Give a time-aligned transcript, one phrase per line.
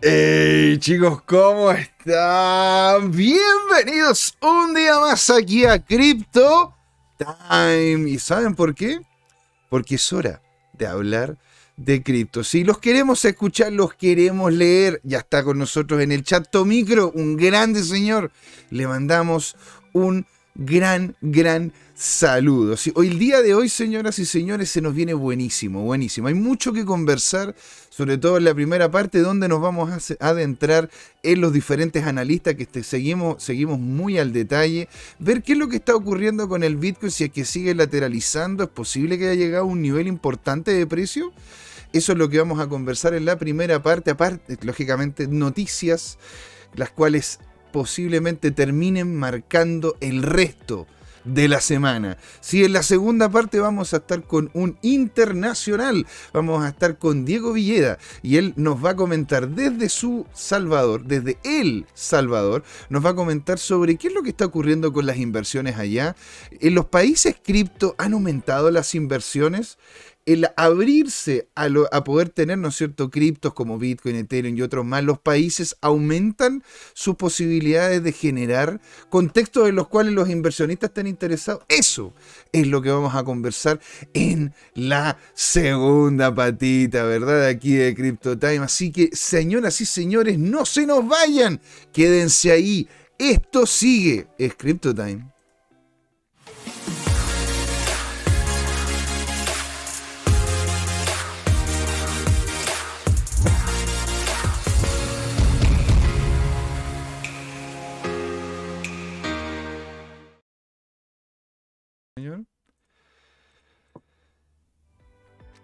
[0.00, 3.10] Hey chicos, ¿cómo están?
[3.10, 6.72] Bienvenidos un día más aquí a Crypto
[7.16, 8.08] Time.
[8.08, 9.00] ¿Y saben por qué?
[9.68, 10.40] Porque es hora
[10.72, 11.36] de hablar
[11.76, 12.44] de cripto.
[12.44, 15.00] Si los queremos escuchar, los queremos leer.
[15.02, 18.30] Ya está con nosotros en el chat Tomicro, un grande señor.
[18.70, 19.56] Le mandamos
[19.92, 22.76] un gran, gran saludo.
[22.94, 26.28] hoy el día de hoy, señoras y señores, se nos viene buenísimo, buenísimo.
[26.28, 27.56] Hay mucho que conversar,
[27.90, 30.90] sobre todo en la primera parte, donde nos vamos a adentrar
[31.24, 35.76] en los diferentes analistas que seguimos, seguimos muy al detalle, ver qué es lo que
[35.76, 39.64] está ocurriendo con el Bitcoin, si es que sigue lateralizando, es posible que haya llegado
[39.64, 41.32] a un nivel importante de precio.
[41.92, 46.16] Eso es lo que vamos a conversar en la primera parte, aparte, lógicamente, noticias,
[46.76, 47.40] las cuales
[47.72, 50.86] posiblemente terminen marcando el resto
[51.34, 52.16] de la semana.
[52.40, 57.24] Si en la segunda parte vamos a estar con un internacional, vamos a estar con
[57.24, 63.04] Diego Villeda y él nos va a comentar desde su Salvador, desde el Salvador, nos
[63.04, 66.16] va a comentar sobre qué es lo que está ocurriendo con las inversiones allá.
[66.60, 69.78] En los países cripto han aumentado las inversiones
[70.28, 75.02] el abrirse a, poder tener, ¿no es cierto?, criptos como Bitcoin, Ethereum y otros más,
[75.02, 76.62] los países aumentan
[76.92, 78.78] sus posibilidades de generar
[79.08, 81.64] contextos en los cuales los inversionistas estén interesados.
[81.66, 82.12] Eso
[82.52, 83.80] es lo que vamos a conversar
[84.12, 87.46] en la segunda patita, ¿verdad?
[87.46, 88.58] Aquí de Crypto Time.
[88.58, 91.58] Así que, señoras y señores, no se nos vayan,
[91.90, 92.86] quédense ahí.
[93.18, 95.37] Esto sigue, es Crypto Time.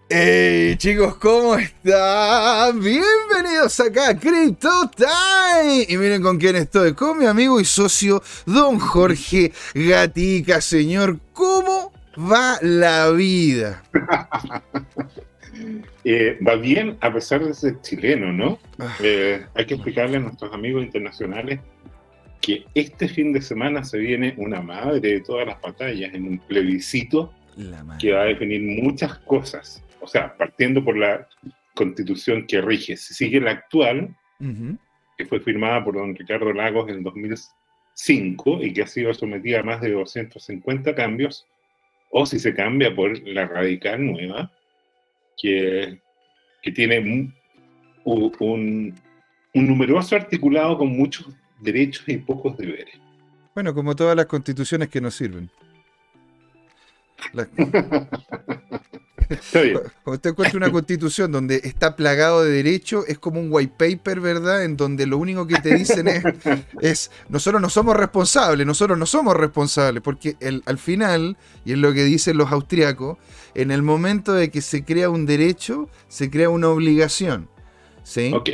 [0.08, 2.78] Hey chicos, ¿cómo están?
[2.78, 5.86] Bienvenidos acá a Crypto Time.
[5.88, 10.60] Y miren con quién estoy, con mi amigo y socio Don Jorge Gatica.
[10.60, 13.82] Señor, ¿cómo va la vida?
[16.06, 18.58] Eh, va bien a pesar de ser chileno, ¿no?
[18.78, 18.94] Ah.
[19.00, 21.60] Eh, hay que explicarle a nuestros amigos internacionales
[22.44, 26.38] que este fin de semana se viene una madre de todas las batallas en un
[26.38, 27.32] plebiscito
[27.98, 29.82] que va a definir muchas cosas.
[30.02, 31.26] O sea, partiendo por la
[31.74, 34.14] constitución que rige, si sigue la actual,
[35.16, 39.62] que fue firmada por don Ricardo Lagos en 2005 y que ha sido sometida a
[39.62, 41.46] más de 250 cambios,
[42.10, 44.52] o si se cambia por la radical nueva,
[45.38, 45.98] que,
[46.60, 47.34] que tiene un,
[48.04, 48.94] un,
[49.54, 51.26] numeroso articulado con muchos
[51.60, 52.94] derechos y pocos deberes.
[53.54, 55.50] Bueno, como todas las constituciones que nos sirven.
[59.52, 64.20] Cuando usted encuentra una constitución donde está plagado de derecho, es como un white paper,
[64.20, 64.64] ¿verdad?
[64.64, 66.08] En donde lo único que te dicen
[66.80, 71.78] es, nosotros no somos responsables, nosotros no somos responsables, porque el, al final, y es
[71.78, 73.18] lo que dicen los austriacos,
[73.54, 77.48] en el momento de que se crea un derecho, se crea una obligación.
[78.02, 78.32] ¿Sí?
[78.34, 78.50] Ok.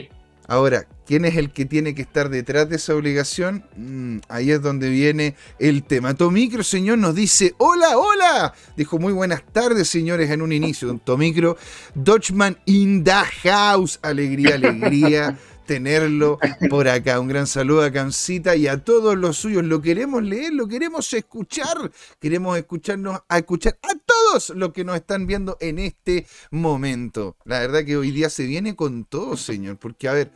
[0.51, 3.65] Ahora, ¿quién es el que tiene que estar detrás de esa obligación?
[3.77, 6.15] Mm, ahí es donde viene el tema.
[6.15, 8.53] Tomicro, señor, nos dice, hola, hola.
[8.77, 11.01] Dijo, muy buenas tardes, señores, en un inicio.
[11.05, 11.57] Tomicro,
[11.95, 13.13] Dutchman in the
[13.45, 14.01] house.
[14.03, 15.39] Alegría, alegría.
[15.71, 17.21] tenerlo por acá.
[17.21, 19.63] Un gran saludo a Cancita y a todos los suyos.
[19.63, 21.93] Lo queremos leer, lo queremos escuchar.
[22.19, 27.37] Queremos escucharnos a escuchar a todos los que nos están viendo en este momento.
[27.45, 29.77] La verdad que hoy día se viene con todo, señor.
[29.79, 30.33] Porque, a ver,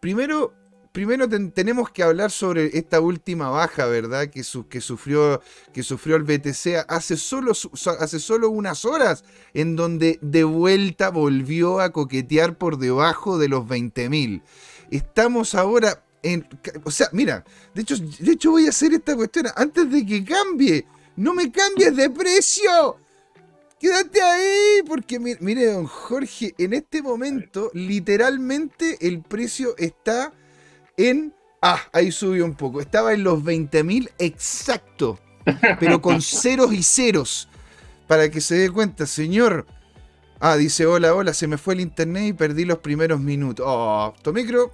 [0.00, 0.52] primero
[0.94, 4.28] primero tenemos que hablar sobre esta última baja, ¿verdad?
[4.28, 5.42] Que, que, sufrió,
[5.72, 7.50] que sufrió el BTC hace solo,
[7.98, 9.24] hace solo unas horas,
[9.54, 14.40] en donde de vuelta volvió a coquetear por debajo de los 20.000.
[14.92, 16.46] Estamos ahora en...
[16.84, 17.44] O sea, mira,
[17.74, 20.86] de hecho, de hecho voy a hacer esta cuestión antes de que cambie.
[21.16, 22.98] No me cambies de precio.
[23.80, 30.32] Quédate ahí, porque mire, don Jorge, en este momento literalmente el precio está
[30.96, 31.34] en...
[31.62, 32.80] Ah, ahí subió un poco.
[32.80, 35.18] Estaba en los 20.000 exacto,
[35.80, 37.48] pero con ceros y ceros.
[38.06, 39.66] Para que se dé cuenta, señor.
[40.40, 43.64] Ah, dice, hola, hola, se me fue el internet y perdí los primeros minutos.
[43.66, 44.72] Oh, Tomicro,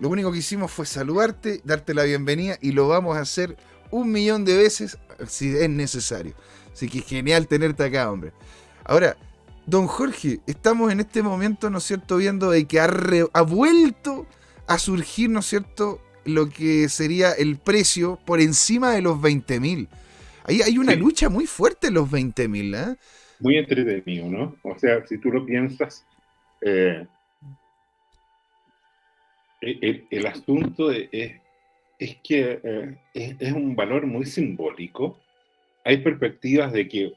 [0.00, 3.56] lo único que hicimos fue saludarte, darte la bienvenida y lo vamos a hacer
[3.90, 6.34] un millón de veces si es necesario.
[6.72, 8.32] Así que genial tenerte acá, hombre.
[8.84, 9.16] Ahora,
[9.66, 12.88] don Jorge, estamos en este momento, ¿no es cierto?, viendo de que ha,
[13.32, 14.26] ha vuelto
[14.66, 19.60] a surgir, ¿no es cierto?, lo que sería el precio por encima de los 20
[19.60, 19.88] mil.
[20.44, 22.96] Ahí hay una lucha muy fuerte en los 20 mil, ¿eh?
[23.40, 24.56] Muy entretenido, ¿no?
[24.62, 26.04] O sea, si tú lo piensas,
[26.62, 27.06] eh,
[29.60, 31.08] el, asunto es,
[31.98, 35.18] es que eh, es, un valor muy simbólico.
[35.84, 37.12] Hay perspectivas de que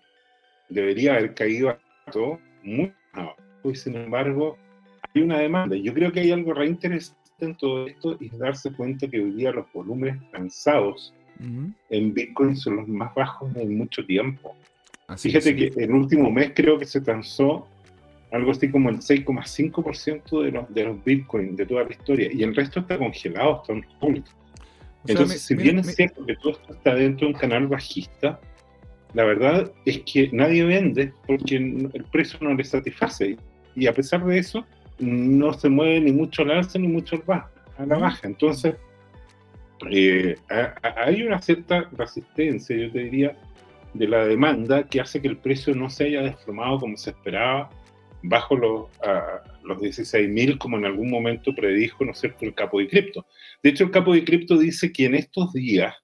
[0.69, 1.80] debería haber caído a
[2.12, 4.57] todo muy abajo y sin embargo
[5.13, 5.75] hay una demanda.
[5.75, 9.52] Yo creo que hay algo reinteresante en todo esto y darse cuenta que hoy día
[9.52, 11.14] los volúmenes transados
[11.90, 14.56] en Bitcoin son los más bajos en mucho tiempo.
[15.18, 17.68] Fíjate que el último mes creo que se transó
[18.32, 22.44] algo así como el 6,5% de los, de los Bitcoin de toda la historia y
[22.44, 24.24] el resto está congelado, está en
[25.08, 28.40] Entonces, si bien es cierto que todo esto está dentro de un canal bajista,
[29.14, 33.38] la verdad es que nadie vende porque el precio no le satisface.
[33.76, 34.66] Y a pesar de eso,
[35.00, 38.28] no se mueve ni mucho al alza ni mucho al baja, a la baja.
[38.28, 38.75] Entonces,
[39.90, 40.36] eh,
[40.98, 43.38] hay una cierta resistencia, yo te diría,
[43.94, 47.69] de la demanda que hace que el precio no se haya desplomado como se esperaba
[48.22, 48.90] bajo los,
[49.63, 53.25] los 16.000 como en algún momento predijo, ¿no es cierto?, el capo de cripto.
[53.63, 55.95] De hecho, el capo de cripto dice que en estos días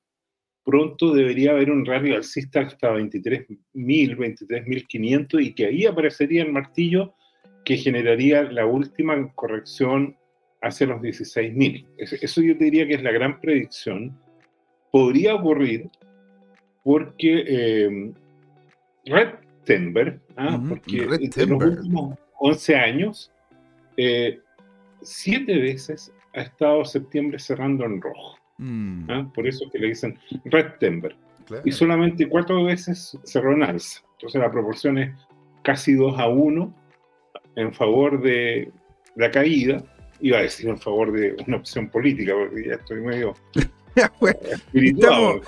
[0.63, 7.13] pronto debería haber un rally alcista hasta 23.000, 23.500 y que ahí aparecería el martillo
[7.65, 10.15] que generaría la última corrección
[10.61, 11.85] hacia los 16.000.
[11.97, 14.17] Eso yo te diría que es la gran predicción.
[14.91, 15.89] Podría ocurrir
[16.83, 18.13] porque eh,
[19.05, 20.61] Redtenberg, ¿ah?
[20.69, 23.31] porque en los últimos 11 años,
[23.97, 24.39] eh,
[25.01, 28.37] siete veces ha estado septiembre cerrando en rojo.
[28.57, 29.09] Mm.
[29.09, 29.31] ¿ah?
[29.33, 31.17] Por eso que le dicen Redtenberg.
[31.63, 34.01] Y solamente cuatro veces cerró en alza.
[34.13, 35.15] Entonces la proporción es
[35.63, 36.84] casi 2 a 1
[37.55, 38.71] en favor de
[39.15, 39.83] la caída.
[40.21, 43.33] Iba a decir en favor de una opción política, porque ya estoy medio
[44.51, 45.41] espiritual.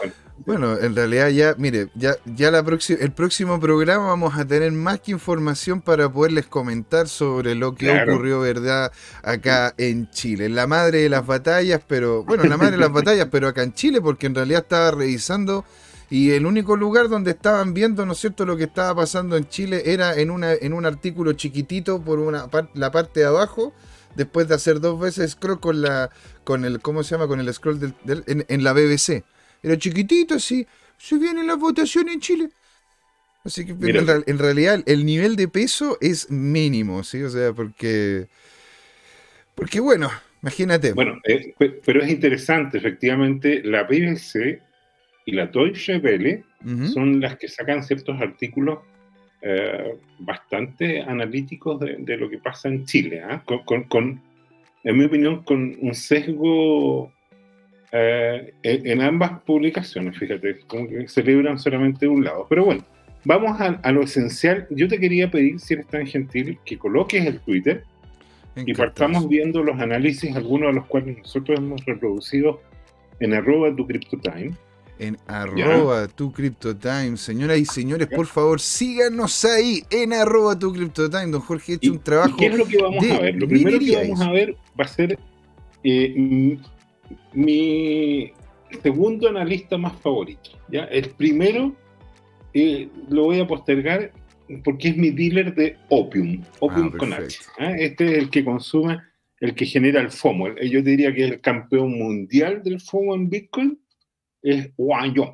[0.46, 5.00] Bueno, en realidad ya, mire, ya, ya la el próximo programa vamos a tener más
[5.00, 8.92] que información para poderles comentar sobre lo que ocurrió, ¿verdad?
[9.24, 10.48] Acá en Chile.
[10.50, 13.74] La madre de las batallas, pero, bueno, la madre de las batallas, pero acá en
[13.74, 15.66] Chile, porque en realidad estaba revisando
[16.10, 19.48] y el único lugar donde estaban viendo, ¿no es cierto?, lo que estaba pasando en
[19.48, 23.74] Chile era en, una, en un artículo chiquitito por una la parte de abajo,
[24.16, 26.10] después de hacer dos veces scroll con la,
[26.44, 27.28] con el, ¿cómo se llama?
[27.28, 29.24] Con el scroll del, en la BBC
[29.64, 30.66] era chiquitito así,
[30.98, 32.50] se viene la votación en Chile.
[33.44, 37.24] Así que en, realidad el nivel de peso es mínimo, ¿sí?
[37.24, 38.28] O sea, porque.
[39.56, 40.12] Porque bueno,
[40.42, 40.92] imagínate.
[40.94, 41.56] Bueno, eh,
[41.86, 44.62] pero es interesante, efectivamente, la BBC
[45.28, 46.44] y la Deutsche Welle
[46.94, 48.80] son las que sacan ciertos artículos
[49.42, 53.44] eh, bastante analíticos de, lo que pasa en Chile, ¿ah?
[53.46, 54.22] con,
[54.86, 57.12] en mi opinión, con un sesgo
[57.92, 62.48] eh, en ambas publicaciones, fíjate, como que celebran solamente un lado.
[62.50, 62.86] Pero bueno,
[63.26, 64.66] vamos a, lo esencial.
[64.70, 67.84] Yo te quería pedir, si eres tan gentil, que coloques el Twitter
[68.56, 72.62] y partamos viendo los análisis, algunos de los cuales nosotros hemos reproducido
[73.20, 74.56] en arroba tu CryptoTime.
[75.00, 77.18] En arroba tu CryptoTime.
[77.18, 81.28] Señoras y señores, por favor, síganos ahí en arroba tu CryptoTime.
[81.28, 82.38] Don Jorge ha hecho un trabajo.
[82.38, 83.36] ¿Qué es lo que vamos a ver?
[83.36, 85.20] Lo primero que vamos a ver va a ser
[85.84, 86.58] eh,
[87.34, 88.32] mi
[88.82, 90.52] segundo analista más favorito.
[90.70, 90.86] ¿ya?
[90.86, 91.76] El primero
[92.54, 94.12] eh, lo voy a postergar
[94.64, 97.40] porque es mi dealer de Opium, Opium ah, con H.
[97.60, 97.72] ¿ah?
[97.78, 99.00] Este es el que consume,
[99.40, 100.56] el que genera el FOMO.
[100.62, 103.80] Yo diría que es el campeón mundial del FOMO en Bitcoin,
[104.48, 105.32] es Wang Yong.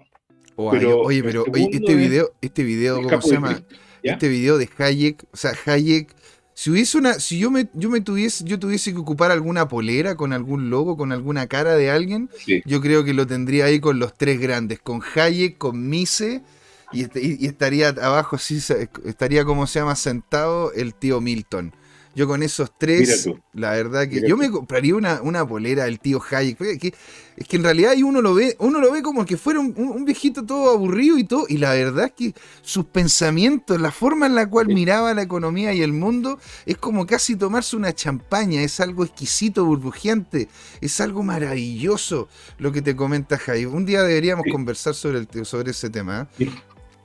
[0.55, 3.63] oye, pero este video, este video, ¿cómo se llama?
[4.01, 6.13] Este video de Hayek, o sea, Hayek
[6.55, 10.15] si hubiese una, si yo me, yo me tuviese, yo tuviese que ocupar alguna polera
[10.15, 12.29] con algún logo, con alguna cara de alguien,
[12.65, 16.43] yo creo que lo tendría ahí con los tres grandes, con Hayek, con Mise
[16.91, 18.59] y, y estaría abajo, sí,
[19.05, 21.73] estaría como se llama sentado el tío Milton.
[22.15, 26.21] Yo con esos tres, la verdad que yo me compraría una, una polera del tío
[26.21, 26.61] Hayek.
[26.61, 30.45] es que en realidad uno lo ve, uno lo ve como que fuera un, viejito
[30.45, 31.45] todo aburrido y todo.
[31.49, 35.73] Y la verdad es que sus pensamientos, la forma en la cual miraba la economía
[35.73, 38.61] y el mundo, es como casi tomarse una champaña.
[38.61, 40.49] Es algo exquisito, burbujeante.
[40.81, 42.29] Es algo maravilloso
[42.59, 43.73] lo que te comenta Hayek.
[43.73, 46.27] Un día deberíamos conversar sobre, el, sobre ese tema.
[46.37, 46.47] ¿eh?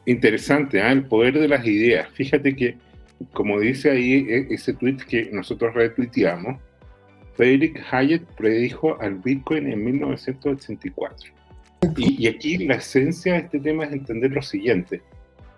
[0.05, 0.93] Interesante, ¿eh?
[0.93, 2.09] el poder de las ideas.
[2.13, 2.77] Fíjate que
[3.33, 6.61] como dice ahí e, ese tweet que nosotros retuiteamos,
[7.35, 11.33] Frederick Hayek predijo al Bitcoin en 1984.
[11.97, 15.01] Y, aquí la esencia de este tema es entender lo siguiente.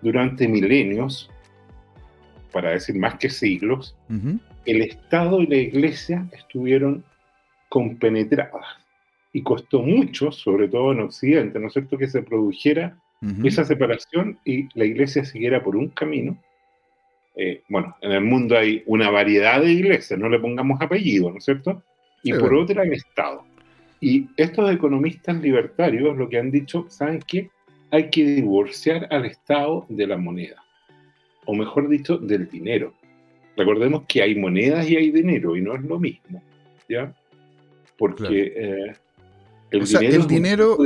[0.01, 1.29] Durante milenios,
[2.51, 3.95] para decir más que siglos,
[4.65, 7.03] el Estado y la Iglesia estuvieron
[7.69, 8.65] compenetradas.
[9.33, 12.97] Y costó mucho, sobre todo en Occidente, ¿no es cierto?, que se produjera
[13.43, 16.37] esa separación y la Iglesia siguiera por un camino
[17.35, 21.37] eh, bueno, en el mundo hay una variedad de iglesias, no le pongamos apellido, ¿no
[21.37, 21.83] es cierto?
[22.23, 23.43] y por otra el Estado.
[23.99, 27.49] Y estos economistas libertarios lo que han dicho, ¿saben qué?
[27.91, 30.63] Hay que divorciar al Estado de la moneda,
[31.45, 32.93] o mejor dicho, del dinero.
[33.55, 36.41] Recordemos que hay monedas y hay dinero, y no es lo mismo,
[36.89, 37.13] ¿ya?
[37.97, 38.93] Porque eh,
[39.71, 40.77] el, dinero el, dinero,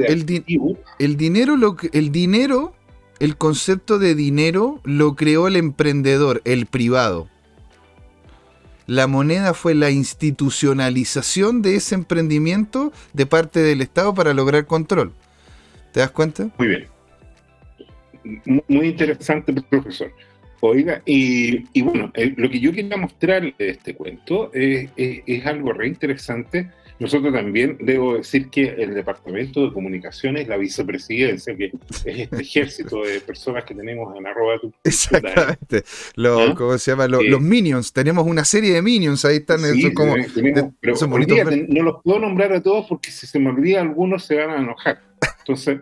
[0.99, 2.73] el, dinero, lo el dinero,
[3.19, 7.29] el concepto de dinero lo creó el emprendedor, el privado.
[8.87, 15.13] La moneda fue la institucionalización de ese emprendimiento de parte del Estado para lograr control.
[15.91, 16.49] ¿Te das cuenta?
[16.57, 16.87] Muy bien.
[18.67, 20.11] Muy interesante, profesor.
[20.59, 25.73] Oiga, y, bueno, eh, lo que yo quería mostrarle de este cuento es, es algo
[25.73, 31.73] re interesante nosotros también debo decir que el Departamento de Comunicaciones, la vicepresidencia, que es
[32.05, 35.83] este ejército de personas que tenemos en arroba tu Exactamente.
[36.15, 36.55] Los, ¿Ah?
[36.55, 37.07] ¿Cómo se llama?
[37.07, 37.91] Los, minions.
[37.91, 39.25] Tenemos una serie de minions.
[39.25, 39.59] Ahí están.
[39.59, 40.15] Sí, como,
[40.79, 40.95] pero
[41.67, 44.57] no los puedo nombrar a todos porque si se me olvida algunos se van a
[44.59, 45.01] enojar.
[45.39, 45.81] Entonces,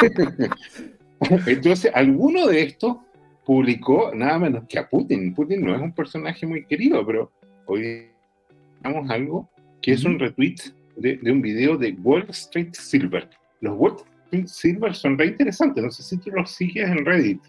[1.46, 2.98] entonces alguno de estos
[3.46, 5.34] publicó nada menos que a Putin.
[5.34, 7.32] Putin no es un personaje muy querido, pero
[7.64, 8.08] hoy
[8.82, 9.48] vamos algo
[9.86, 10.56] que es un retweet
[10.96, 13.30] de, un video de Wall Street Silver.
[13.60, 17.40] Los Wall Street Silver son re interesantes, no sé si tú los sigues en Reddit.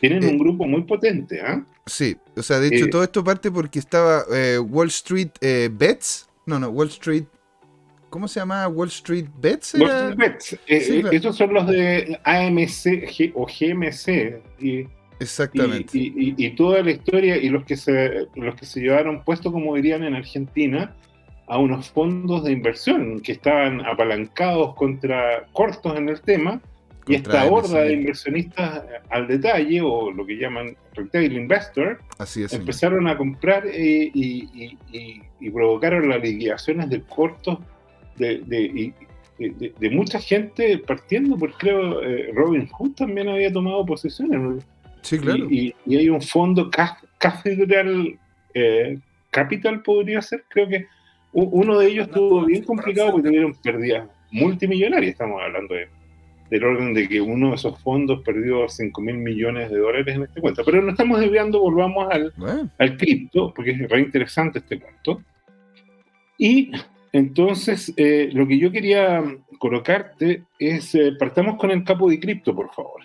[0.00, 1.62] Tienen un eh, grupo muy potente, ¿ah?
[1.84, 5.32] Sí, o sea, de hecho eh, todo esto parte porque estaba eh, Wall Street
[5.72, 7.24] Bets, no, no, Wall Street
[8.08, 8.66] ¿Cómo se llama?
[8.68, 9.74] Wall Street Bets.
[9.74, 10.58] Wall Street Bets.
[11.12, 14.40] Estos son los de AMC o GMC.
[14.60, 14.86] Y,
[15.18, 15.90] Exactamente.
[15.92, 20.04] Y, toda la historia y los que se los que se llevaron puesto, como dirían
[20.04, 20.94] en Argentina,
[21.46, 26.60] a unos fondos de inversión que estaban apalancados contra cortos en el tema
[27.06, 28.82] y esta horda de inversionistas.
[29.10, 32.00] al detalle o lo que llaman retail investor
[32.50, 37.58] empezaron a comprar eh, y, provocaron las liquidaciones de cortos
[38.16, 38.92] de,
[39.38, 44.64] de, mucha gente partiendo porque creo eh, Robin Hood también había tomado posiciones
[45.02, 45.46] sí claro.
[45.50, 46.70] Y, hay un fondo
[47.18, 48.18] Cathedral
[48.54, 48.98] eh,
[49.30, 50.86] Capital podría ser creo que
[51.34, 55.12] uno de ellos estuvo bien complicado porque tuvieron pérdidas multimillonarias.
[55.12, 55.88] Estamos hablando de,
[56.50, 60.22] del orden de que uno de esos fondos perdió 5 mil millones de dólares en
[60.22, 60.62] este cuento.
[60.64, 62.32] Pero no estamos desviando, volvamos al,
[62.78, 65.22] al cripto, porque es re interesante este cuento.
[66.38, 66.70] Y
[67.12, 69.22] entonces, eh, lo que yo quería
[69.58, 73.02] colocarte es, eh, partamos con el capo de cripto, por favor.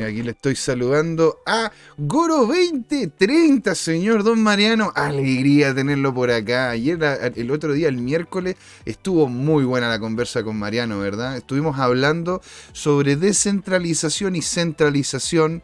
[0.00, 4.90] Aquí le estoy saludando a Goro2030, señor Don Mariano.
[4.94, 6.70] Alegría tenerlo por acá.
[6.70, 6.98] Ayer,
[7.36, 8.56] el otro día, el miércoles,
[8.86, 11.36] estuvo muy buena la conversa con Mariano, ¿verdad?
[11.36, 12.40] Estuvimos hablando
[12.72, 15.62] sobre descentralización y centralización.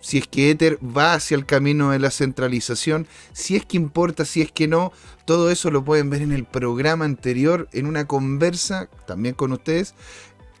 [0.00, 4.24] Si es que Ether va hacia el camino de la centralización, si es que importa,
[4.24, 4.92] si es que no,
[5.26, 9.94] todo eso lo pueden ver en el programa anterior, en una conversa también con ustedes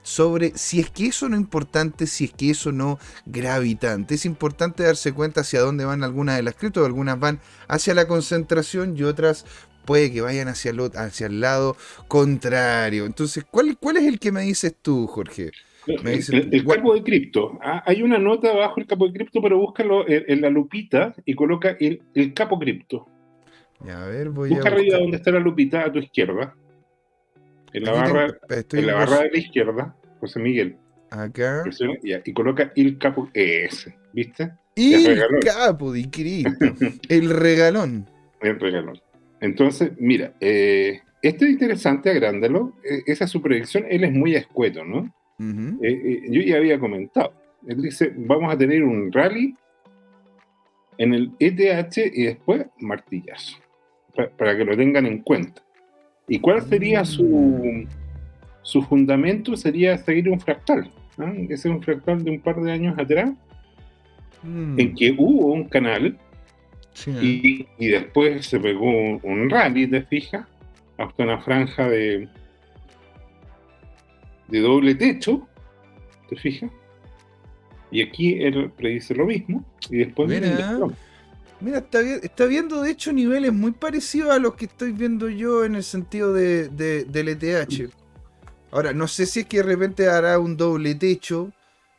[0.02, 4.14] sobre si es que eso no es importante, si es que eso no gravitante.
[4.14, 8.06] Es importante darse cuenta hacia dónde van algunas de las criptos, algunas van hacia la
[8.06, 9.44] concentración y otras
[9.84, 11.76] puede que vayan hacia el, hacia el lado
[12.08, 13.06] contrario.
[13.06, 15.50] Entonces, ¿cuál, ¿cuál es el que me dices tú, Jorge?
[15.86, 17.58] el, capo de cripto.
[17.62, 21.34] Ah, hay una nota abajo el capo de cripto, pero búscalo en, la lupita y
[21.34, 23.06] coloca el, capo cripto.
[23.88, 26.54] a ver, voy Busca arriba donde está la lupita a tu izquierda.
[27.72, 28.26] En la, barra,
[28.72, 30.76] en la barra de la izquierda, José Miguel.
[31.10, 31.64] Acá.
[32.02, 34.52] y, coloca el capo ES, ¿viste?
[34.76, 36.50] El, capo de Cristo.
[37.08, 38.08] el regalón.
[38.40, 39.00] El regalón.
[39.40, 42.74] Entonces, mira, eh, este es interesante, agrándalo.
[42.84, 43.84] E, esa es su predicción.
[43.88, 45.12] Él es muy escueto, ¿no?
[45.40, 47.32] Eh, eh, yo ya había comentado.
[47.66, 49.56] Él dice: vamos a tener un rally
[50.98, 53.58] en el ETH y después martillazo.
[54.36, 55.62] para que lo tengan en cuenta.
[56.30, 57.84] ¿Y cuál sería su,
[58.62, 59.56] su fundamento?
[59.56, 60.88] Sería seguir un fractal.
[61.48, 63.32] Ese es un fractal de un par de años atrás,
[64.44, 64.78] mm.
[64.78, 66.16] en que hubo un canal
[67.20, 70.46] y, después se pegó un, rally, ¿te fijas?
[70.98, 72.28] Hasta una franja de,
[74.46, 75.48] de doble techo,
[76.28, 76.70] ¿te fijas?
[77.90, 80.78] Y aquí él predice lo mismo y después Mira,
[81.66, 85.84] está, viendo de hecho niveles muy parecidos a los que estoy viendo yo en el
[85.84, 87.92] sentido de, del ETH.
[88.72, 91.52] Ahora, no sé si es que de repente hará un doble techo.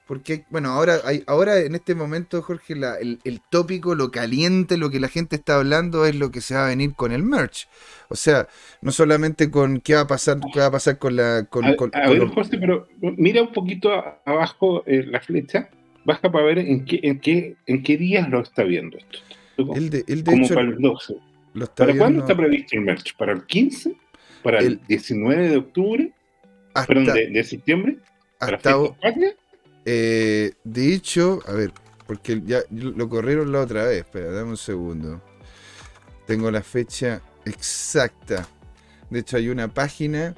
[0.08, 5.00] Porque, bueno, ahora, hay, ahora en este momento, Jorge, el, tópico, lo caliente, lo que
[5.00, 7.70] la gente está hablando es lo que se va a venir con el merch.
[8.10, 8.48] O sea,
[8.82, 11.46] no solamente con qué va a pasar, qué va a pasar con la.
[11.50, 11.64] Con,
[11.94, 13.90] a, ver, José, pero mira un poquito
[14.26, 15.70] abajo eh, la flecha,
[16.04, 19.20] baja para ver en qué, en qué, en qué días lo está viendo esto.
[19.76, 20.56] El de, el de hecho,
[21.76, 23.16] ¿Para cuándo está previsto el merch?
[23.18, 23.96] ¿Para el 15?
[24.44, 26.12] ¿Para el, 19 de octubre?
[26.88, 27.98] ¿Perdón, de, septiembre?
[28.40, 28.76] hasta
[29.84, 31.72] eh, de hecho, a ver,
[32.08, 34.00] porque ya lo corrieron la otra vez.
[34.00, 35.22] Espera, dame un segundo.
[36.28, 38.48] Tengo la fecha exacta.
[39.10, 40.36] De hecho, hay una página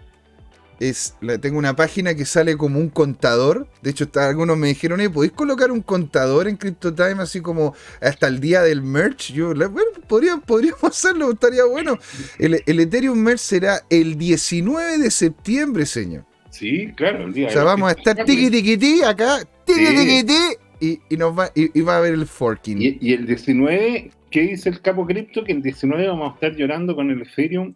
[0.79, 3.67] es, la, tengo una página que sale como un contador.
[3.81, 8.39] De hecho, algunos me dijeron, ¿podéis colocar un contador en CryptoTime así como hasta el
[8.39, 9.31] día del merch?
[9.33, 11.97] Yo, bueno, podríamos hacerlo, estaría bueno.
[12.39, 16.25] El, Ethereum merch será el 19 de septiembre, señor.
[16.49, 17.47] Sí, claro, el día.
[17.47, 21.49] O sea, vamos a estar tiki tiki tiki acá, tiki tiki tiki y, nos va,
[21.55, 22.77] y, va a haber el forking.
[22.81, 25.43] Y, y el 19, ¿qué dice el capo cripto?
[25.43, 27.73] Que el 19 vamos a estar llorando con el Ethereum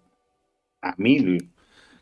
[0.82, 1.50] a mil.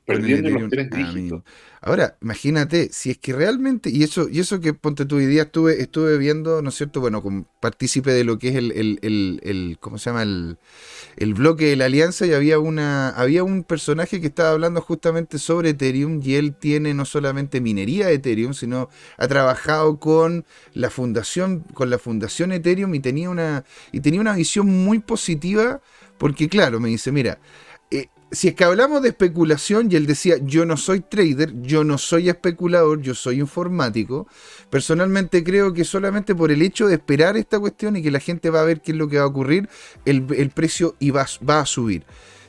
[0.06, 1.44] Perdiendo los tres dígitos.
[1.82, 5.82] Ahora, imagínate, si es que realmente, y eso, y eso que ponte tu idea, estuve,
[5.82, 7.00] estuve viendo, ¿no es cierto?
[7.00, 10.24] Bueno, como partícipe de lo que es el, el, el, el ¿cómo se llama?
[10.24, 10.58] El,
[11.18, 15.38] el, bloque de la alianza, y había una, había un personaje que estaba hablando justamente
[15.38, 20.90] sobre Ethereum, y él tiene no solamente minería de Ethereum, sino ha trabajado con la
[20.90, 25.82] fundación, con la fundación Ethereum y tenía una, y tenía una visión muy positiva,
[26.18, 27.38] porque claro, me dice, mira,
[28.32, 31.98] si es que hablamos de especulación, y él decía, yo no soy trader, yo no
[31.98, 34.28] soy especulador, yo soy informático,
[34.70, 38.50] personalmente creo que solamente por el hecho de esperar esta cuestión y que la gente
[38.50, 39.70] va a ver qué es lo que va a ocurrir,
[40.06, 42.04] el, precio va, va a subir.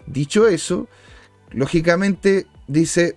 [0.06, 0.88] Dicho eso,
[1.52, 3.16] lógicamente dice,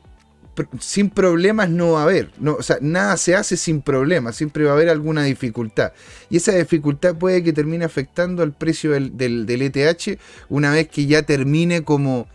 [0.79, 2.31] sin problemas no va a haber.
[2.39, 5.93] No, o sea, nada se hace sin problemas, siempre va a haber alguna dificultad.
[6.29, 11.05] Y esa dificultad puede que termine afectando al precio del, del ETH una vez que
[11.05, 12.27] ya termine como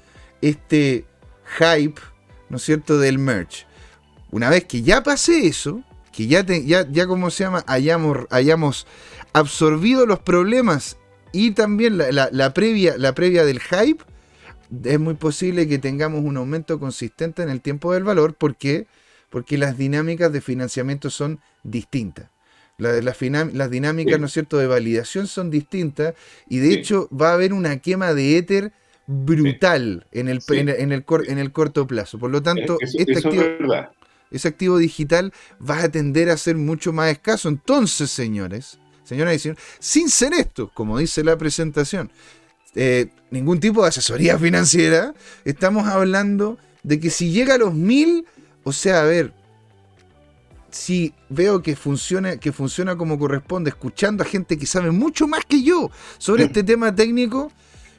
[0.49, 1.07] este
[1.59, 2.01] hype,
[2.49, 3.67] ¿no es cierto?, del merch.
[4.31, 8.87] Una vez que ya pase eso, que ya, ya, ya como se llama, hayamos, hayamos
[9.33, 10.99] absorbido los problemas
[11.33, 14.05] y también la, previa, la previa del hype,
[14.85, 18.35] es muy posible que tengamos un aumento consistente en el tiempo del valor.
[18.35, 18.87] ¿Por qué?
[19.31, 22.31] Porque las dinámicas de financiamiento son distintas.
[22.77, 26.15] las dinámicas, ¿no es cierto?, de validación son distintas
[26.49, 28.73] y de hecho va a haber una quema de éter
[29.07, 32.19] brutal en, el, en, el, en, el, corto plazo.
[32.19, 33.45] Por lo tanto, este activo,
[34.31, 35.33] ese activo digital
[35.69, 37.49] va a tender a ser mucho más escaso.
[37.49, 42.11] Entonces, señores, señoras y señores, sin ser esto, como dice la presentación,
[42.75, 45.15] eh, ningún tipo de asesoría financiera,
[45.45, 48.27] estamos hablando de que si llega a los mil,
[48.63, 49.33] o sea, a ver,
[50.71, 55.45] si veo que funciona, que funciona como corresponde, escuchando a gente que sabe mucho más
[55.45, 57.53] que yo sobre este tema técnico,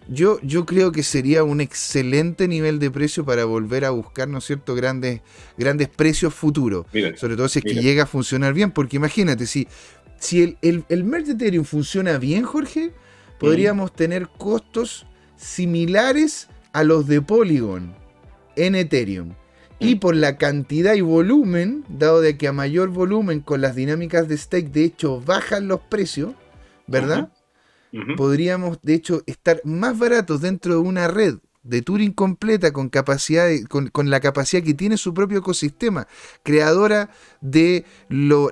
[0.08, 4.38] yo, yo creo que sería un excelente nivel de precio para volver a buscar, ¿no
[4.38, 5.22] es cierto?, grandes,
[5.58, 6.86] grandes precios futuros.
[7.16, 9.68] Sobre todo si es que llega a funcionar bien, porque imagínate, si,
[10.20, 12.92] si el, el, el merge de Ethereum funciona bien, Jorge,
[13.40, 17.96] podríamos tener costos similares a los de Polygon
[18.56, 19.34] en Ethereum.
[19.80, 20.00] Y mm.
[20.00, 24.38] por la cantidad y volumen, dado de que a mayor volumen con las dinámicas de
[24.38, 26.34] stake, de hecho, bajan los precios,
[26.88, 27.30] ¿verdad?
[28.18, 33.50] Podríamos de hecho estar más baratos dentro de una red de Turing completa con capacidad
[33.68, 36.08] con, la capacidad que tiene su propio ecosistema,
[36.44, 37.10] creadora
[37.42, 38.52] de los,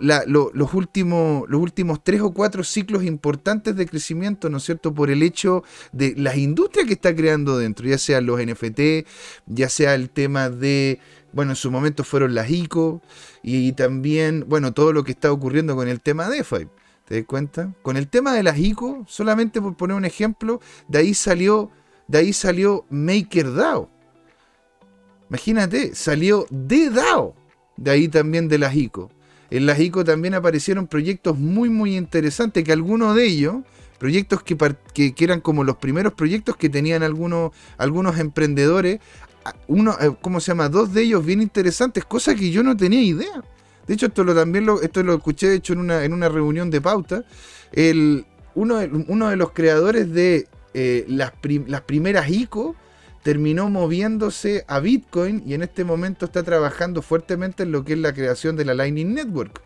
[0.74, 4.94] últimos, los últimos tres o cuatro ciclos importantes de crecimiento, ¿no es cierto?
[4.94, 9.08] Por el hecho de las industrias que está creando dentro, ya sean los NFT,
[9.46, 11.00] ya sea el tema de,
[11.34, 13.04] bueno, en su momento fueron las ICO
[13.44, 16.68] y también, bueno, todo lo que está ocurriendo con el tema de DeFi.
[17.06, 17.74] ¿Te das cuenta?
[17.82, 21.70] Con el tema de las ICO, solamente por poner un ejemplo, de ahí salió,
[22.08, 23.90] de ahí salió MakerDAO.
[25.34, 27.34] Imagínate, salió de DAO,
[27.76, 29.10] de ahí también de las ICO.
[29.50, 33.56] En las ICO también aparecieron proyectos muy, muy interesantes, que algunos de ellos,
[33.98, 34.56] proyectos que,
[34.94, 39.00] que, eran como los primeros proyectos que tenían algunos, algunos emprendedores,
[39.68, 40.70] uno, eh, ¿cómo se llama?
[40.70, 43.44] Dos de ellos bien interesantes, cosas que yo no tenía idea.
[43.88, 46.30] De hecho, esto lo, también lo, esto lo escuché de hecho en una, en una
[46.30, 47.24] reunión de pauta.
[47.72, 51.34] El, uno, de, uno de los creadores de eh, las,
[51.68, 52.76] las primeras ICO
[53.24, 58.00] terminó moviéndose a Bitcoin y en este momento está trabajando fuertemente en lo que es
[58.00, 59.62] la creación de la Lightning Network.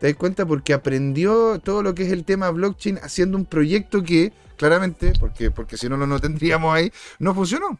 [0.00, 0.44] ¿Te das cuenta?
[0.44, 5.50] Porque aprendió todo lo que es el tema blockchain haciendo un proyecto que claramente, porque,
[5.52, 7.78] porque si no lo no tendríamos ahí, no funcionó.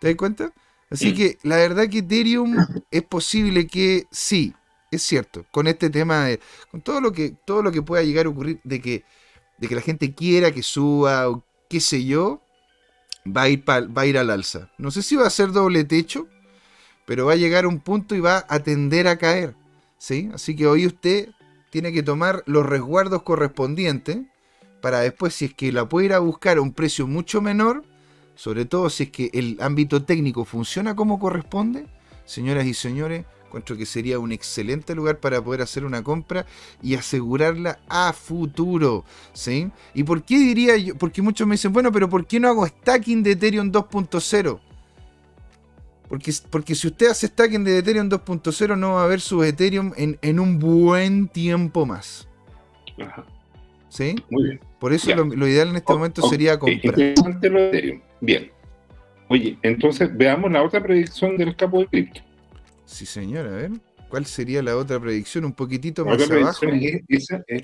[0.00, 0.52] ¿Te das cuenta?
[0.90, 2.56] Así que la verdad que Ethereum
[2.92, 4.54] es posible que sí,
[4.90, 8.26] es cierto, con este tema de, con todo lo que, todo lo que pueda llegar
[8.26, 9.04] a ocurrir de que,
[9.58, 12.42] de que la gente quiera que suba o qué sé yo,
[13.26, 14.70] va a ir, va a ir al alza.
[14.78, 16.28] No sé si va a ser doble techo,
[17.06, 19.54] pero va a llegar a un punto y va a tender a caer.
[19.98, 20.30] ¿sí?
[20.32, 21.30] Así que hoy usted
[21.70, 24.18] tiene que tomar los resguardos correspondientes
[24.80, 27.82] para después, si es que la puede ir a buscar a un precio mucho menor,
[28.34, 31.86] sobre todo si es que el ámbito técnico funciona como corresponde,
[32.24, 33.24] señoras y señores,
[33.56, 36.44] encuentro que sería un excelente lugar para poder hacer una compra
[36.82, 39.04] y asegurarla a futuro.
[39.32, 39.70] ¿sí?
[39.94, 40.94] ¿Y por qué diría yo?
[40.96, 44.60] Porque muchos me dicen, bueno, pero ¿por qué no hago stacking de Ethereum 2.0?
[46.06, 49.92] Porque, porque si usted hace stacking de Ethereum 2.0 no va a ver su Ethereum
[49.96, 52.28] en, un buen tiempo más.
[53.00, 53.24] Ajá.
[53.88, 54.14] ¿Sí?
[54.30, 54.60] Muy bien.
[54.78, 56.94] Por eso lo, ideal en este momento sería comprar.
[58.20, 58.50] Bien.
[59.28, 62.20] Oye, entonces veamos la otra predicción del capo de cripto.
[62.86, 63.70] Sí, señor, a ver.
[64.08, 65.44] ¿Cuál sería la otra predicción?
[65.44, 66.66] Un poquitito más abajo.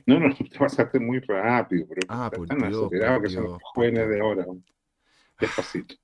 [0.07, 4.21] no, no, te pasaste muy rápido, pero ah, por Dios, que son los jóvenes de
[4.21, 4.45] ahora.
[5.41, 5.95] Despacito.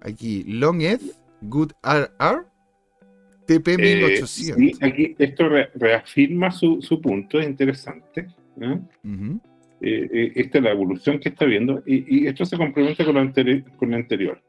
[0.00, 1.00] Aquí, Long Ed,
[1.42, 2.46] Good RR,
[3.46, 4.28] TP 1800.
[4.28, 8.28] sí, aquí esto reafirma su, su, punto, es interesante.
[8.60, 8.80] ¿eh?
[9.80, 13.14] Eh, eh, esta es la evolución que está viendo y, y esto se complementa con
[13.14, 13.62] lo, anterior.
[13.76, 14.40] Con lo anterior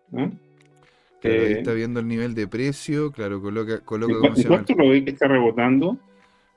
[1.21, 4.13] Claro, ahí eh, está viendo el nivel de precio, claro, coloca, coloca
[4.47, 5.97] ¿Cuánto lo ve que está rebotando?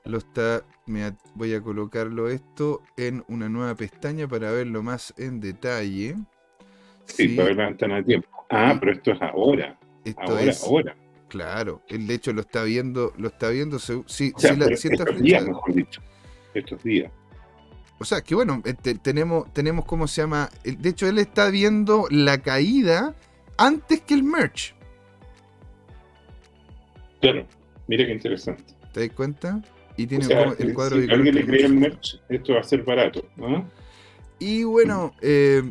[0.05, 0.63] Lo está,
[1.35, 6.17] voy a colocarlo esto en una nueva pestaña para verlo más en detalle.
[7.05, 8.29] Sí, para ver la ventana de tiempo.
[8.51, 9.79] Ah, pero esto es ahora.
[10.05, 10.97] Esto ahora, es, ahora.
[11.29, 15.47] Claro, él de hecho lo está viendo, lo está viendo, sí, sí la, estos días,
[15.47, 16.03] mejor dicho,
[16.55, 17.13] estos días.
[17.99, 20.49] O sea, que bueno, este, tenemos, tenemos, ¿cómo se llama?
[20.65, 23.15] De hecho, él está viendo la caída
[23.61, 24.75] antes que el merch.
[27.21, 27.47] Claro,
[27.87, 28.65] mira qué interesante.
[28.93, 29.63] ¿Te das cuenta?
[29.97, 30.25] Y tiene
[30.59, 33.23] el cuadro si de alguien le cree el merch, esto va a ser barato.
[34.39, 35.63] Y bueno, eh,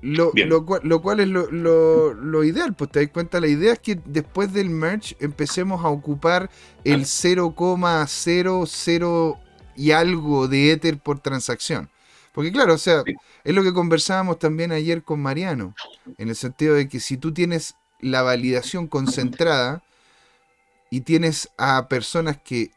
[0.00, 0.32] lo,
[0.64, 5.14] cual, es lo, ideal, pues te das cuenta, la idea es que después del merch
[5.20, 6.48] empecemos a ocupar
[6.84, 9.38] el 0,00
[9.76, 11.90] y algo de Ether por transacción.
[12.36, 13.02] Porque claro, o sea,
[13.44, 15.74] es lo que conversábamos también ayer con Mariano,
[16.18, 19.82] en el sentido de que si tú tienes la validación concentrada
[20.90, 22.72] y tienes a personas que,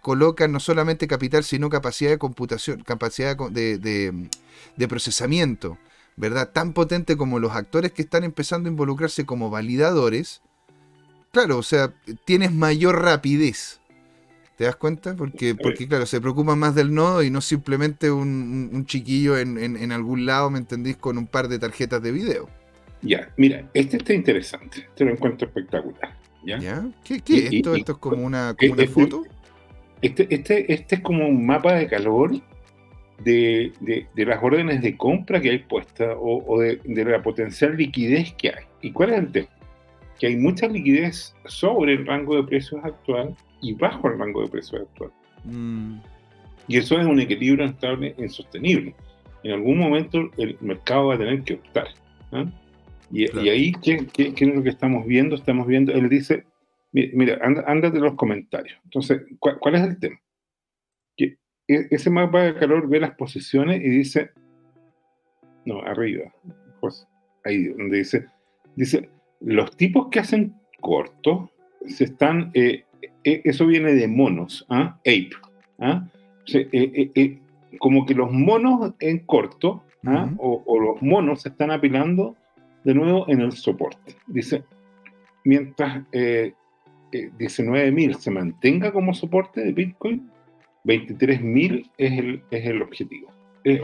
[0.00, 5.76] colocan no solamente capital, sino capacidad de computación, capacidad de, de, procesamiento,
[6.16, 6.48] ¿verdad?
[6.50, 10.40] Tan potente como los actores que están empezando a involucrarse como validadores,
[11.32, 11.92] claro, o sea,
[12.24, 13.79] tienes mayor rapidez
[14.60, 15.16] ¿Te das cuenta?
[15.16, 20.26] Porque, porque claro, se preocupa más del nodo y no simplemente un, chiquillo en, algún
[20.26, 20.98] lado, ¿me entendís?
[20.98, 22.46] Con un par de tarjetas de video.
[23.00, 26.14] Ya, mira, este está interesante, este lo encuentro espectacular.
[26.44, 26.86] ¿Ya?
[27.02, 27.74] ¿Qué, es esto?
[27.74, 29.22] ¿Esto es como una, como una este, foto?
[30.02, 32.32] Este, este, este es como un mapa de calor
[33.24, 33.72] de,
[34.14, 38.64] las órdenes de compra que hay puestas o, de, la potencial liquidez que hay.
[38.82, 39.48] ¿Y cuál es el tema?
[40.18, 44.48] Que hay mucha liquidez sobre el rango de precios actual y bajo el rango de
[44.48, 45.10] precios actual.
[45.44, 45.98] Mm.
[46.68, 48.94] Y eso es un equilibrio estable e insostenible.
[49.42, 51.88] En algún momento el mercado va a tener que optar.
[52.32, 52.44] ¿ah?
[53.10, 55.34] Y, ahí, ¿qué, es lo que estamos viendo?
[55.34, 56.44] Estamos viendo, él dice,
[56.92, 58.78] mira, anda, de los comentarios.
[58.84, 60.20] Entonces, ¿cuál, es el tema?
[61.16, 64.30] Que e, ese mapa de calor ve las posiciones y dice,
[65.64, 66.32] no, arriba,
[66.80, 67.08] pues,
[67.44, 68.26] ahí donde dice,
[68.76, 71.50] dice, los tipos que hacen corto
[71.86, 72.84] se están eh,
[73.24, 74.98] eso viene de monos, ¿ah?
[75.00, 75.30] ape.
[75.78, 76.06] ¿ah?
[76.52, 77.38] Eh, eh, eh,
[77.78, 80.30] como que los monos en corto, ¿ah?
[80.38, 82.34] o, los monos se están apilando
[82.84, 84.16] de nuevo en el soporte.
[84.26, 84.64] Dice,
[85.44, 90.30] mientras 19.000 se mantenga como soporte de Bitcoin,
[90.84, 93.30] 23.000 es el, es el objetivo.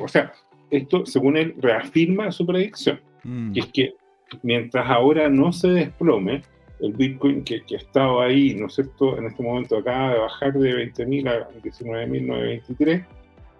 [0.01, 0.33] o sea,
[0.71, 3.53] esto, según él, reafirma su predicción, mm.
[3.53, 3.95] que es que
[4.43, 6.43] mientras ahora no se desplome,
[6.81, 10.19] el Bitcoin que, que ha estado ahí, ¿no es cierto?, en este momento acaba de
[10.19, 13.05] bajar de 20.000 a 19.923.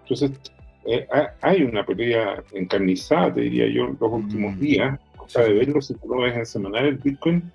[0.03, 0.31] Entonces,
[0.85, 1.07] eh,
[1.41, 4.59] hay una pelea encarnizada, te diría yo, los últimos mm.
[4.59, 4.99] días.
[5.17, 7.51] O sea, de verlo, si tú lo ves en semanal, el Bitcoin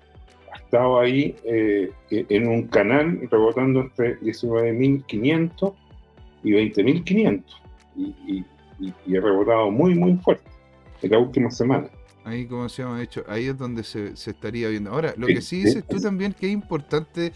[0.51, 5.73] ha estado ahí eh, en un canal rebotando entre 19.500
[6.43, 7.43] y 20.500.
[7.95, 8.45] Y, y,
[8.79, 10.49] y, y ha rebotado muy, muy fuerte
[11.01, 11.89] en la última semana.
[12.25, 14.91] Ahí, como se llama, hecho, ahí es donde se, estaría viendo.
[14.91, 17.33] Ahora, lo que sí dices tú también que es importante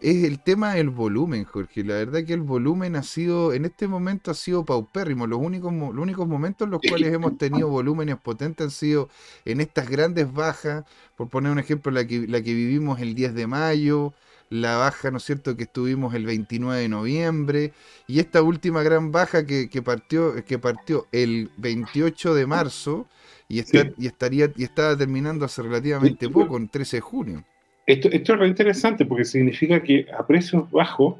[0.00, 1.84] es el tema del volumen, Jorge.
[1.84, 5.26] La verdad que el volumen ha sido, en este momento ha sido paupérrimo.
[5.26, 9.08] Los únicos, los únicos momentos en los cuales hemos tenido volúmenes potentes han sido
[9.44, 10.84] en estas grandes bajas.
[11.16, 14.14] Por poner un ejemplo, la que, la que vivimos el 10 de mayo,
[14.50, 17.72] la baja, ¿no es cierto?, que estuvimos el 29 de noviembre,
[18.06, 23.06] y esta última gran baja que, que partió, que partió el 28 de marzo
[23.48, 27.44] y, y, estaría, y estaba terminando hace relativamente poco, el 13 de junio.
[27.86, 31.16] Esto, esto es re interesante porque significa que a precios bajos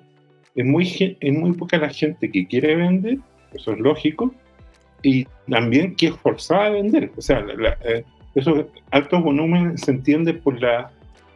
[0.54, 3.18] es muy, es muy poca la gente que quiere vender,
[3.52, 4.34] eso es lógico,
[5.02, 7.10] y también que es forzada a vender.
[7.16, 7.44] O sea,
[7.84, 10.60] eh, esos altos volúmenes se entienden por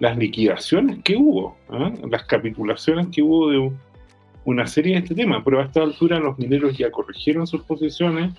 [0.01, 1.93] las liquidaciones que hubo, ¿ah?
[2.09, 3.71] las capitulaciones que hubo de
[4.45, 8.35] una serie de este tema, pero a esta altura los mineros ya corrigieron sus posiciones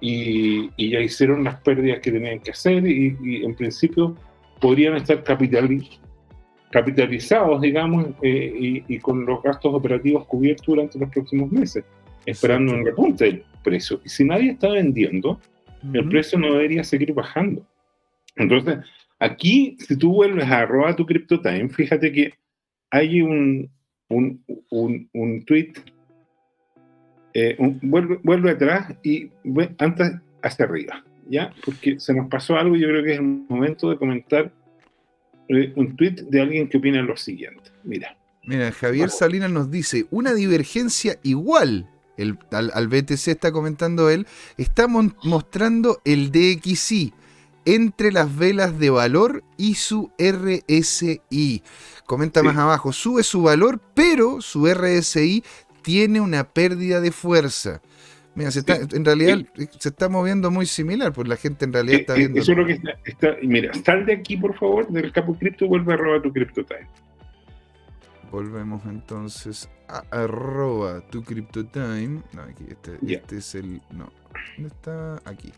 [0.00, 4.16] y, ya hicieron las pérdidas que tenían que hacer y, en principio
[4.60, 5.24] podrían estar
[6.70, 11.84] capitalizados, digamos, eh, y, con los gastos operativos cubiertos durante los próximos meses,
[12.26, 14.00] esperando un repunte del precio.
[14.04, 15.40] Y si nadie está vendiendo,
[15.92, 17.66] el precio no debería seguir bajando.
[18.36, 18.78] Entonces,
[19.22, 22.34] aquí, si tú vuelves a arroba tu CryptoTime, fíjate que
[22.90, 23.70] hay un,
[24.08, 25.72] un, un, un tweet,
[27.34, 29.30] eh, vuelve, vuelve, atrás y
[29.78, 31.54] antes hacia arriba, ¿ya?
[31.64, 34.52] Porque se nos pasó algo y yo creo que es el momento de comentar
[35.48, 37.70] eh, un tweet de alguien que opina lo siguiente.
[37.84, 38.16] Mira.
[38.44, 44.26] Mira, Javier Salinas nos dice, una divergencia igual el, al, BTC está comentando él,
[44.58, 47.14] está mostrando el DXI
[47.64, 51.62] entre las velas de valor y su RSI.
[52.06, 55.44] Comenta más abajo, sube su valor, pero su RSI
[55.82, 57.80] tiene una pérdida de fuerza.
[58.34, 59.38] Mira, en realidad
[59.78, 62.40] se está moviendo muy similar, pues la gente en realidad está viendo.
[62.40, 65.92] Eso es lo que está, Mira, sal de aquí, por favor, del capo cripto, vuelve
[65.92, 66.88] a robar tu CryptoTime.
[68.30, 72.22] Volvemos entonces a arroba tu CryptoTime.
[72.32, 73.82] No, aquí, este, este es el.
[73.90, 74.10] No,
[74.56, 75.20] ¿dónde está?
[75.26, 75.52] Aquí.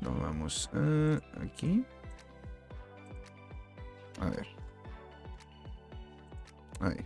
[0.00, 1.84] Nos vamos a aquí.
[4.20, 4.46] A ver.
[6.80, 7.04] Ahí.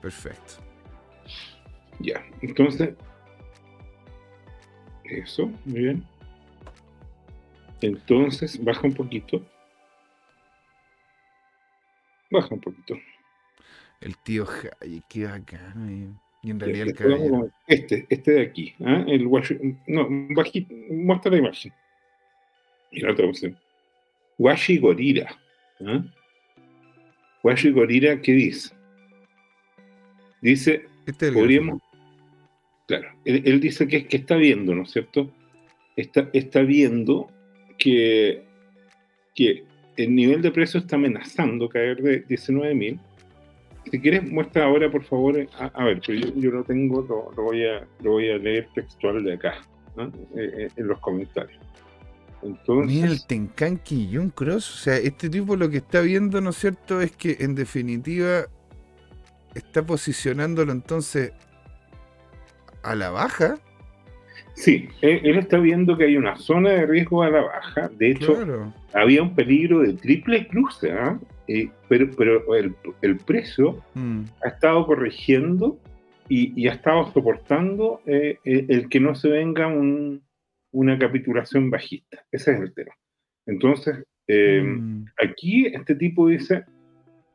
[0.00, 0.54] Perfecto.
[2.00, 2.94] Ya, entonces.
[5.04, 6.06] Eso, muy bien.
[7.80, 9.44] Entonces, baja un poquito.
[12.30, 12.94] Baja un poquito.
[14.00, 16.20] El tío Jai, qué bacano.
[16.42, 18.74] Y en realidad el Este, este de aquí.
[18.78, 19.04] ¿eh?
[19.08, 19.24] El
[19.86, 21.72] no, bajito, muestra la imagen.
[22.92, 23.56] Y la otra opción.
[24.38, 25.36] Washi Gorira.
[25.80, 26.00] ¿eh?
[27.42, 28.74] Washi Gorira, ¿qué dice?
[30.40, 31.82] Dice, este podríamos...
[32.86, 35.30] Claro, él, dice que, que está viendo, ¿no es cierto?
[35.94, 37.30] Está, está viendo
[37.76, 38.44] que,
[39.34, 39.64] que
[39.96, 42.98] el nivel de precio está amenazando caer de 19.000
[43.90, 45.38] si quieres, muestra ahora, por favor.
[45.38, 47.02] Eh, a, ver, pero yo, lo tengo,
[47.36, 49.54] lo, voy a, lo voy a leer textual de acá,
[49.98, 51.60] eh, eh, en los comentarios.
[52.42, 54.74] Entonces, Mira el Tenkanki y un Cross.
[54.74, 57.00] O sea, este tipo lo que está viendo, ¿no es cierto?
[57.00, 58.46] Es que en definitiva
[59.54, 61.32] está posicionándolo entonces
[62.82, 63.58] a la baja.
[64.54, 67.88] Sí, él, está viendo que hay una zona de riesgo a la baja.
[67.96, 70.92] De hecho, había un peligro de triple cruce.
[70.92, 71.18] ¿ah?
[71.88, 74.22] Pero pero el, precio mm.
[74.44, 75.78] ha estado corrigiendo
[76.28, 79.66] y, ha estado soportando eh, eh, el que no se venga
[80.72, 82.26] una capitulación bajista.
[82.30, 82.92] Ese es el tema.
[83.46, 85.06] Entonces, eh, mm.
[85.24, 86.66] aquí este tipo dice,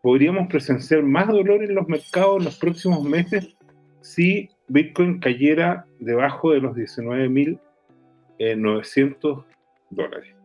[0.04, 3.56] podríamos presenciar más dolor en los mercados en los próximos meses
[4.02, 9.46] si Bitcoin cayera debajo de los 19.900
[9.90, 10.36] dólares.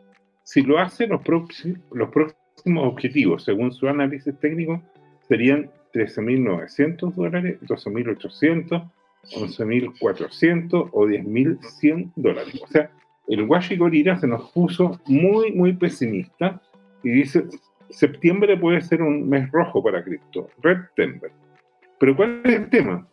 [0.43, 1.21] Si lo hace, los,
[1.91, 4.81] los próximos objetivos, según su análisis técnico,
[5.27, 8.89] serían 13.900 dólares, 12.800,
[9.35, 12.61] 11.400 o 10.100 dólares.
[12.61, 12.91] O sea,
[13.27, 16.61] el Washi Gorilla se nos puso muy, muy pesimista
[17.03, 17.45] y dice,
[17.89, 21.31] septiembre puede ser un mes rojo para cripto, Red Timber.
[21.99, 23.07] Pero ¿cuál es el tema?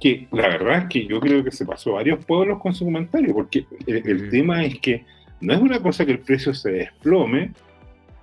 [0.00, 3.32] Que la verdad es que yo creo que se pasó varios pueblos con su comentario,
[3.32, 5.04] porque el tema es que
[5.40, 7.52] no es una cosa que el precio se desplome,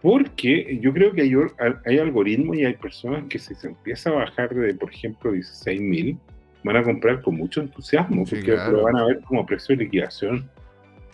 [0.01, 4.53] porque yo creo que hay, algoritmos y hay personas que si se empieza a bajar
[4.53, 6.17] de, por ejemplo, 16.000,
[6.63, 10.49] van a comprar con mucho entusiasmo, porque lo van a ver como precio de liquidación.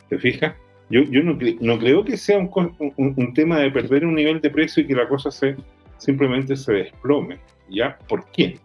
[0.10, 0.56] ¿Te fijas?
[0.90, 4.84] Yo, yo no, no, creo que sea un, tema de perder un nivel de precio
[4.84, 5.58] y que la cosa se,
[5.98, 7.40] simplemente se desplome.
[7.70, 7.98] ¿Ya?
[8.08, 8.58] ¿Por qué?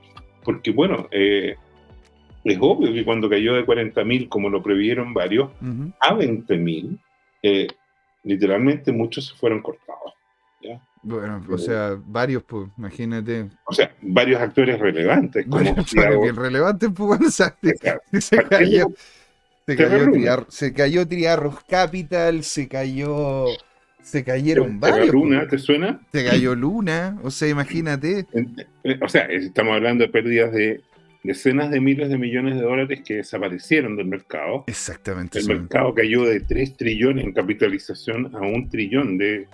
[0.45, 1.57] Porque, bueno, eh,
[2.45, 5.51] es obvio que cuando cayó de 40.000, como lo previeron varios,
[6.01, 6.99] a 20.000,
[7.43, 7.67] eh,
[8.23, 10.13] literalmente muchos se fueron cortados.
[11.05, 13.51] Bueno, o sea, varios, pues, imagínate.
[13.65, 15.45] O sea, varios actores relevantes.
[15.47, 17.31] Como bien relevantes, pues, bueno,
[18.21, 18.87] se, cayó.
[19.67, 23.47] Se cayó, se cayó Triarros Capital, se cayó.
[24.01, 25.11] Se cayeron varios.
[25.11, 26.01] Luna, ¿te suena?
[26.13, 28.27] Se cayó Luna, o sea, imagínate.
[29.01, 30.83] O sea, estamos hablando de pérdidas de
[31.23, 34.65] decenas de miles de millones de dólares que desaparecieron del mercado.
[34.67, 35.39] Exactamente.
[35.39, 39.47] El mercado cayó de 3 trillones en capitalización a un trillón de,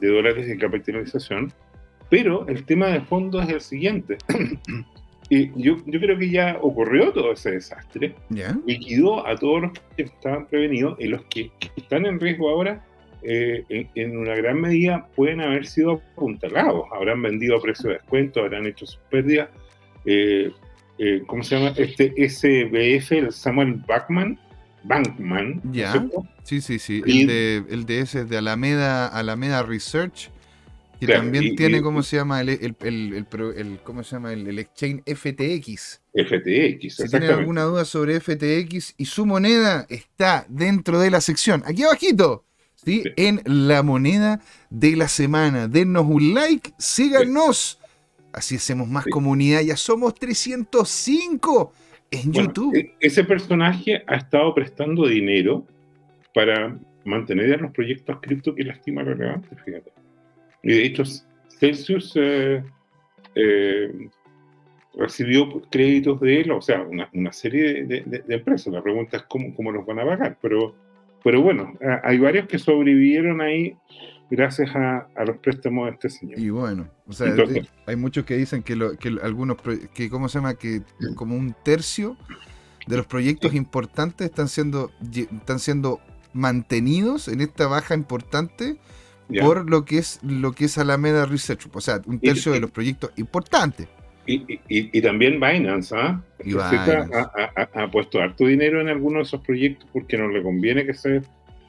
[0.00, 1.52] dólares de capitalización.
[2.08, 4.18] Pero el tema de fondo es el siguiente.
[5.30, 8.14] y yo, yo creo que ya ocurrió todo ese desastre.
[8.66, 12.84] Liquidó a todos los que estaban prevenidos y los que, están en riesgo ahora
[13.22, 18.40] eh, en, una gran medida pueden haber sido apuntalados, habrán vendido a precio de descuento,
[18.40, 19.48] habrán hecho sus pérdidas.
[20.04, 20.50] Eh,
[20.98, 21.74] eh, ¿Cómo se llama?
[21.76, 24.38] Este SBF, el Samuel Backman,
[24.84, 25.60] Bankman.
[25.72, 26.06] Ya.
[26.44, 27.02] Sí, sí, sí.
[27.06, 30.30] el, de, el de ese es de Alameda, Alameda Research.
[31.00, 32.40] Que también tiene, ¿cómo se llama?
[32.42, 34.32] El, el, el, ¿cómo se llama?
[34.32, 36.00] El, exchange FTX.
[36.14, 41.64] FTX, Si tienen alguna duda sobre FTX y su moneda, está dentro de la sección,
[41.66, 42.44] aquí abajito,
[42.76, 43.02] ¿sí?
[43.16, 45.66] En la moneda de la semana.
[45.66, 47.80] Denos un like, síganos.
[48.32, 49.60] Así hacemos más comunidad.
[49.60, 51.72] Ya somos 305
[52.10, 52.76] en YouTube.
[52.76, 55.66] E, ese personaje ha estado prestando dinero
[56.34, 59.92] para mantener a los proyectos cripto que lastima relevantes, fíjate.
[60.62, 61.02] Y de hecho,
[61.58, 62.62] Celsius eh,
[63.34, 64.08] eh,
[64.94, 68.72] recibió créditos de él, o sea, una, serie de, empresas.
[68.72, 70.38] La pregunta es cómo, cómo los van a pagar.
[70.40, 70.74] Pero,
[71.24, 73.76] pero bueno, hay varios que sobrevivieron ahí
[74.32, 76.38] gracias a, los préstamos de este señor.
[76.38, 77.34] Y bueno, o sea,
[77.86, 79.58] hay muchos que dicen que, que algunos,
[79.92, 80.54] que ¿cómo se llama?
[80.54, 80.80] Que
[81.16, 82.16] como un tercio
[82.86, 86.00] de los proyectos importantes están siendo, están siendo
[86.32, 88.78] mantenidos en esta baja importante
[89.38, 92.70] por lo que es lo que es Alameda Research, o sea, un tercio de los
[92.70, 93.86] proyectos importantes.
[94.24, 96.22] Y, también Binance, ¿ah?
[97.74, 101.22] Ha, puesto harto dinero en algunos de esos proyectos porque no le conviene que se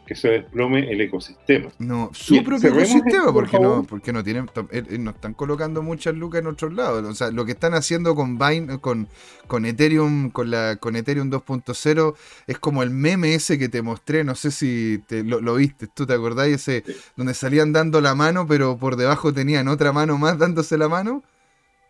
[0.05, 1.71] que se desplome el ecosistema.
[1.79, 6.13] No, su propio ecosistema, porque no, porque no tienen, eh, eh, no están colocando muchas
[6.13, 7.05] lucas en otros lados.
[7.05, 9.07] O sea, lo que están haciendo con Vine, con,
[9.47, 12.15] con Ethereum, con la, con Ethereum 2.0,
[12.47, 16.05] es como el meme ese que te mostré, no sé si te, lo, viste, tú
[16.05, 16.83] te acordás, ese
[17.15, 21.23] donde salían dando la mano, pero por debajo tenían otra mano más dándose la mano.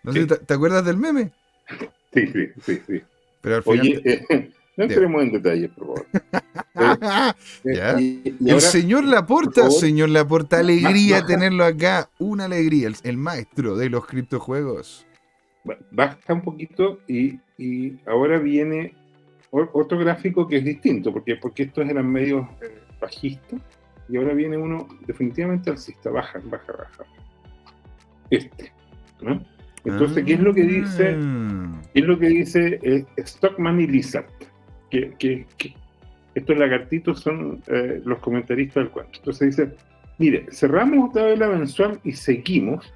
[0.03, 1.31] No sé, ¿te, acuerdas del meme?
[2.13, 3.01] Sí, sí, sí, sí.
[3.41, 4.01] Pero al final.
[4.05, 6.05] Eh, no entremos en detalles, por favor.
[7.65, 12.09] Eh, eh, el señor Laporta, señor Laporta, alegría tenerlo acá.
[12.17, 15.05] Una alegría, el, maestro de los criptojuegos.
[15.91, 17.39] Baja un poquito y,
[18.07, 18.95] ahora viene
[19.51, 23.61] otro gráfico que es distinto, porque, porque estos eran medios eh, bajistas
[24.09, 27.05] y ahora viene uno definitivamente alcista, baja, baja, baja.
[28.31, 28.73] Este,
[29.85, 31.15] Entonces, ¿qué es lo que dice?
[31.17, 31.81] Ah.
[31.93, 34.25] ¿Qué es lo que dice Stockman y Lizard?
[35.17, 35.75] Que,
[36.35, 39.19] estos lagartitos son eh, los comentaristas del cuento.
[39.19, 39.75] Entonces dice,
[40.17, 42.91] mire, cerramos otra vez la mensual y seguimos,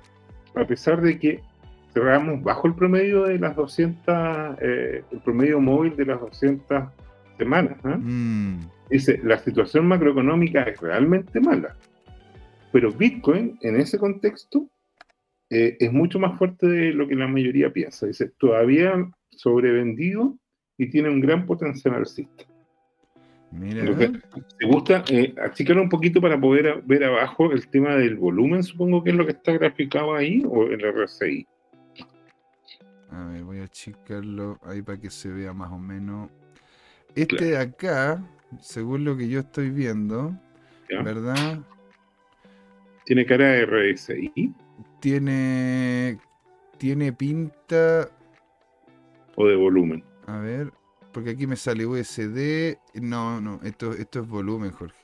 [0.55, 1.41] a pesar de que
[1.93, 6.83] cerramos bajo el promedio de las 200, eh, el promedio móvil de las 200
[7.37, 7.77] semanas.
[7.83, 7.97] ¿ah?
[7.99, 8.59] Mm.
[8.89, 11.75] Dice, la situación macroeconómica es realmente mala,
[12.71, 14.67] pero Bitcoin en ese contexto
[15.49, 18.07] eh, es mucho más fuerte de lo que la mayoría piensa.
[18.07, 18.93] Dice, todavía
[19.31, 20.37] sobrevendido
[20.77, 22.45] y tiene un gran potencial alcista.
[23.51, 23.97] Mira.
[23.97, 25.33] ¿Te gusta eh,
[25.75, 28.63] un poquito para poder ver abajo el tema del volumen?
[28.63, 31.47] Supongo que es lo que está graficado ahí o el RSI.
[33.09, 36.29] A ver, voy a achicarlo ahí para que se vea más o menos.
[37.15, 38.23] Este de acá,
[38.59, 40.37] según lo que yo estoy viendo,
[40.89, 41.59] ¿verdad?
[43.05, 44.53] ¿Tiene cara de RSI?
[44.99, 46.19] Tiene,
[46.77, 48.09] tiene pinta.
[49.35, 50.03] ¿O de volumen?
[50.27, 50.71] A ver,
[51.11, 52.77] porque aquí me sale USD.
[53.01, 54.95] No, no, esto, esto es volumen, Jorge.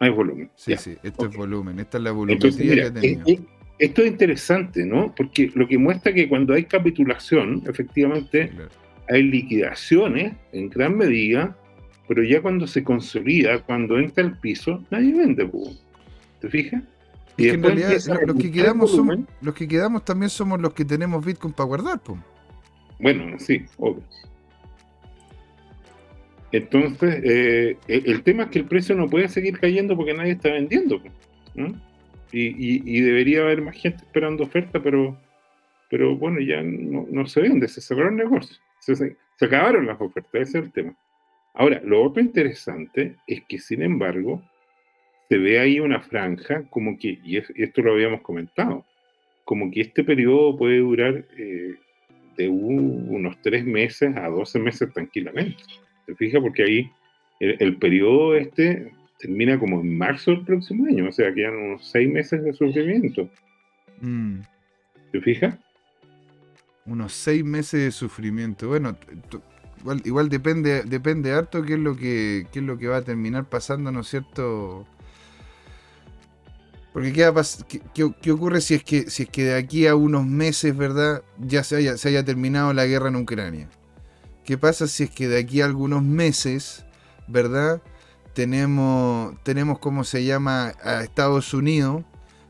[0.00, 0.50] Ah, es volumen.
[0.56, 1.78] Sí, sí, esto es volumen.
[1.78, 3.40] Esta es la volumetría que eh, eh,
[3.78, 5.14] esto es interesante, ¿no?
[5.14, 8.50] Porque lo que muestra que cuando hay capitulación, efectivamente,
[9.08, 11.56] hay liquidaciones en gran medida,
[12.08, 15.50] pero ya cuando se consolida, cuando entra el piso, nadie vende.
[16.40, 16.82] ¿Te fijas?
[17.36, 17.90] Y en realidad
[18.26, 18.98] los, que quedamos
[19.42, 22.18] los que quedamos también somos los que tenemos Bitcoin para guardar, pues.
[22.98, 24.02] Bueno, sí, obvio.
[26.56, 30.50] Entonces, eh, el tema es que el precio no puede seguir cayendo porque nadie está
[30.50, 31.02] vendiendo.
[32.32, 35.18] Y, debería haber más gente esperando oferta, pero,
[35.90, 40.58] pero bueno, ya no, se vende, se cerraron negocios, se, se, acabaron las ofertas, ese
[40.58, 40.96] es el tema.
[41.52, 44.42] Ahora, lo otro interesante es que, sin embargo,
[45.28, 48.84] se ve ahí una franja como que, y, esto lo habíamos comentado,
[49.44, 51.74] como que este periodo puede durar eh,
[52.38, 55.62] de unos tres meses a 12 meses tranquilamente.
[56.06, 56.40] ¿Te fijas?
[56.40, 56.90] Porque ahí
[57.40, 62.08] el, periodo este termina como en marzo del próximo año, o sea, quedan unos seis
[62.08, 63.28] meses de sufrimiento.
[64.00, 64.40] Mm.
[65.12, 65.58] ¿Te fijas?
[66.84, 68.68] Unos seis meses de sufrimiento.
[68.68, 68.96] Bueno,
[70.04, 73.48] igual, depende, depende harto qué es lo que qué es lo que va a terminar
[73.48, 74.86] pasando, ¿no es cierto?
[76.92, 77.30] Porque ¿qué,
[77.92, 81.22] qué, qué, ocurre si es que si es que de aquí a unos meses, ¿verdad?
[81.38, 83.68] Ya se haya, se haya terminado la guerra en Ucrania.
[84.46, 86.84] ¿Qué pasa si es que de aquí a algunos meses,
[87.26, 87.82] ¿verdad?
[88.36, 92.04] tenemos, tenemos, ¿cómo se llama?, a Estados Unidos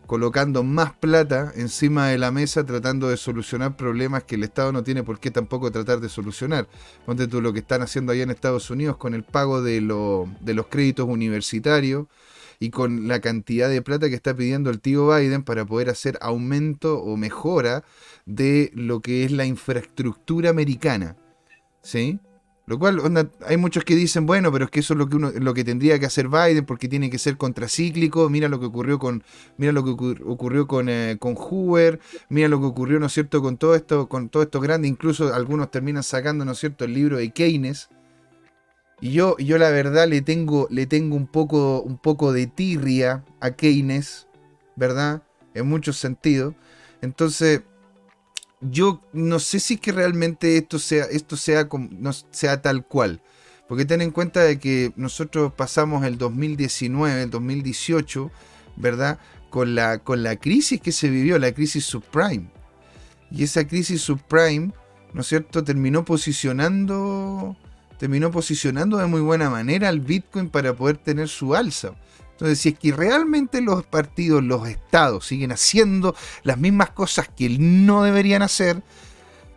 [0.09, 4.83] colocando más plata encima de la mesa tratando de solucionar problemas que el Estado no
[4.83, 6.69] tiene por qué tampoco tratar de solucionar.
[7.05, 9.81] Ponte tú lo que están haciendo allá en Estados Unidos con el pago de,
[10.41, 12.07] de los créditos universitarios
[12.59, 16.19] y con la cantidad de plata que está pidiendo el tío Biden para poder hacer
[16.21, 17.85] aumento o mejora
[18.25, 21.17] de lo que es la infraestructura americana.
[21.87, 22.19] ¿Sí?
[22.67, 23.01] Lo cual,
[23.47, 25.63] hay muchos que dicen, bueno, pero es que eso es lo que uno, lo que
[25.63, 28.29] tendría que hacer Biden porque tiene que ser contracíclico.
[28.29, 29.23] Mira lo que ocurrió con,
[29.57, 29.91] mira lo que
[30.25, 34.09] ocurrió con, eh, con Hoover, mira lo que ocurrió, ¿no es cierto?, con todo esto,
[34.09, 34.89] con todo esto grande.
[34.89, 37.89] Incluso algunos terminan sacando, ¿no es cierto?, el libro de Keynes.
[39.01, 43.25] Y yo, yo la verdad le tengo, le tengo un poco, un poco de tirria
[43.39, 44.27] a Keynes,
[44.75, 45.23] ¿verdad?
[45.55, 46.55] En muchos sentidos.
[47.01, 47.63] Entonces,
[48.61, 53.21] yo no sé si es que realmente esto sea, esto sea, no, sea tal cual.
[53.69, 58.31] Porque ten en cuenta de que nosotros pasamos el 2019, el 2018,
[58.77, 59.19] ¿verdad?
[59.51, 62.49] Con la, con la crisis que se vivió, la crisis subprime.
[63.31, 64.73] Y esa crisis subprime,
[65.13, 67.57] ¿no es cierto?, terminó posicionando,
[67.99, 71.95] terminó posicionando de muy buena manera al Bitcoin para poder tener su alza.
[72.37, 77.49] Entonces, si es que realmente los partidos, los estados siguen haciendo las mismas cosas que
[77.59, 78.83] no deberían hacer,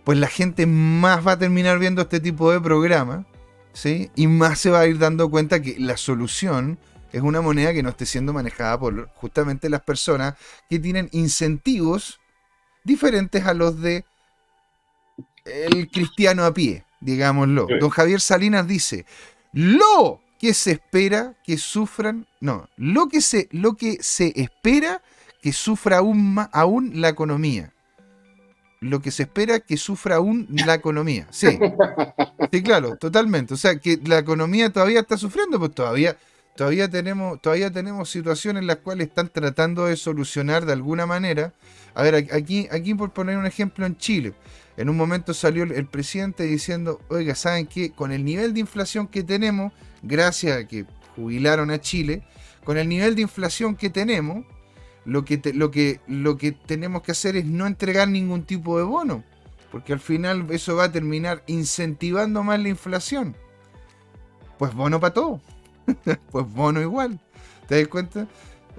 [0.05, 3.25] pues la gente más va a terminar viendo este tipo de programa,
[3.73, 4.09] ¿sí?
[4.15, 6.79] Y más se va a ir dando cuenta que la solución
[7.11, 10.35] es una moneda que no esté siendo manejada por justamente las personas
[10.69, 12.21] que tienen incentivos
[12.85, 14.05] diferentes a los de
[15.43, 17.67] el cristiano a pie, digámoslo.
[17.77, 19.05] Don Javier Salinas dice,
[19.51, 25.01] lo que se espera que sufran, no, lo que se, lo que se espera
[25.41, 27.73] que sufra aún, aún la economía.
[28.79, 31.27] Lo que se espera que sufra aún la economía.
[31.29, 31.59] Sí.
[32.51, 33.53] Sí, claro, totalmente.
[33.53, 36.17] O sea, que la economía todavía está sufriendo, pues todavía,
[36.55, 41.53] todavía, tenemos, todavía tenemos situaciones en las cuales están tratando de solucionar de alguna manera.
[41.93, 44.33] A ver, aquí, aquí por poner un ejemplo en Chile.
[44.77, 47.91] En un momento salió el presidente diciendo, oiga, ¿saben qué?
[47.91, 49.71] Con el nivel de inflación que tenemos,
[50.01, 50.85] gracias a que
[51.15, 52.23] jubilaron a Chile,
[52.63, 54.45] con el nivel de inflación que tenemos,
[55.05, 58.83] lo que, lo que, lo que tenemos que hacer es no entregar ningún tipo de
[58.83, 59.23] bono,
[59.71, 63.35] porque al final eso va a terminar incentivando más la inflación.
[64.57, 65.41] Pues bono para todo.
[66.31, 67.19] pues bono igual.
[67.67, 68.27] ¿Te das cuenta?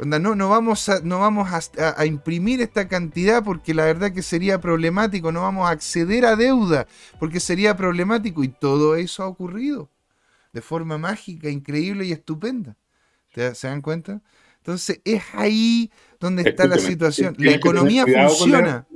[0.04, 5.32] no, no vamos, no vamos a, imprimir esta cantidad porque la verdad que sería problemático,
[5.32, 6.86] no vamos a acceder a deuda
[7.18, 9.90] porque sería problemático y todo eso ha ocurrido
[10.52, 12.76] de forma mágica, increíble y estupenda.
[13.30, 14.22] ¿Se dan cuenta?
[14.58, 17.34] Entonces es ahí donde está la situación.
[17.38, 18.86] La economía funciona.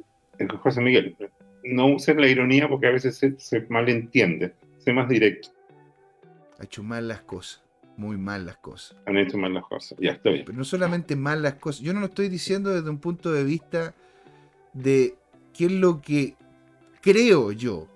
[0.63, 1.17] José Miguel,
[1.65, 4.55] no usen la ironía porque a veces se, malentiende.
[4.79, 5.49] Sé más directo.
[6.59, 7.63] Ha hecho mal las cosas.
[7.97, 8.97] Muy mal las cosas.
[9.07, 9.97] Han hecho mal las cosas.
[10.01, 10.45] Ya, está bien.
[10.45, 11.83] Pero no solamente mal las cosas.
[11.83, 13.95] Yo no lo estoy diciendo desde un punto de vista
[14.73, 15.15] de
[15.53, 16.35] qué es lo que
[17.01, 17.89] creo yo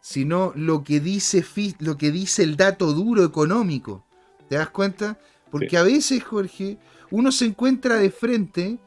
[0.00, 1.44] sino lo que dice,
[1.78, 4.04] lo que dice el dato duro económico.
[4.48, 5.18] ¿Te das cuenta?
[5.50, 6.78] Porque a veces, Jorge,
[7.10, 8.78] uno se encuentra de frente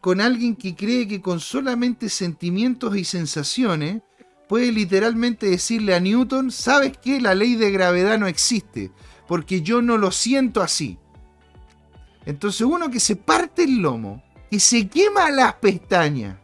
[0.00, 4.02] con alguien que cree que con solamente sentimientos y sensaciones
[4.48, 7.20] puede literalmente decirle a Newton, ¿sabes qué?
[7.20, 8.90] La ley de gravedad no existe,
[9.26, 10.98] porque yo no lo siento así.
[12.24, 16.38] Entonces uno que se parte el lomo, que se quema las pestañas,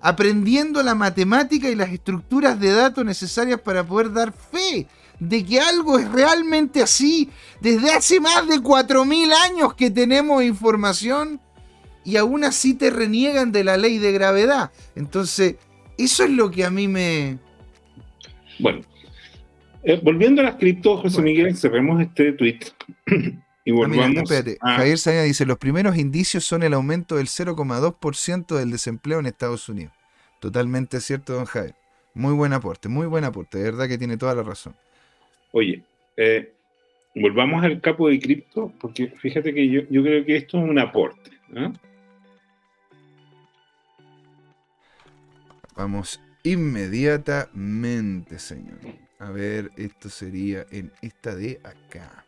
[0.00, 4.86] aprendiendo la matemática y las estructuras de datos necesarias para poder dar fe
[5.18, 7.30] de que algo es realmente así.
[7.60, 11.40] Desde hace más de 4.000 años que tenemos información
[12.04, 14.70] y aún así te reniegan de la ley de gravedad.
[14.94, 15.56] Entonces,
[15.98, 17.38] eso es lo que a mí me...
[18.58, 18.80] Bueno,
[19.82, 22.60] eh, volviendo a las cripto, José Miguel, cerremos este tweet.
[23.66, 24.30] y ah, volvamos.
[24.60, 29.68] Javier Saña dice: Los primeros indicios son el aumento del 0,2% del desempleo en Estados
[29.68, 29.92] Unidos.
[30.40, 31.74] Totalmente cierto, don Javier.
[32.14, 33.58] Muy buen aporte, muy buen aporte.
[33.58, 34.76] De verdad que tiene toda la razón.
[35.50, 35.82] Oye,
[36.16, 36.52] eh,
[37.16, 41.32] volvamos al capo de cripto, porque fíjate que yo, creo que esto es un aporte.
[41.56, 41.72] ¿ah?
[45.74, 48.78] Vamos inmediatamente, señor.
[49.18, 52.25] A ver, esto sería en esta de acá.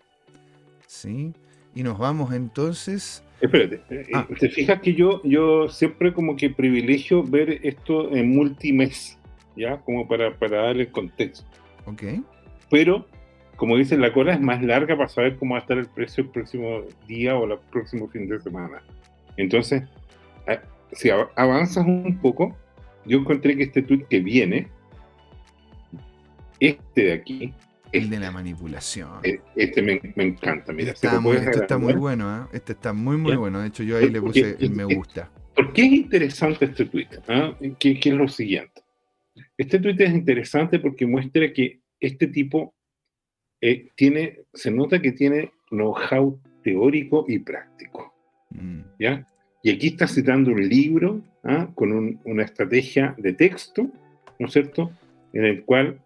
[0.89, 1.33] ¿Sí?
[1.75, 4.27] Y nos vamos entonces Espérate, eh, ah.
[4.39, 9.17] te fijas que yo, yo siempre como que privilegio ver esto en multimes,
[9.57, 9.79] ¿ya?
[9.79, 11.47] Como para, para darle contexto.
[11.87, 12.03] Ok.
[12.69, 13.07] Pero,
[13.57, 16.25] como dicen, la cola es más larga para saber cómo va a estar el precio
[16.25, 18.83] el próximo día o el próximo fin de semana.
[19.37, 19.85] Entonces,
[20.93, 22.57] si avanzas un poco,
[23.05, 24.67] yo encontré que este tweet que viene,
[26.59, 27.55] este de aquí,
[27.93, 29.21] El de la manipulación.
[29.23, 30.93] Eh, este me, encanta, mira.
[30.93, 32.47] Este está, muy, este está muy bueno, ¿eh?
[32.53, 33.61] Este está muy, muy bueno.
[33.61, 35.31] De hecho, yo ahí le puse el me gusta.
[35.55, 37.09] ¿Por qué es interesante este tweet?
[37.27, 37.57] ¿Ah?
[37.79, 38.83] ¿Qué, es lo siguiente?
[39.57, 42.75] Este tweet es interesante porque muestra que este tipo
[43.61, 48.15] eh, tiene, se nota que tiene know-how teórico y práctico.
[48.51, 48.81] Mm.
[48.99, 49.27] ¿Ya?
[49.63, 51.69] Y aquí está citando un libro ¿ah?
[51.75, 53.91] con una estrategia de texto,
[54.39, 54.93] ¿no es cierto?
[55.33, 56.01] En el cual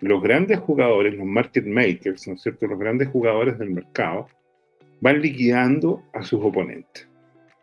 [0.00, 2.66] los grandes jugadores, los market makers, ¿no es cierto?
[2.66, 4.28] Los grandes jugadores del mercado
[5.00, 7.08] van liquidando a sus oponentes.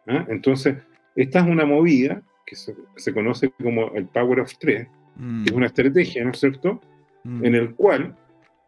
[0.08, 0.26] ¿ah?
[0.30, 0.78] Entonces,
[1.16, 4.82] esta es una movida que se, conoce como el Power of Three, que
[5.46, 5.56] es mm.
[5.56, 6.82] una estrategia, ¿no es cierto?
[7.24, 7.46] Mm.
[7.46, 8.16] En el cual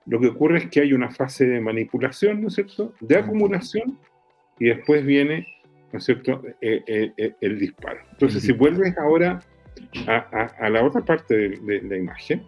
[0.05, 2.93] lo que ocurre es que hay una fase de manipulación, ¿no es cierto?
[2.99, 3.97] De acumulación
[4.59, 5.47] y después viene,
[5.91, 7.99] ¿no es cierto?, eh, eh, eh, el disparo.
[8.11, 9.41] Entonces, si vuelves ahora
[10.07, 12.43] a, la otra parte de, la imagen,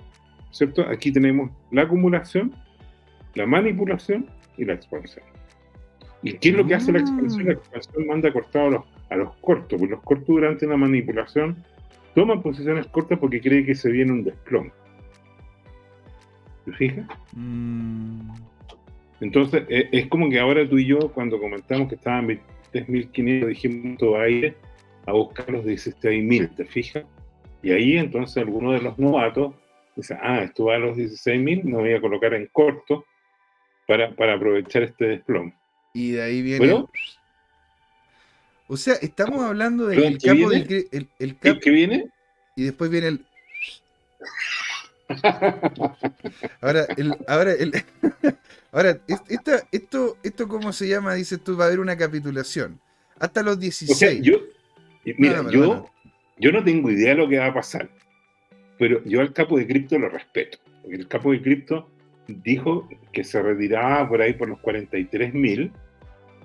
[0.55, 0.87] ¿cierto?
[0.87, 2.53] Aquí tenemos la acumulación,
[3.33, 4.27] la manipulación
[4.57, 5.25] y la expansión.
[6.23, 7.47] ¿Y qué es lo que hace la expansión?
[7.47, 7.55] La ah.
[7.55, 11.57] expansión manda cortado a los, a los cortos, porque los cortos durante la manipulación
[12.13, 14.71] toman posiciones cortas porque cree que se viene un desplome.
[16.63, 17.05] ¿Te fijas?
[17.33, 18.21] Mm.
[19.19, 23.97] Entonces, e, es, como que ahora tú y yo, cuando comentamos que estaban 3.500, dijimos
[23.97, 24.55] todo aire
[25.05, 27.03] a buscar los 16.000, ¿te fijas?
[27.61, 29.53] Y ahí entonces alguno de los novatos
[29.95, 33.05] dice, ah, esto va a los 16.000, me voy a colocar en corto
[33.87, 35.53] para, aprovechar este desplome.
[35.93, 36.85] Y de ahí viene...
[38.67, 40.87] o sea, estamos hablando del capo del...
[40.91, 42.09] El, el, ¿Qué viene?
[42.55, 43.25] Y después viene el...
[46.61, 47.71] Ahora, el, ahora, el,
[48.71, 48.99] ahora
[49.71, 51.13] esto, esto, ¿cómo se llama?
[51.13, 52.79] Dices tú, va a haber una capitulación.
[53.19, 54.21] Hasta los 16.
[54.21, 54.39] yo,
[55.17, 55.89] mira, yo,
[56.37, 57.89] yo no tengo idea de lo que va a pasar,
[58.77, 60.57] pero yo al capo de cripto lo respeto.
[60.81, 61.89] Porque el capo de cripto
[62.27, 65.71] dijo que se retiraba por ahí por los 43 mil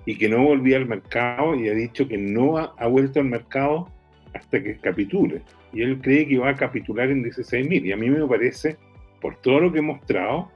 [0.05, 3.89] y que no volvía al mercado y ha dicho que no ha vuelto al mercado
[4.33, 5.41] hasta que capitule
[5.73, 7.85] y él cree que va a capitular en 16.000.
[7.85, 8.77] Y a mí me parece,
[9.21, 10.51] por todo lo que he mostrado,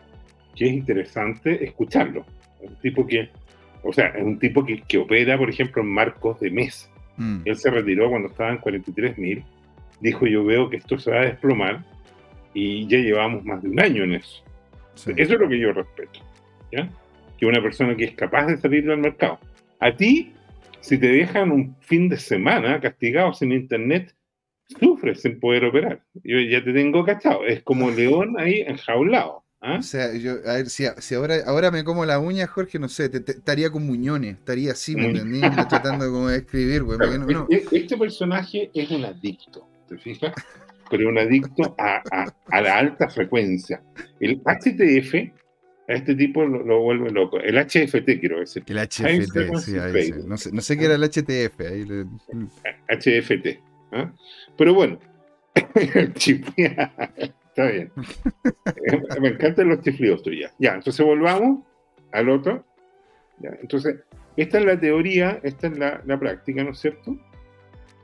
[0.56, 2.26] que es interesante escucharlo.
[2.60, 3.30] Un tipo que,
[3.84, 6.90] o sea, es un tipo que, que opera, por ejemplo, en marcos de mes.
[7.18, 7.42] Mm.
[7.46, 9.44] Él se retiró cuando estaba en 43.000.
[10.02, 11.84] Dijo, yo veo que esto se va a desplomar
[12.54, 14.44] y ya llevamos más de un año en eso.
[14.96, 16.20] Eso es lo que yo respeto.
[16.72, 16.90] ¿ya?
[17.38, 19.40] Que una persona que es capaz de salir del mercado.
[19.80, 20.34] A ti,
[20.80, 24.16] si te dejan un fin de semana castigado sin internet,
[24.80, 26.02] sufres sin poder operar.
[26.24, 27.46] Yo ya te tengo cachado.
[27.46, 29.44] Es como león ahí enjaulado.
[29.62, 29.78] ¿ah?
[29.80, 32.88] O sea, yo, a ver, si, si, ahora, ahora me como la uña, Jorge, no
[32.88, 35.42] sé, te, estaría con muñones, estaría así, ¿me entendí?
[35.42, 36.98] Tratando como de escribir, güey.
[37.28, 40.34] No, e, e, Este personaje es un adicto, ¿te fijas?
[40.90, 43.82] Pero un adicto a, a, a la alta frecuencia.
[44.20, 45.32] El HTF
[45.88, 47.40] a este tipo lo, vuelve loco.
[47.40, 48.64] El HFT, quiero decir.
[48.68, 51.60] El HFT, sí, ahí, No, sé, no sé qué era el HTF.
[51.60, 52.06] Ahí le...
[52.90, 53.60] HFT.
[53.92, 54.12] ¿ah?
[54.58, 55.00] Pero bueno,
[55.54, 57.92] está bien.
[59.22, 60.52] Me encantan los chiflidos tuyos.
[60.58, 61.64] Ya, entonces volvamos
[62.12, 62.66] al otro.
[63.62, 63.98] entonces,
[64.38, 67.16] esta es la teoría, esta es la, práctica, ¿no es cierto?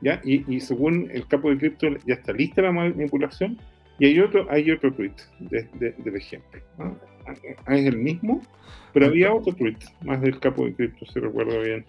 [0.02, 0.20] ¿Ya?
[0.24, 3.56] Y, según el capo de cripto, ya está lista la manipulación.
[3.98, 6.60] Y hay otro, hay otro tweet del ejemplo.
[6.78, 6.92] ¿ah?
[7.66, 8.42] Ah, es el mismo,
[8.92, 11.84] pero había otro tweet más del capo de cripto, si recuerdo bien.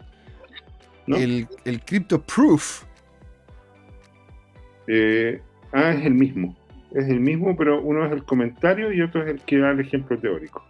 [1.07, 2.84] El, el Crypto Proof
[4.88, 5.41] eh,
[5.72, 6.55] ah, es el mismo.
[6.91, 9.80] Es el mismo, pero uno es el comentario y otro es el que da el
[9.80, 10.64] ejemplo teórico.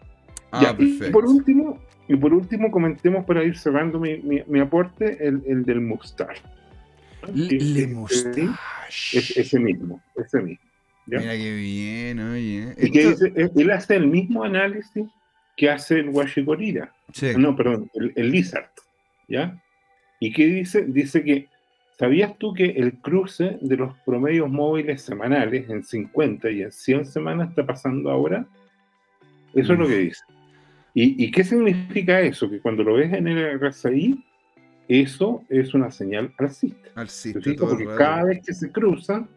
[0.51, 5.65] Ah, y, por último, y por último comentemos para ir cerrando mi, mi, aporte el,
[5.65, 6.35] del Mustar.
[7.33, 8.49] Le Mustache.
[8.89, 10.65] Es, ese mismo, ese mismo.
[11.05, 12.75] Mira qué bien, oye.
[12.77, 15.05] Y que dice, él hace el mismo análisis
[15.57, 16.93] que hace el Washigorira.
[17.37, 18.69] No, perdón, el, el Lizard.
[19.27, 19.61] ¿Ya?
[20.19, 20.85] ¿Y qué dice?
[20.85, 21.47] Dice que
[21.97, 27.05] ¿Sabías tú que el cruce de los promedios móviles semanales en 50 y en 100
[27.05, 28.47] semanas está pasando ahora?
[29.53, 30.23] Eso es lo que dice.
[30.95, 32.49] ¿Y, qué significa eso?
[32.49, 34.23] Que cuando lo ves en el RSI,
[34.87, 36.89] eso es una señal alcista.
[36.95, 37.39] Alcista.
[37.59, 39.29] Porque cada vez que se cruzan,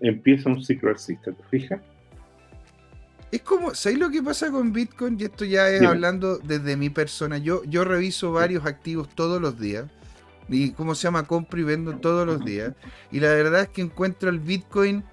[0.00, 1.32] empieza un ciclo alcista.
[1.32, 1.80] ¿Te fijas?
[3.30, 5.18] Es como, ¿sabéis lo que pasa con Bitcoin?
[5.20, 7.36] Y esto ya es hablando desde mi persona.
[7.38, 9.86] Yo, yo reviso varios activos todos los días
[10.48, 12.72] y cómo se llama, compro y vendo todos los días.
[13.12, 15.04] Y la verdad es que encuentro el Bitcoin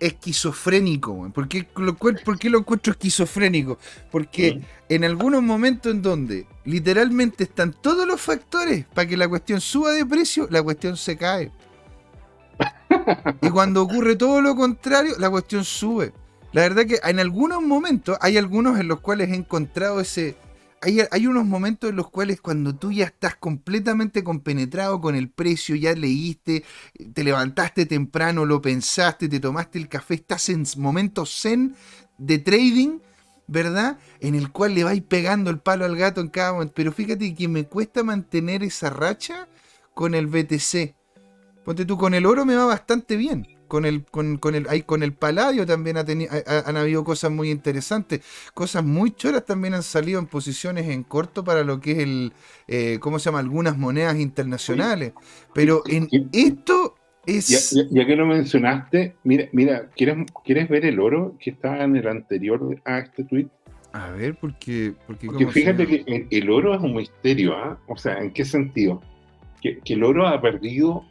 [0.00, 1.30] esquizofrénico.
[1.32, 3.78] ¿Por qué lo, ¿Por qué lo encuentro esquizofrénico?
[4.10, 9.60] Porque en algunos momentos en donde literalmente están todos los factores para que la cuestión
[9.60, 11.50] suba de precio, la cuestión se cae.
[13.42, 16.12] Y cuando ocurre todo lo contrario, la cuestión sube.
[16.52, 20.36] La verdad que en algunos momentos, hay algunos en los cuales he encontrado ese...
[20.80, 25.28] Hay, hay, unos momentos en los cuales cuando tú ya estás completamente compenetrado con el
[25.28, 26.64] precio, ya leíste,
[27.12, 31.74] te levantaste temprano, lo pensaste, te tomaste el café, estás en momentos zen
[32.16, 33.00] de trading,
[33.48, 33.98] ¿verdad?
[34.20, 36.74] En el cual le vais pegando el palo al gato en cada momento.
[36.76, 39.48] Pero fíjate que me cuesta mantener esa racha
[39.94, 40.94] con el BTC.
[41.64, 44.82] Ponte tú, con el oro me va bastante bien con el, con, con el, ahí
[44.82, 46.32] con el Paladio también ha tenido,
[46.66, 48.20] han habido cosas muy interesantes.
[48.54, 52.32] Cosas muy choras también han salido en posiciones en corto para lo que es el,
[52.66, 53.38] eh, ¿cómo se llama?
[53.38, 55.12] Algunas monedas internacionales.
[55.54, 56.96] Pero en esto
[57.26, 57.70] es...
[57.90, 62.08] Ya, que lo mencionaste, mira, mira ¿quieres, ¿quieres ver el oro que estaba en el
[62.08, 63.48] anterior a este tweet?
[63.92, 64.94] A ver, porque...
[65.06, 67.78] Porque, porque fíjate que el, oro es un misterio, ¿ah?
[67.86, 69.00] O sea, ¿en qué sentido?
[69.60, 71.04] Que, que el oro ha perdido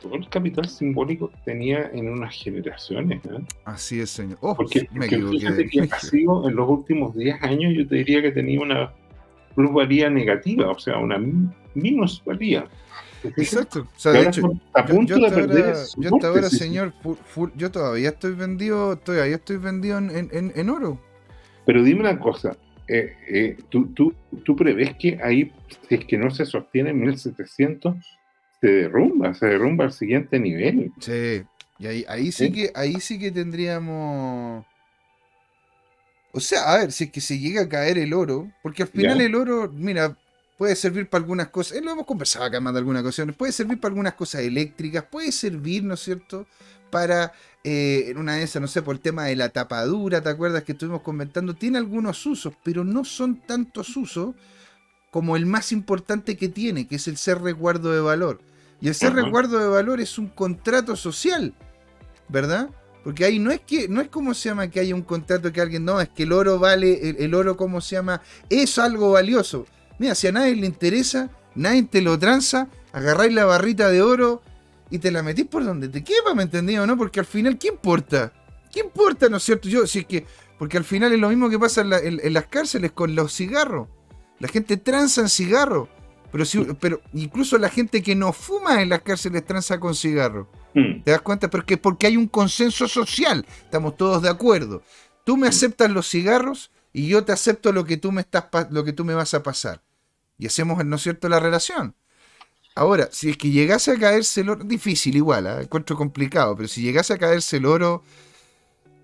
[0.00, 3.24] todo el capital simbólico que tenía en unas generaciones.
[3.24, 3.40] ¿eh?
[3.64, 4.38] Así es, señor.
[4.40, 8.22] Oh, porque, me fíjate que ha sido en los últimos 10 años, yo te diría
[8.22, 8.92] que tenía una
[9.54, 11.20] plusvalía negativa, o sea, una
[11.74, 12.66] minusvalía.
[13.36, 13.80] Exacto.
[13.80, 16.92] O sea, de hecho, a punto yo, de perder yo hasta ahora, señor,
[17.56, 21.00] yo todavía estoy vendido, todavía estoy vendido en, en, en oro.
[21.66, 22.56] Pero dime una cosa,
[22.88, 25.52] eh, eh, ¿tú, tú, tú prevés que ahí,
[25.88, 28.17] si es que no se sostiene en 1700,
[28.60, 30.92] se derrumba, se derrumba al siguiente nivel.
[31.00, 31.44] Sí,
[31.78, 34.64] y ahí, ahí sí, que ahí sí que tendríamos.
[36.32, 38.88] O sea, a ver, si es que se llega a caer el oro, porque al
[38.88, 40.16] final el oro, mira,
[40.58, 43.52] puede servir para algunas cosas, eh, lo hemos conversado acá más de algunas ocasiones, puede
[43.52, 46.46] servir para algunas cosas eléctricas, puede servir, ¿no es cierto?,
[46.90, 47.32] para,
[47.64, 50.64] eh, en una de esas, no sé, por el tema de la tapadura, ¿te acuerdas
[50.64, 51.54] que estuvimos comentando?
[51.54, 54.34] Tiene algunos usos, pero no son tantos usos
[55.10, 58.40] como el más importante que tiene, que es el ser resguardo de valor.
[58.80, 61.54] Y el ser resguardo de valor es un contrato social,
[62.28, 62.70] ¿verdad?
[63.02, 65.60] Porque ahí no es que, no es como se llama que haya un contrato que
[65.60, 68.20] alguien, no, es que el oro vale, el, oro, ¿cómo se llama?
[68.50, 69.66] Es algo valioso.
[69.98, 74.42] Mira, si a nadie le interesa, nadie te lo tranza, agarráis la barrita de oro
[74.90, 76.86] y te la metís por donde te quepa, ¿me entendido?
[76.86, 76.96] ¿No?
[76.96, 78.32] Porque al final, ¿qué importa?
[78.70, 79.68] ¿Qué importa, no es cierto?
[79.68, 80.26] Yo, si es que,
[80.58, 83.88] porque al final es lo mismo que pasa en, las cárceles con los cigarros.
[84.38, 85.88] La gente tranza en cigarros.
[86.30, 90.48] Pero, si, pero incluso la gente que no fuma en las cárceles tranza con cigarro.
[90.74, 91.02] Mm.
[91.02, 91.48] ¿Te das cuenta?
[91.48, 93.46] Porque, porque hay un consenso social.
[93.62, 94.82] Estamos todos de acuerdo.
[95.24, 95.50] Tú me mm.
[95.50, 99.04] aceptas los cigarros y yo te acepto lo que tú me, estás, lo que tú
[99.04, 99.82] me vas a pasar.
[100.38, 101.94] Y hacemos, ¿no es cierto?, la relación.
[102.74, 105.62] Ahora, si es que llegase a caerse el oro, difícil igual, ¿eh?
[105.62, 108.04] encuentro complicado, pero si llegase a caerse el oro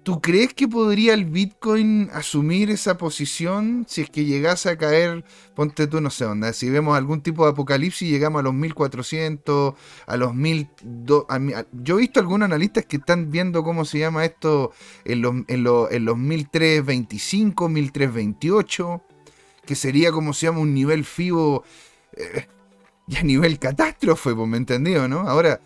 [0.04, 5.24] ¿Tú crees que podría el Bitcoin asumir esa posición si es que llegase a caer,
[5.54, 8.52] ponte tú, no sé dónde, si vemos algún tipo de apocalipsis y llegamos a los
[8.52, 9.74] 1400,
[10.06, 10.68] a los 1000...
[11.72, 14.72] yo he visto algunos analistas que están viendo cómo se llama esto
[15.06, 19.02] en los, en los, en los 1325, 1328,
[19.64, 21.64] que sería como se llama un nivel FIBO
[22.12, 22.46] eh,
[23.06, 25.20] ya nivel catástrofe, pues me entendido, ¿no?
[25.20, 25.60] Ahora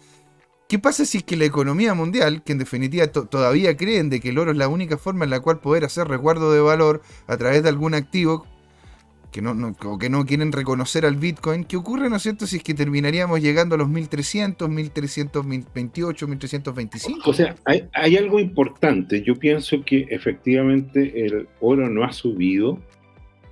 [0.68, 4.28] ¿Qué pasa si es que la economía mundial, que en definitiva todavía creen de que
[4.28, 7.38] el oro es la única forma en la cual poder hacer resguardo de valor a
[7.38, 8.44] través de algún activo,
[9.32, 12.74] que no, que no quieren reconocer al Bitcoin, ¿qué ocurre, no cierto, si es que
[12.74, 17.30] terminaríamos llegando a los 1300, 1328, 1325?
[17.30, 19.22] O sea, hay, hay algo importante.
[19.22, 22.78] Yo pienso que efectivamente el oro no ha subido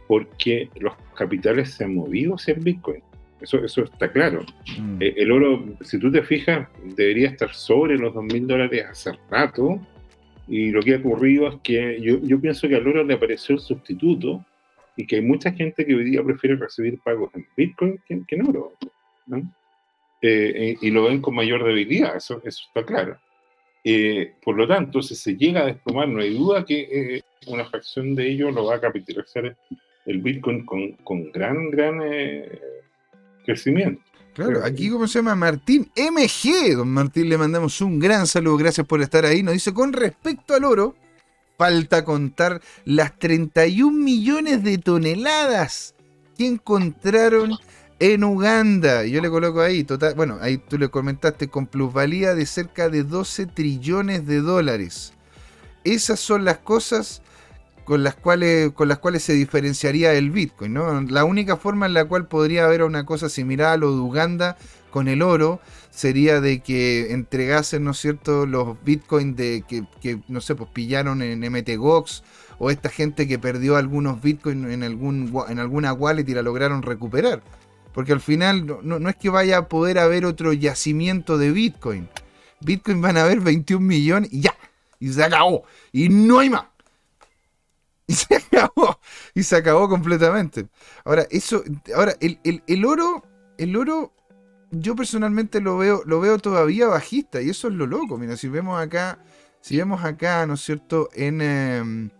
[0.06, 3.02] porque los capitales se han movido hacia el Bitcoin.
[3.46, 4.44] Eso, eso está claro.
[4.76, 5.00] Mm.
[5.00, 9.80] Eh, el oro, si tú te fijas, debería estar sobre los 2.000 dólares hace rato.
[10.48, 13.54] Y lo que ha ocurrido es que yo, yo, pienso que al oro le apareció
[13.54, 14.44] el sustituto
[14.96, 18.48] y que hay mucha gente que hoy día prefiere recibir pagos en Bitcoin que, en
[18.48, 18.72] oro.
[20.22, 23.16] Eh, y lo ven con mayor debilidad, eso, eso está claro.
[23.84, 28.16] Eh, por lo tanto, si se llega a desplomar, no hay duda que una fracción
[28.16, 29.56] de ello lo va a capitalizar
[30.04, 32.00] el Bitcoin con, con gran, gran
[33.46, 34.02] crecimiento.
[34.34, 36.76] Claro, aquí como se llama Martín MG.
[36.76, 39.42] Don Martín, le mandamos un gran saludo, gracias por estar ahí.
[39.42, 40.94] Nos dice, con respecto al oro,
[41.56, 45.94] falta contar las 31 millones de toneladas
[46.36, 47.56] que encontraron
[47.98, 49.06] en Uganda.
[49.06, 53.04] Yo le coloco ahí, total, bueno, ahí tú le comentaste con plusvalía de cerca de
[53.04, 55.14] 12 trillones de dólares.
[55.84, 57.22] Esas son las cosas
[57.86, 60.74] con las cuales, con las cuales se diferenciaría el Bitcoin.
[60.74, 61.00] ¿no?
[61.02, 64.58] La única forma en la cual podría haber una cosa similar a lo de Uganda
[64.90, 65.60] con el oro
[65.90, 69.64] sería de que entregasen, ¿no es cierto?, los Bitcoins de
[70.00, 72.24] que, no sé, pues pillaron en MTGOX
[72.58, 76.82] o esta gente que perdió algunos Bitcoins en, algún, en alguna wallet y la lograron
[76.82, 77.40] recuperar.
[77.94, 82.08] Porque al final no, no es que vaya a poder haber otro yacimiento de Bitcoin.
[82.60, 84.56] Bitcoin van a haber 21 millones y ya,
[84.98, 85.62] Y se acabó.
[85.92, 86.64] Y no hay más.
[88.08, 89.00] Y se acabó.
[89.34, 90.68] Y se acabó completamente.
[91.04, 91.64] Ahora, eso.
[91.94, 93.24] Ahora, el, el oro.
[93.58, 94.12] El oro.
[94.70, 97.42] Yo personalmente lo veo, lo veo todavía bajista.
[97.42, 98.16] Y eso es lo loco.
[98.16, 99.18] Mira, si vemos acá.
[99.60, 101.08] Si vemos acá, ¿no es cierto?
[101.14, 101.40] En.
[101.40, 102.10] Em,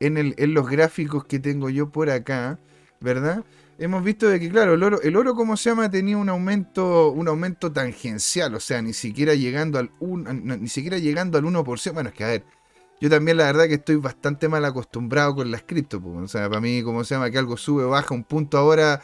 [0.00, 2.58] en, los gráficos que tengo yo por acá,
[3.00, 3.44] ¿verdad?
[3.78, 7.10] Hemos visto de que, claro, el oro, el oro como se llama, tenía un aumento,
[7.10, 11.92] un aumento tangencial, o sea, ni siquiera llegando al ni siquiera llegando al 1%.
[11.92, 12.44] Bueno, es que a ver,
[13.00, 16.60] yo también la verdad que estoy bastante mal acostumbrado con las cripto, o sea, para
[16.60, 19.00] mí, como se llama, que algo sube, baja un punto ahora.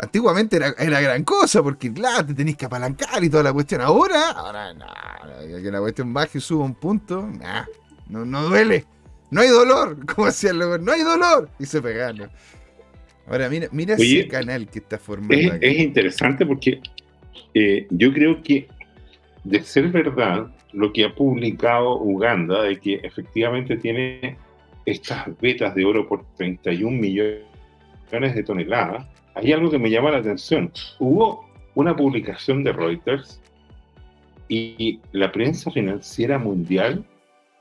[0.00, 3.80] Antiguamente era, gran cosa, porque claro, te tenéis que apalancar y toda la cuestión.
[3.80, 4.86] Ahora, ahora, no,
[5.60, 7.64] que la cuestión baje y suba un punto, nah,
[8.08, 8.84] no, no duele.
[9.30, 11.50] No hay dolor, como decía el no hay dolor.
[11.58, 12.30] Y se pegaron.
[13.26, 15.54] Ahora, mira, mira ese canal que está formando.
[15.60, 16.80] Es, interesante porque
[17.54, 18.68] eh, yo creo que,
[19.44, 24.36] de ser verdad, lo que ha publicado Uganda, de que efectivamente tiene
[24.84, 27.44] estas vetas de oro por 31 millones
[28.10, 30.72] de toneladas, hay algo que me llama la atención.
[30.98, 33.40] Hubo una publicación de Reuters
[34.48, 37.04] y la prensa financiera mundial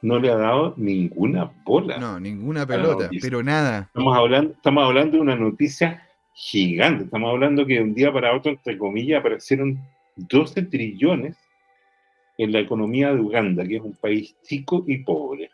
[0.01, 1.97] no le ha dado ninguna bola.
[1.97, 3.81] No, ninguna pelota, pero nada.
[3.87, 7.05] Estamos hablando, estamos hablando de una noticia gigante.
[7.05, 9.79] Estamos hablando que de un día para otro, entre comillas, aparecieron
[10.15, 11.35] 12 trillones
[12.37, 15.49] en la economía de Uganda, que es un país chico y pobre.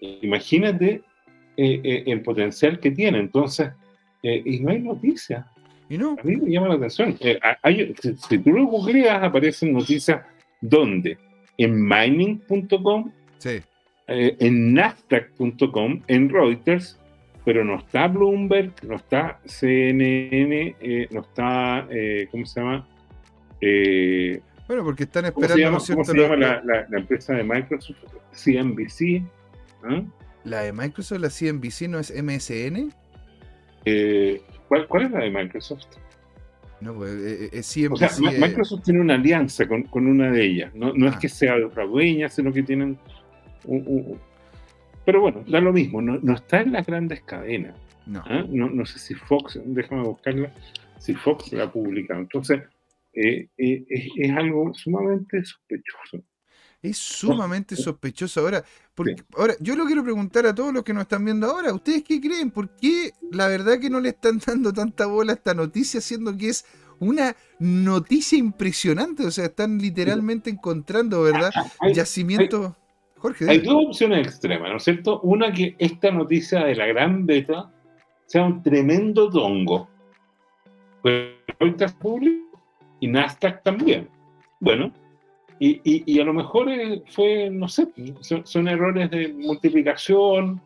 [0.00, 1.02] Imagínate
[1.56, 3.18] eh, eh, el potencial que tiene.
[3.18, 3.70] Entonces,
[4.22, 5.46] eh, y no hay noticias.
[5.88, 6.16] ¿Y no?
[6.20, 7.16] A mí me llama la atención.
[7.16, 10.22] si, si, tú lo googleas, aparecen noticias
[10.60, 11.16] donde
[11.56, 13.60] en mining.com Sí.
[14.08, 16.98] En Nasdaq.com, en Reuters,
[17.44, 20.76] pero no está Bloomberg, no está CNN,
[21.10, 21.88] no está,
[22.30, 22.88] ¿cómo se llama?
[24.66, 25.78] Bueno, porque están esperando.
[25.86, 27.96] ¿Cómo se llama, la, empresa de Microsoft?
[28.32, 29.22] CNBC.
[30.44, 32.92] ¿La de Microsoft, la CNBC, no es MSN?
[34.68, 35.86] ¿cuál, ¿Cuál es la de Microsoft?
[36.80, 37.12] No, pues
[37.52, 38.38] es CNBC.
[38.38, 40.74] Microsoft tiene una alianza con, con una de ellas.
[40.74, 41.18] No, no es ah.
[41.18, 42.98] que sea otra dueña, sino que tienen
[45.04, 47.74] pero bueno, da lo mismo, no, está en las grandes cadenas.
[48.14, 48.44] ¿ah?
[48.48, 48.68] No.
[48.68, 48.84] no.
[48.84, 50.52] sé si Fox, déjame buscarla,
[50.98, 52.20] si Fox la ha publicado.
[52.20, 52.62] Entonces,
[53.16, 53.84] eh, eh,
[54.16, 56.22] es, algo sumamente sospechoso.
[56.82, 58.40] Es sumamente sospechoso.
[58.40, 58.62] Ahora,
[58.94, 61.72] porque, ahora, yo lo quiero preguntar a todos los que nos están viendo ahora.
[61.72, 62.50] ¿Ustedes qué creen?
[62.50, 66.36] ¿Por qué la verdad que no le están dando tanta bola a esta noticia, siendo
[66.36, 66.66] que es
[66.98, 69.24] una noticia impresionante?
[69.24, 71.50] O sea, están literalmente encontrando, ¿verdad?
[71.94, 72.74] Yacimientos.
[73.48, 75.20] Hay dos opciones extremas, ¿no es cierto?
[75.22, 77.72] Una que esta noticia de la gran beta
[78.26, 79.88] sea un tremendo dongo.
[81.98, 82.45] público
[83.00, 84.08] y Nasdaq también.
[84.60, 84.92] Bueno,
[85.58, 87.88] y, a lo mejor eh, fue, no sé,
[88.20, 90.60] son, errores de multiplicación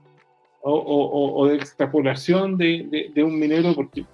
[0.62, 4.04] o, de extrapolación de, un minero, porque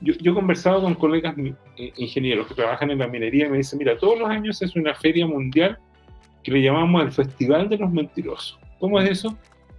[0.00, 1.34] yo, yo, he conversado con colegas
[1.76, 4.76] eh, ingenieros que trabajan en la minería y me dicen, mira, todos los años es
[4.76, 5.78] una feria mundial
[6.42, 8.58] que le llamamos el Festival de los Mentirosos.
[8.78, 9.36] ¿Cómo es eso?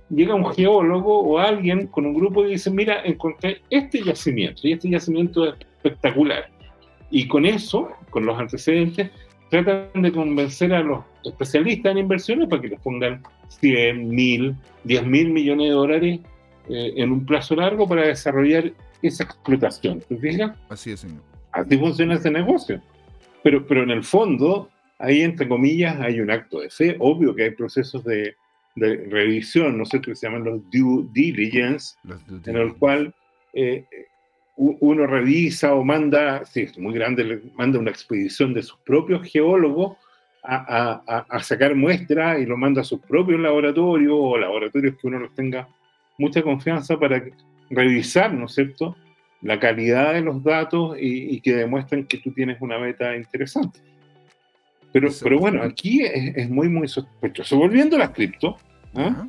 [0.10, 4.74] Llega un geólogo o alguien con un grupo y dice, mira, encontré este yacimiento y
[4.74, 6.53] este yacimiento es espectacular.
[7.14, 9.12] Y con eso, con los antecedentes,
[9.52, 15.06] tratan de convencer a los especialistas en inversiones para que les pongan 100, 1000, 10
[15.06, 16.20] mil millones de dólares
[16.70, 20.00] eh, en un plazo largo para desarrollar esa explotación.
[20.00, 20.58] ¿Te fijas?
[20.70, 21.22] Así es, señor.
[21.52, 22.82] Así funciona ese negocio.
[23.44, 26.96] Pero, pero en el fondo, ahí, entre comillas, hay un acto de fe.
[26.98, 28.36] Obvio que hay procesos de,
[28.76, 31.96] revisión, no sé qué se llaman los due diligence,
[32.48, 33.14] en el cual
[33.54, 33.86] eh,
[34.56, 39.98] uno revisa o manda, sí, es muy grande, manda una expedición de sus propios geólogos
[40.44, 45.34] a, sacar muestras y lo manda a sus propios laboratorios o laboratorios que uno los
[45.34, 45.68] tenga
[46.18, 47.24] mucha confianza para
[47.70, 48.96] revisar, ¿no es cierto?,
[49.42, 53.80] la calidad de los datos y, y que demuestren que tú tienes una meta interesante.
[54.94, 57.58] Pero, pero bueno, aquí es, muy, muy sospechoso.
[57.58, 58.58] Volviendo a las cripto,
[58.94, 59.28] ¿ah?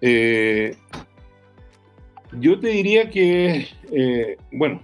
[0.00, 0.76] eh,
[2.38, 4.80] yo te diría que, eh, bueno,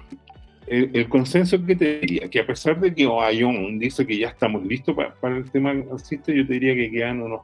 [0.66, 4.64] el, consenso que te diría, que a pesar de que Oyon dice que ya estamos
[4.64, 7.42] listos para, el tema alcista, yo te diría que quedan unos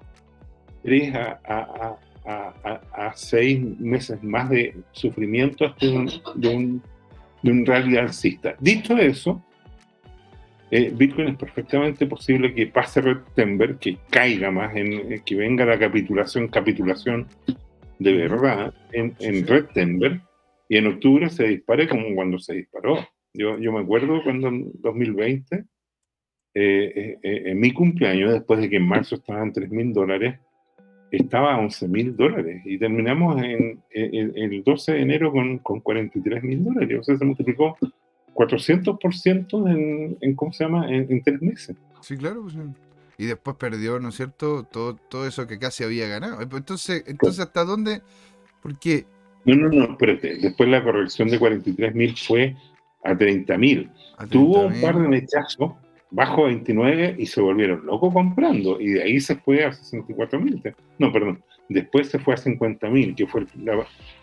[0.82, 6.82] tres a, a, a, seis meses más de sufrimiento de un,
[7.42, 8.54] de un, rally alcista.
[8.60, 9.42] Dicho eso,
[10.70, 14.72] eh, Bitcoin es perfectamente posible que pase September, que caiga más,
[15.24, 17.26] que venga la capitulación, capitulación
[17.98, 20.22] de verdad en, en
[20.70, 22.98] y en octubre se dispare como cuando se disparó.
[23.32, 25.64] Yo, yo me acuerdo cuando en 2020,
[26.54, 30.38] eh, en mi cumpleaños, después de que en marzo estaban 3 mil dólares,
[31.10, 36.42] estaba a 11 mil dólares y terminamos en, el 12 de enero con, con 43
[36.42, 36.98] mil dólares.
[37.00, 37.76] O sea, se multiplicó
[38.34, 41.76] 400% en, en, ¿cómo se llama?, en, tres meses.
[42.00, 42.42] Sí, claro.
[42.42, 42.56] Pues,
[43.18, 46.40] y después perdió, ¿no es cierto?, todo, todo eso que casi había ganado.
[46.40, 48.00] Entonces, entonces ¿hasta dónde?
[48.62, 49.06] Porque...
[49.44, 50.36] No, no, no, espérate.
[50.36, 52.54] Después la corrección de 43 mil fue
[53.04, 53.90] a 30 mil.
[54.30, 55.72] Tuvo un par de mechazos
[56.10, 58.80] bajo 29 y se volvieron locos comprando.
[58.80, 60.62] Y de ahí se fue a 64 mil.
[60.98, 61.42] No, perdón.
[61.68, 63.44] Después se fue a 50 mil, que fue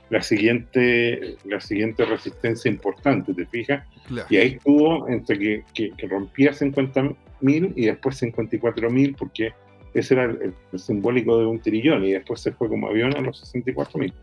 [0.09, 3.85] la, siguiente, la siguiente resistencia importante, ¿te fijas?
[4.29, 5.63] Y ahí estuvo entre que,
[5.95, 7.11] que, rompía 50
[7.45, 9.53] mil y después 54 mil, porque
[9.93, 13.39] ese era el, simbólico de un trillón, y después se fue como avión a los
[13.39, 14.13] 64 mil.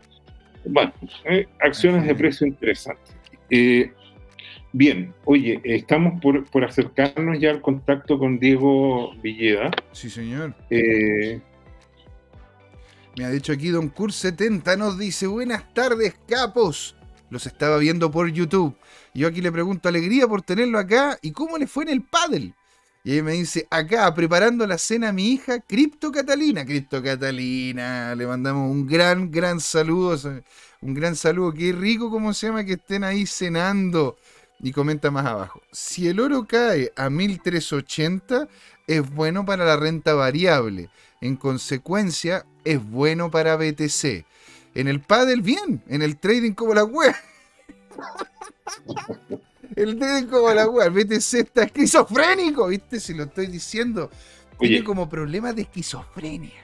[0.65, 0.93] Bueno,
[1.25, 3.15] eh, acciones de precio interesantes.
[3.49, 3.91] Eh,
[4.75, 9.69] Bien, oye, estamos por, acercarnos ya al contacto con Diego Villeda.
[9.91, 10.55] Sí, señor.
[10.71, 11.39] Eh,
[13.15, 16.95] Me ha dicho aquí Don Cur 70, nos dice, buenas tardes, capos.
[17.29, 18.75] Los estaba viendo por YouTube.
[19.13, 22.55] Yo aquí le pregunto, alegría por tenerlo acá, ¿y cómo le fue en el paddle?
[23.05, 26.65] Y ahí me dice, acá, preparando la cena mi hija, Cripto Catalina.
[26.65, 30.17] Cripto Catalina, le mandamos un gran, gran saludo.
[30.79, 31.53] Un gran saludo.
[31.53, 32.63] Qué rico, ¿cómo se llama?
[32.63, 34.17] Que estén ahí cenando.
[34.61, 38.47] Y comenta más abajo, si el oro cae a 1380
[38.87, 40.89] es bueno para la renta variable,
[41.19, 44.25] en consecuencia es bueno para BTC.
[44.75, 47.13] En el paddle bien, en el trading como la web.
[49.75, 52.99] el trading como la web, BTC está esquizofrénico, ¿viste?
[52.99, 54.09] Si lo estoy diciendo,
[54.59, 56.63] tiene como problema de esquizofrenia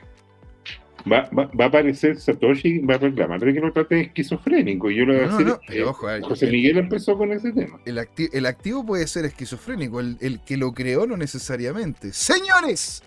[1.12, 4.90] va, va, a aparecer Satoshi va a reclamar de que lo trate de esquizofrénico.
[4.90, 5.56] Y yo lo voy a decir.
[5.70, 7.80] Eh, ojo, José Miguel empezó con ese tema.
[7.86, 8.00] El,
[8.34, 12.14] el activo puede ser esquizofrénico, el, el, que lo creó no necesariamente.
[12.14, 13.04] Señores,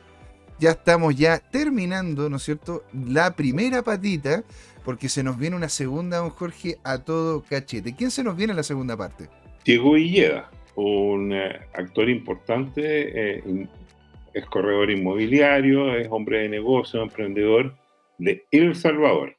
[0.59, 2.85] ya estamos ya terminando, ¿no es cierto?
[2.93, 4.45] La primera patita,
[4.85, 7.95] porque se nos viene una segunda, don Jorge, a todo cachete.
[7.95, 9.29] ¿Quién se nos viene en la segunda parte?
[9.65, 13.69] Diego Illeda, un eh, actor importante, eh,
[14.35, 17.77] es corredor inmobiliario, es hombre de negocio, emprendedor
[18.19, 19.37] de El Salvador.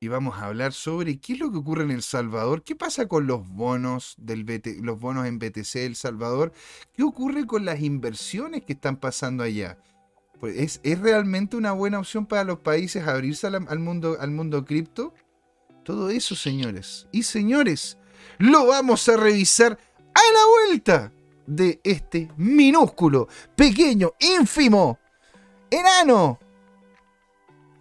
[0.00, 3.08] Y vamos a hablar sobre qué es lo que ocurre en El Salvador, qué pasa
[3.08, 4.46] con los bonos del
[4.80, 6.52] los bonos en BTC El Salvador,
[6.92, 9.78] qué ocurre con las inversiones que están pasando allá.
[10.38, 15.14] Pues ¿es, realmente una buena opción para los países abrirse al, mundo al mundo cripto?
[15.84, 17.98] Todo eso, señores y señores,
[18.38, 19.72] lo vamos a revisar
[20.14, 21.12] a la vuelta
[21.46, 24.98] de este minúsculo, pequeño, ínfimo,
[25.70, 26.38] enano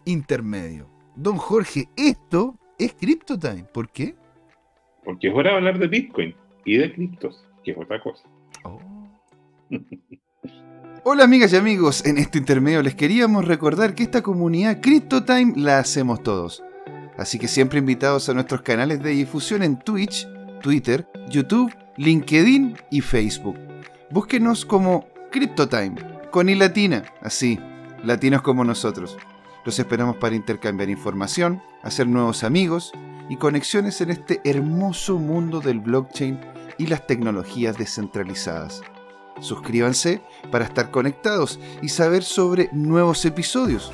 [0.06, 0.90] intermedio.
[1.16, 3.66] Don Jorge, esto es CryptoTime.
[3.66, 4.16] ¿Por qué?
[5.04, 6.36] Porque es hora de hablar de Bitcoin
[6.66, 8.24] y de criptos, que es otra cosa.
[8.64, 8.80] Oh.
[11.04, 15.80] Hola amigas y amigos, en este intermedio les queríamos recordar que esta comunidad CryptoTime la
[15.80, 16.64] hacemos todos.
[17.18, 20.28] Así que siempre invitados a nuestros canales de difusión en Twitch,
[20.62, 23.58] Twitter, YouTube, LinkedIn y Facebook.
[24.12, 25.96] Búsquenos como CryptoTime,
[26.32, 27.60] con latina, así,
[28.04, 29.18] latinos como nosotros.
[29.66, 32.92] Los esperamos para intercambiar información, hacer nuevos amigos
[33.30, 36.40] y conexiones en este hermoso mundo del blockchain
[36.78, 38.82] y las tecnologías descentralizadas.
[39.40, 43.92] Suscríbanse para estar conectados y saber sobre nuevos episodios.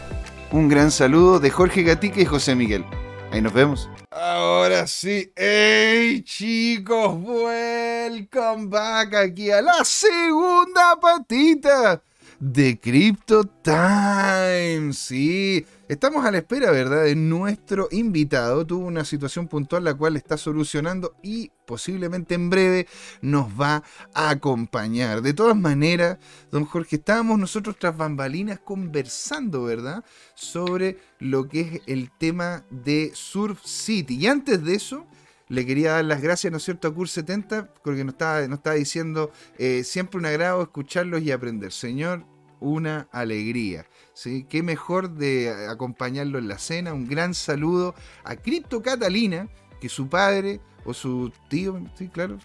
[0.51, 2.85] Un gran saludo de Jorge Gatica y José Miguel.
[3.33, 3.89] Ahí nos vemos.
[4.11, 5.31] Ahora sí.
[5.35, 7.15] ¡Hey chicos!
[7.19, 12.03] Welcome back aquí a la segunda patita
[12.39, 14.93] de Crypto Time.
[14.93, 17.03] Sí, estamos a la espera, ¿verdad?
[17.03, 18.65] De nuestro invitado.
[18.65, 22.87] Tuvo una situación puntual la cual está solucionando y posiblemente en breve
[23.21, 25.21] nos va a acompañar.
[25.21, 26.17] De todas maneras,
[26.51, 30.03] don Jorge, estábamos nosotros tras bambalinas conversando, ¿verdad?
[30.35, 34.15] Sobre lo que es el tema de Surf City.
[34.15, 35.05] Y antes de eso,
[35.49, 39.83] le quería dar las gracias, ¿no es cierto?, a Cur70, porque nos estaba, diciendo eh,
[39.83, 41.71] siempre un agrado escucharlos y aprender.
[41.71, 42.25] Señor,
[42.59, 43.85] una alegría.
[44.13, 44.45] ¿Sí?
[44.49, 46.93] Qué mejor de acompañarlo en la cena.
[46.93, 49.47] Un gran saludo a Cripto Catalina,
[49.81, 52.37] que su padre o su tío, sí, claro,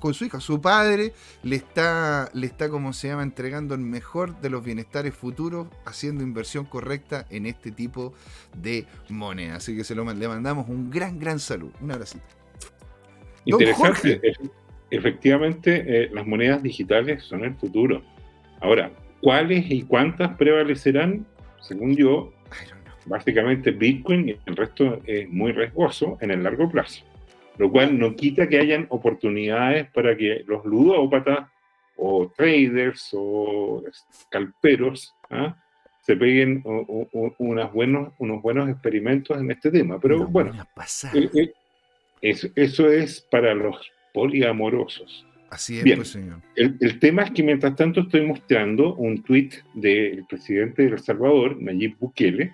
[0.00, 1.12] con su hija, su padre
[1.42, 6.24] le está, le está, como se llama, entregando el mejor de los bienestares futuros, haciendo
[6.24, 8.12] inversión correcta en este tipo
[8.56, 9.56] de moneda.
[9.56, 11.72] Así que se lo le mandamos un gran, gran saludo.
[11.80, 12.24] Un abracito.
[13.44, 14.20] Interesante.
[14.90, 18.02] Efectivamente, eh, las monedas digitales son el futuro.
[18.60, 18.90] Ahora,
[19.26, 21.26] cuáles y cuántas prevalecerán,
[21.60, 22.32] según yo,
[23.06, 27.04] básicamente Bitcoin y el resto es muy riesgoso en el largo plazo.
[27.58, 31.48] Lo cual no quita que hayan oportunidades para que los ludópatas
[31.96, 33.82] o traders o
[34.22, 35.56] scalperos ¿ah?
[36.02, 36.62] se peguen
[37.38, 39.98] unas buenos, unos buenos experimentos en este tema.
[39.98, 40.52] Pero bueno,
[41.14, 41.52] eh, eh,
[42.22, 45.26] eso, eso, es para los poliamorosos.
[45.50, 46.40] Así es, pues, señor.
[46.54, 51.60] El, tema es que mientras tanto estoy mostrando un tuit del presidente de El Salvador,
[51.60, 52.52] Nayib Bukele,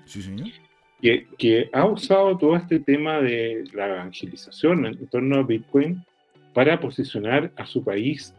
[1.01, 6.05] Que, que, ha usado todo este tema de la evangelización en torno a Bitcoin
[6.55, 8.35] para posicionar a su país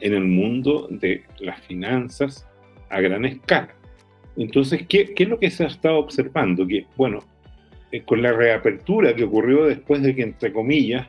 [0.00, 2.46] en el mundo de las finanzas
[2.88, 3.74] a gran escala.
[4.36, 6.66] Entonces, ¿qué, es lo que se ha estado observando?
[6.66, 7.24] Que, bueno,
[7.90, 11.08] eh, con la reapertura que ocurrió después de que, entre comillas,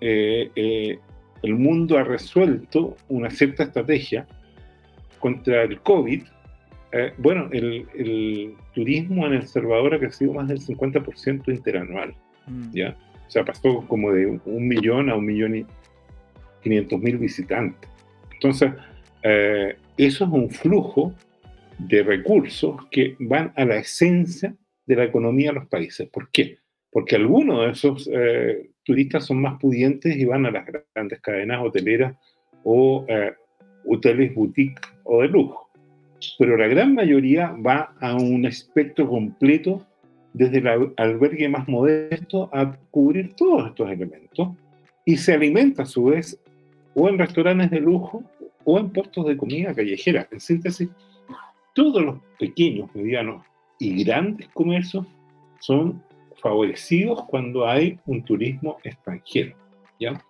[0.00, 0.98] eh, eh,
[1.42, 4.26] el mundo ha resuelto una cierta estrategia
[5.20, 6.22] contra el COVID,
[7.18, 12.14] bueno, el, turismo en El Salvador ha crecido más del 50% interanual,
[12.46, 12.70] mm.
[12.72, 12.96] ¿ya?
[13.26, 15.66] O sea, pasó como de un millón a un millón y
[16.62, 17.90] quinientos mil visitantes.
[18.32, 18.72] Entonces,
[19.96, 21.12] eso es un flujo
[21.78, 24.54] de recursos que van a la esencia
[24.86, 26.08] de la economía de los países.
[26.08, 26.58] ¿Por qué?
[26.90, 30.64] Porque algunos de esos eh, turistas son más pudientes y van a las
[30.94, 32.16] grandes cadenas hoteleras
[32.62, 33.34] o eh,
[33.84, 35.68] hoteles boutique o de lujo.
[36.38, 39.84] Pero la gran mayoría va a un espectro completo
[40.32, 44.50] desde el albergue más modesto a cubrir todos estos elementos
[45.04, 46.38] y se alimenta a su vez
[46.94, 48.22] o en restaurantes de lujo
[48.64, 50.28] o en puestos de comida callejera.
[50.30, 50.88] En síntesis,
[51.74, 53.44] todos los pequeños, medianos
[53.78, 55.06] y grandes comercios
[55.60, 56.02] son
[56.40, 59.56] favorecidos cuando hay un turismo extranjero.
[60.00, 60.20] ¿ya?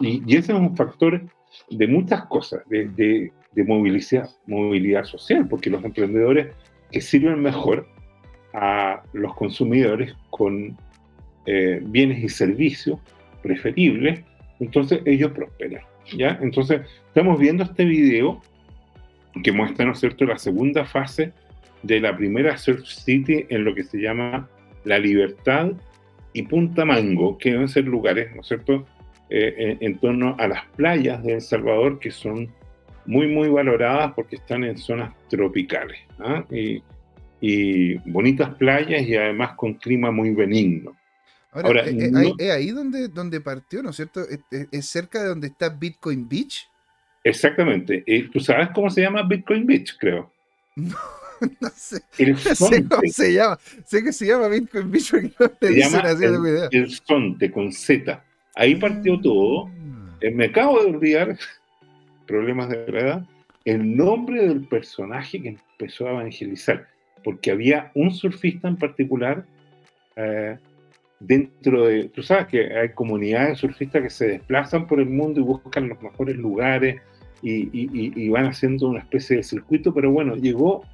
[0.00, 1.22] Y, ese es un factor
[1.70, 6.54] de muchas cosas, de, de, movilidad, movilidad social, porque los emprendedores
[6.90, 7.86] que sirven mejor
[8.52, 10.76] a los consumidores con
[11.46, 12.98] eh, bienes y servicios
[13.42, 14.20] preferibles,
[14.60, 15.82] entonces ellos prosperan.
[16.16, 16.38] ¿ya?
[16.40, 18.40] Entonces, estamos viendo este video
[19.42, 21.32] que muestra, ¿no es cierto?, la segunda fase
[21.82, 24.48] de la primera Surf City en lo que se llama
[24.84, 25.72] La Libertad
[26.32, 28.86] y Punta Mango, que deben ser lugares, ¿no es cierto?,
[29.30, 32.52] eh, en, torno a las playas de El Salvador, que son
[33.06, 35.98] muy, muy valoradas porque están en zonas tropicales.
[36.18, 36.44] ¿ah?
[36.50, 36.82] Y,
[38.10, 40.96] bonitas playas y además con clima muy benigno.
[41.52, 44.22] Ahora, ¿es, eh, eh, ahí donde, donde partió, ¿no es cierto?
[44.70, 46.66] ¿Es, cerca de donde está Bitcoin Beach?
[47.22, 48.02] Exactamente.
[48.32, 50.30] ¿Tú sabes cómo se llama Bitcoin Beach, creo?
[50.76, 50.96] No,
[51.74, 52.02] sé.
[52.18, 53.58] El sé cómo se llama.
[53.84, 58.22] Sé que se llama Bitcoin no dicen así el, el Sonte con Z.
[58.54, 59.66] Ahí partió todo.
[59.66, 60.16] Ah.
[60.20, 61.36] Eh, me acabo de olvidar,
[62.26, 63.26] problemas de verdad,
[63.64, 66.88] el nombre del personaje que empezó a evangelizar.
[67.22, 69.46] Porque había un surfista en particular
[70.16, 70.58] eh,
[71.20, 72.10] dentro de.
[72.10, 75.88] Tú sabes que hay comunidades de surfistas que se desplazan por el mundo y buscan
[75.88, 77.00] los mejores lugares
[77.44, 80.84] y, van haciendo una especie de circuito, pero bueno, llegó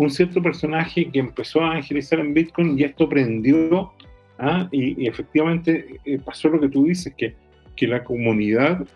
[0.00, 3.92] un cierto personaje que empezó a evangelizar en Bitcoin y esto prendió,
[4.38, 4.66] ¿ah?
[4.72, 7.34] y, efectivamente eh, pasó lo que tú dices, que,
[7.76, 8.86] que la comunidad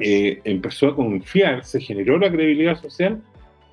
[0.00, 3.20] eh, empezó a confiar, se generó la credibilidad social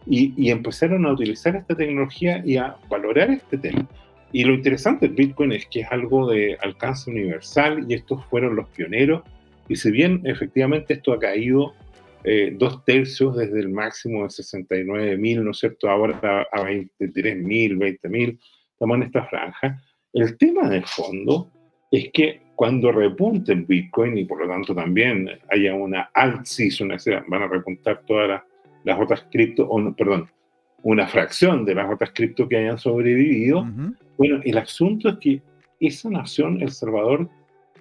[0.07, 3.87] y, y, empezaron a utilizar esta tecnología y a valorar este tema.
[4.31, 8.55] Y lo interesante del Bitcoin es que es algo de alcance universal y estos fueron
[8.55, 9.21] los pioneros.
[9.69, 11.75] Y si bien efectivamente esto ha caído
[12.23, 15.89] eh, dos tercios desde el máximo de 69 mil, ¿no es cierto?
[15.89, 18.39] Ahora a 23 mil, 20 mil,
[18.71, 19.81] estamos en esta franja.
[20.13, 21.51] El tema de fondo
[21.91, 26.89] es que cuando repunte el Bitcoin y por lo tanto también haya una alt season,
[27.27, 28.41] van a repuntar todas
[28.83, 30.29] las, otras cripto, o perdón,
[30.83, 33.65] una fracción de las otras cripto que hayan sobrevivido.
[34.17, 35.41] Bueno, el asunto es que
[35.79, 37.29] esa nación, El Salvador,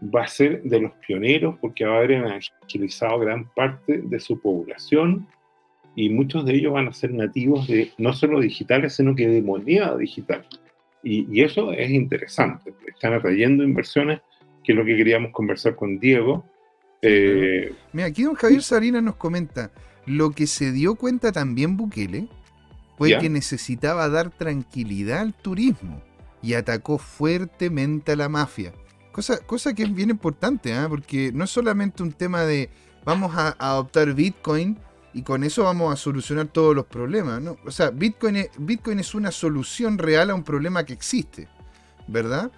[0.03, 4.41] va a ser de los pioneros porque va a haber evangelizado gran parte de su
[4.41, 5.27] población
[5.95, 9.43] y muchos de ellos van a ser nativos de no solo digitales, sino que de
[9.43, 10.47] moneda digital.
[11.03, 12.73] Y, eso es interesante.
[12.87, 14.21] Están atrayendo inversiones,
[14.65, 16.45] que es lo que queríamos conversar con Diego.
[17.03, 19.73] Eh, Mira, aquí don Javier Salinas nos comenta,
[20.07, 22.29] lo que se dio cuenta también Bukele
[22.97, 26.01] fue que necesitaba dar tranquilidad al turismo
[26.41, 28.73] y atacó fuertemente a la mafia.
[29.13, 30.87] Cosa, cosa que es bien importante, ¿ah?
[30.89, 32.71] porque no es solamente un tema de
[33.05, 34.79] vamos a, adoptar Bitcoin
[35.13, 37.43] y con eso vamos a solucionar todos los problemas.
[37.43, 37.57] ¿no?
[37.67, 41.49] O sea, Bitcoin es, Bitcoin es una solución real a un problema que existe,
[42.07, 42.51] ¿verdad?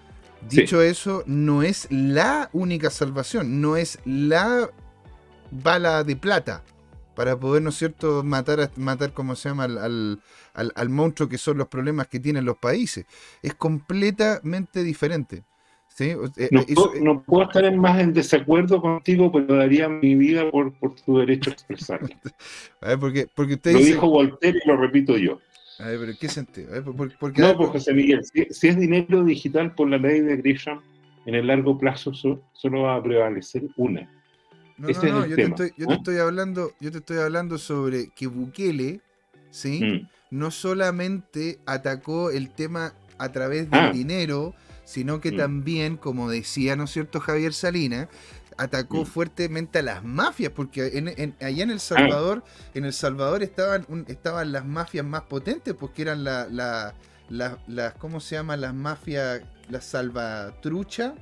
[0.49, 4.69] Dicho eso, no es la única salvación, no es la
[5.49, 6.63] bala de plata
[7.15, 10.19] para poder, ¿no es cierto?, matar, matar como se llama, al,
[10.53, 13.05] al, al monstruo que son los problemas que tienen los países.
[13.41, 15.43] Es completamente diferente.
[15.97, 16.17] Eh,
[17.01, 20.73] no, puedo, estar en más en desacuerdo contigo, pero daría mi vida por,
[21.05, 22.09] tu derecho a expresarlo.
[22.99, 25.39] porque, porque usted lo dijo Voltaire y lo repito yo.
[25.79, 26.69] A ver, pero ¿qué sentido?
[26.81, 30.81] no, pues José Miguel, si, es dinero digital por la ley de Grisham,
[31.25, 34.09] en el largo plazo solo va a prevalecer una.
[34.77, 38.09] No, no, no, yo, te estoy, yo te estoy, hablando, yo te estoy hablando sobre
[38.09, 38.99] que Bukele,
[39.49, 39.81] ¿sí?
[39.81, 40.09] Mm.
[40.31, 43.91] No solamente atacó el tema a través del ah.
[43.91, 44.53] dinero,
[44.85, 45.37] sino que mm.
[45.37, 48.07] también, como decía, ¿no es cierto, Javier Salina,
[48.57, 49.05] atacó mm.
[49.05, 54.51] fuertemente a las mafias, porque en, allá en El Salvador, en El Salvador estaban, estaban
[54.51, 56.93] las mafias más potentes, porque eran la, la,
[57.67, 58.55] las, ¿cómo se llama?
[58.55, 61.15] Las mafias, la salvatrucha,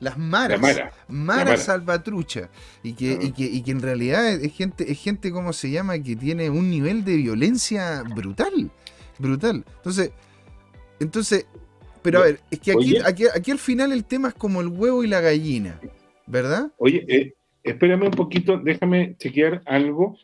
[0.00, 0.60] las maras,
[1.08, 2.48] mara, salvatrucha,
[2.82, 5.98] y que, y que, y que en realidad es gente, es gente, ¿cómo se llama?
[5.98, 8.70] Que tiene un nivel de violencia brutal,
[9.18, 9.64] brutal.
[9.76, 10.10] Entonces,
[11.00, 11.46] entonces,
[12.04, 14.68] pero a ver, es que aquí, aquí, aquí al final el tema es como el
[14.68, 15.80] huevo y la gallina.
[16.26, 16.72] ¿verdad?
[16.78, 20.16] Oye, eh, espérame un poquito, déjame chequear algo,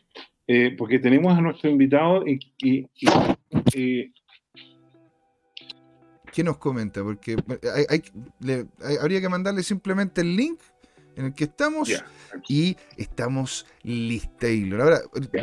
[0.47, 2.39] eh, porque tenemos a nuestro invitado y...
[2.63, 2.87] y,
[6.33, 7.03] ¿Qué nos comenta?
[7.03, 7.35] Porque
[7.89, 8.03] hay,
[9.01, 10.61] habría que mandarle simplemente el link
[11.21, 11.89] en el que estamos
[12.47, 14.49] y estamos listos.
[14.79, 15.01] Ahora,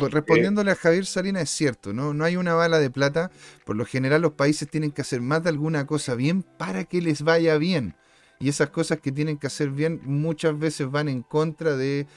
[0.09, 2.13] respondiéndole a Javier Salina, es cierto, ¿no?
[2.13, 3.31] no hay una bala de plata.
[3.65, 7.01] Por lo general, los países tienen que hacer más de alguna cosa bien para que
[7.01, 7.95] les vaya bien
[8.39, 12.07] y esas cosas que tienen que hacer bien muchas veces van en contra de,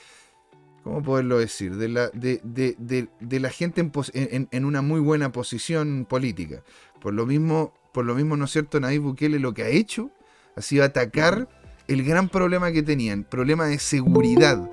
[0.84, 1.76] ¿cómo poderlo decir?
[1.76, 6.62] De la, de, de, la gente en, en, una muy buena posición política.
[7.00, 8.78] Por lo mismo, por lo mismo, ¿no es cierto?
[8.78, 10.10] Nayib Bukele lo que ha hecho
[10.54, 11.48] ha sido atacar
[11.88, 14.70] el gran problema que tenían, problema de seguridad.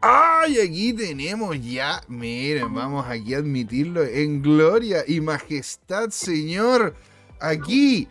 [0.00, 0.60] ¡Ay!
[0.60, 6.94] Aquí tenemos ya, miren, vamos aquí a admitirlo en gloria y majestad, Señor.
[7.40, 8.08] Aquí.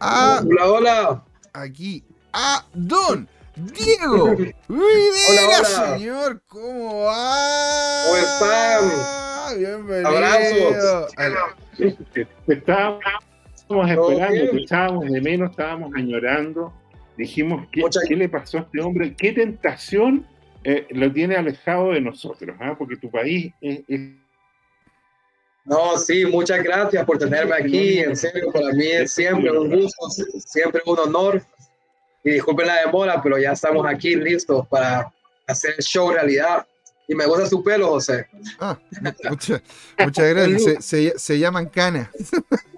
[0.00, 4.24] hola, hola aquí a Don Diego
[4.68, 5.64] hola, hola.
[5.98, 8.04] señor, ¿cómo va?
[8.06, 9.58] ¿Cómo están?
[9.58, 10.08] Bienvenido.
[10.08, 11.12] Abrazos.
[12.48, 13.02] Estábamos
[13.90, 16.72] esperando, estábamos de menos, estábamos añorando.
[17.16, 19.14] Dijimos, ¿qué, ¿qué le pasó a este hombre?
[19.14, 20.26] ¿Qué tentación
[20.64, 22.56] eh, lo tiene alejado de nosotros?
[22.60, 22.74] ¿ah?
[22.78, 23.80] Porque tu país es
[25.64, 28.00] no, sí, muchas gracias por tenerme aquí.
[28.00, 30.08] En serio, para mí es siempre un gusto,
[30.44, 31.42] siempre un honor.
[32.24, 35.12] Y disculpen la demora, pero ya estamos aquí listos para
[35.46, 36.66] hacer el show realidad.
[37.06, 38.26] Y me gusta su pelo, José.
[38.58, 38.78] Ah,
[39.28, 39.62] muchas,
[39.98, 40.84] gracias.
[40.84, 42.08] Se, se, llaman canas.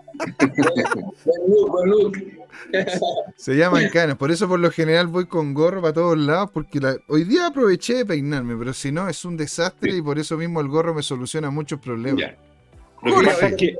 [3.36, 4.16] Se llaman canas.
[4.16, 6.50] Por eso, por lo general, voy con gorro para todos lados.
[6.52, 9.96] Porque hoy día aproveché de peinarme, pero si no, es un desastre.
[9.96, 12.32] Y por eso mismo el gorro me soluciona muchos problemas.
[13.02, 13.76] Lo que pasa es que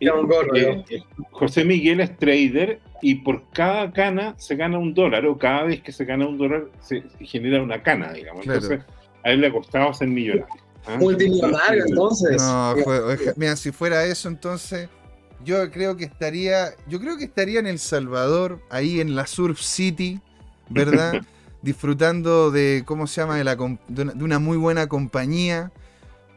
[0.00, 1.02] eh, eh,
[1.32, 5.82] José Miguel es trader y por cada cana se gana un dólar o cada vez
[5.82, 8.46] que se gana un dólar se, genera una cana, digamos.
[8.46, 8.80] Entonces
[9.24, 10.46] a él le ha costado ser millonario.
[10.86, 10.96] ¿ah?
[10.98, 12.40] Multimillonario, entonces.
[12.40, 12.74] No,
[13.36, 14.88] mira, si fuera eso, entonces
[15.44, 19.60] yo creo que estaría, yo creo que estaría en El Salvador, ahí en la Surf
[19.60, 20.20] City,
[20.68, 21.20] ¿verdad?
[21.62, 23.36] Disfrutando de, ¿cómo se llama?
[23.36, 25.72] de una muy buena compañía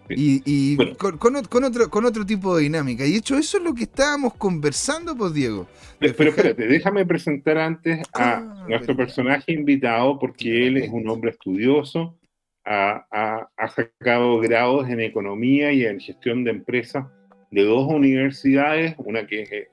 [0.10, 3.06] y, con, otro, con otro tipo de dinámica.
[3.06, 5.68] Y de hecho, eso es lo que estábamos conversando, pues, Diego.
[6.00, 11.32] Pero, espérate, déjame presentar antes a ah, nuestro personaje invitado, porque él es un hombre
[11.32, 12.18] estudioso,
[12.66, 17.06] ha, sacado grados en economía y en gestión de empresas
[17.52, 19.68] de dos universidades, una que es eh,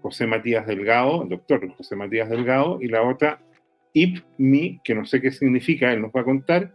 [0.00, 3.40] José Matías Delgado, el doctor José Matías Delgado, y la otra
[3.92, 6.72] IPMI, que no sé qué significa, él nos va a contar,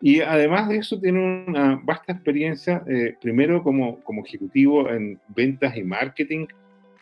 [0.00, 5.76] y además de eso tiene una vasta experiencia, eh, primero como, como ejecutivo en ventas
[5.76, 6.46] y marketing,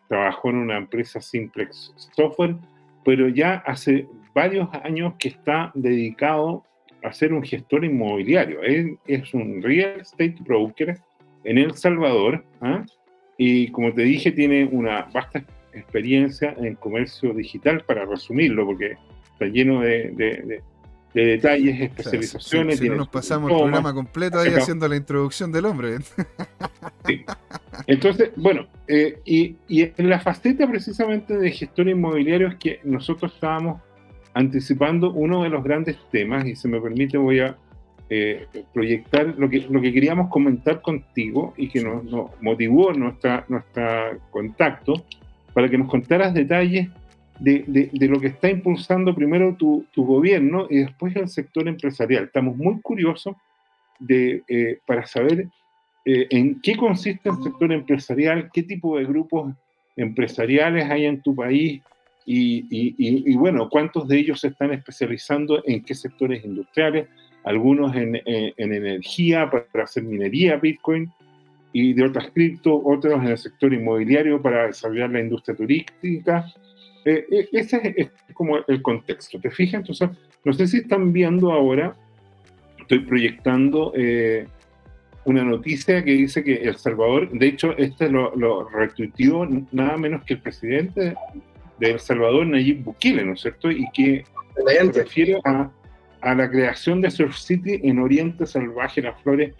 [0.08, 2.56] trabajó en una empresa Simplex Software,
[3.04, 6.64] pero ya hace varios años que está dedicado
[7.04, 8.62] a ser un gestor inmobiliario.
[8.62, 10.98] Él es un real estate broker
[11.44, 12.84] en El Salvador ¿ah?
[13.36, 18.96] y como te dije tiene una vasta experiencia en comercio digital, para resumirlo, porque
[19.32, 20.62] está lleno de
[21.14, 22.78] de detalles, especializaciones.
[22.78, 25.96] si, no nos pasamos el programa completo ahí haciendo la introducción del hombre.
[27.86, 33.80] Entonces, bueno, eh, y, en la faceta precisamente de gestor inmobiliario es que nosotros estábamos
[34.34, 37.56] anticipando uno de los grandes temas, y se me permite voy a
[38.10, 43.44] eh, proyectar lo que, lo que queríamos comentar contigo y que nos, nos motivó nuestra,
[43.48, 45.04] nuestro contacto,
[45.52, 46.88] para que nos contaras detalles
[47.40, 52.24] de, lo que está impulsando primero tu, gobierno y después el sector empresarial.
[52.24, 53.36] Estamos muy curiosos
[53.98, 55.48] de, eh, para saber
[56.04, 59.54] eh, en qué consiste el sector empresarial, qué tipo de grupos
[59.96, 61.82] empresariales hay en tu país
[62.30, 67.08] y, bueno, cuántos de ellos se están especializando en qué sectores industriales,
[67.44, 71.10] algunos en, energía para hacer minería, Bitcoin,
[71.72, 76.46] y de otras cripto, otros en el sector inmobiliario para desarrollar la industria turística.
[77.04, 79.40] Eh, eh, ese es, como el contexto.
[79.40, 79.80] ¿Te fijas?
[79.80, 80.10] Entonces,
[80.44, 81.94] no sé si están viendo ahora,
[82.78, 84.46] estoy proyectando eh,
[85.24, 90.24] una noticia que dice que El Salvador, de hecho, este lo, lo retuiteó nada menos
[90.24, 91.14] que el presidente
[91.78, 93.70] de El Salvador, Nayib Bukele, ¿no es cierto?
[93.70, 94.24] Y que
[94.56, 95.70] se refiere a,
[96.20, 99.54] a la creación de Surf City en Oriente Salvaje, Las Flores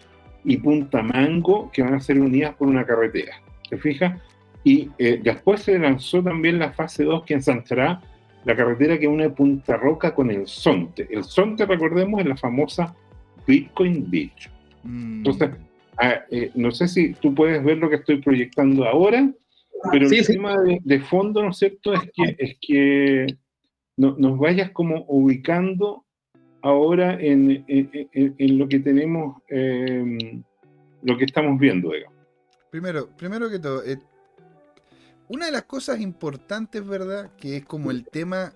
[0.45, 3.41] y Punta Mango, que van a ser unidas por una carretera.
[3.69, 4.21] ¿Te fijas?
[4.65, 8.01] Y eh, después se lanzó también la fase 2 que ensanchará
[8.45, 11.07] la carretera que une Punta Roca con el Sonte.
[11.11, 12.95] El Sonte, recordemos, es la famosa
[13.47, 14.51] Bitcoin Beach.
[14.85, 15.19] Mm.
[15.19, 15.51] Entonces,
[15.99, 19.31] ah, eh, no sé si tú puedes ver lo que estoy proyectando ahora,
[19.93, 23.27] pero el tema de, fondo, ¿no es cierto?, es que, es que
[23.97, 26.05] nos vayas como ubicando
[26.63, 27.65] ahora en,
[28.59, 30.43] lo que tenemos, em,
[31.03, 31.91] lo que estamos viendo.
[32.71, 33.99] Primero, primero que todo, eh,
[35.29, 37.31] una de las cosas importantes, ¿verdad?
[37.37, 38.53] Que es como el tema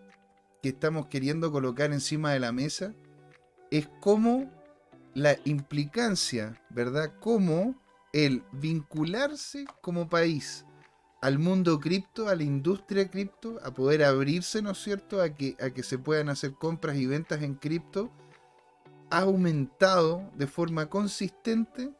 [0.63, 2.95] que estamos queriendo colocar encima de la mesa,
[3.71, 4.51] es cómo
[5.15, 7.13] la implicancia, ¿verdad?
[7.21, 7.75] Cómo
[8.13, 10.65] el vincularse como país
[11.23, 15.57] al mundo cripto, a la industria cripto, a poder abrirse, ¿no es cierto?, a que,
[15.61, 18.11] a que se puedan hacer compras y ventas en cripto,
[19.09, 21.91] ha aumentado de forma consistente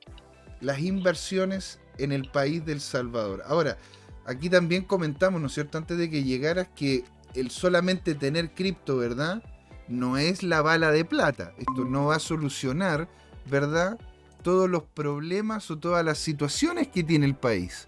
[0.61, 3.45] las inversiones en el país del Salvador.
[3.47, 3.79] Ahora,
[4.27, 7.05] aquí también comentamos, ¿no es cierto?, antes de que llegaras, que
[7.37, 9.41] el solamente tener cripto, ¿verdad?,
[9.87, 11.55] no es la bala de plata.
[11.59, 13.09] Esto no va a solucionar,
[13.49, 14.01] ¿verdad?,
[14.43, 17.87] todos los problemas o todas las situaciones que tiene el país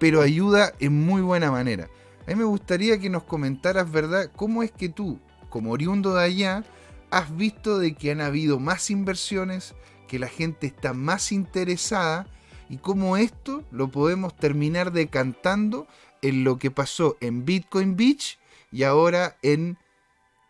[0.00, 1.88] pero ayuda en muy buena manera.
[2.26, 5.20] A mí me gustaría que nos comentaras, ¿verdad?, cómo es que tú,
[5.50, 6.64] como oriundo de allá,
[7.10, 9.74] has visto de que han habido más inversiones,
[10.08, 12.26] que la gente está más interesada
[12.68, 15.86] y cómo esto lo podemos terminar decantando
[16.22, 18.38] en lo que pasó en Bitcoin Beach
[18.72, 19.76] y ahora en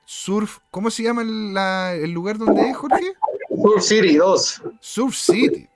[0.04, 0.58] Surf.
[0.70, 3.14] ¿Cómo se llama el, lugar donde es, Jorge?
[3.48, 4.62] Surf City 2.
[4.80, 5.68] Surf City.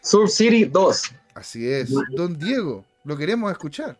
[0.00, 1.14] Surf City 2.
[1.34, 1.92] Así es.
[2.10, 3.98] Don Diego, lo queremos escuchar.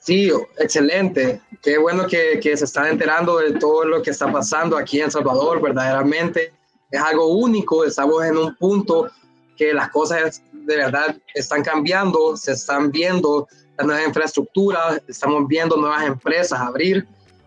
[0.00, 1.40] Sí, excelente.
[1.62, 5.10] Qué bueno que, que, se están enterando de todo lo que está pasando aquí en
[5.10, 5.60] Salvador.
[5.60, 6.52] Verdaderamente
[6.90, 7.84] es algo único.
[7.84, 9.10] Estamos en un punto
[9.56, 15.76] que las cosas de verdad están cambiando, se están viendo las nuevas infraestructuras, estamos viendo
[15.76, 17.06] nuevas empresas abrir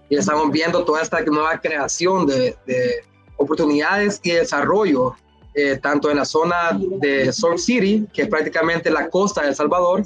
[0.10, 3.06] y estamos viendo toda esta nueva creación de, de
[3.38, 5.16] oportunidades y desarrollo
[5.53, 9.56] eh, tanto en la zona de Salt City, que es prácticamente la costa de El
[9.56, 10.03] Salvador,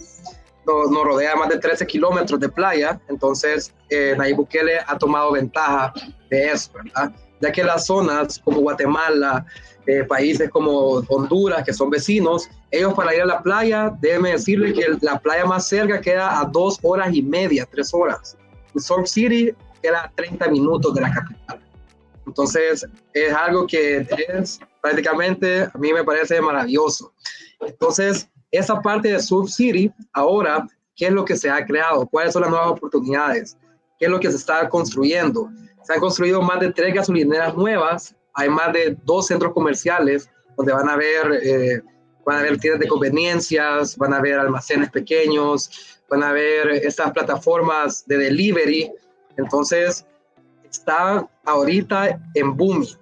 [0.66, 5.94] nos, rodea más de 13 kilómetros de playa, entonces eh, Nayib Bukele ha tomado ventaja
[6.30, 7.12] de eso, ¿verdad?
[7.42, 9.46] Ya que las zonas como Guatemala,
[9.86, 14.74] eh, países como Honduras, que son vecinos, ellos para ir a la playa, déjenme decirles
[14.74, 18.36] que la playa más cerca queda a dos horas y media, tres horas.
[18.78, 19.54] Salt City
[19.84, 21.65] queda a 30 minutos de la capital.
[22.26, 27.14] Entonces, es algo que es prácticamente, a mí me parece maravilloso.
[27.62, 32.08] Entonces, esa parte de Surf City, ahora, ¿qué es lo que se ha creado?
[32.08, 33.58] ¿Cuáles son las nuevas oportunidades?
[34.00, 35.50] ¿Qué es lo que se está construyendo?
[35.84, 40.74] Se han construido más de tres gasolineras nuevas, hay más de dos centros comerciales donde
[40.74, 41.82] van a haber, eh,
[42.26, 47.12] van a haber tiendas de conveniencias, van a haber almacenes pequeños, van a haber estas
[47.12, 48.92] plataformas de delivery.
[49.38, 50.06] Entonces,
[50.76, 52.98] está ahorita en booming.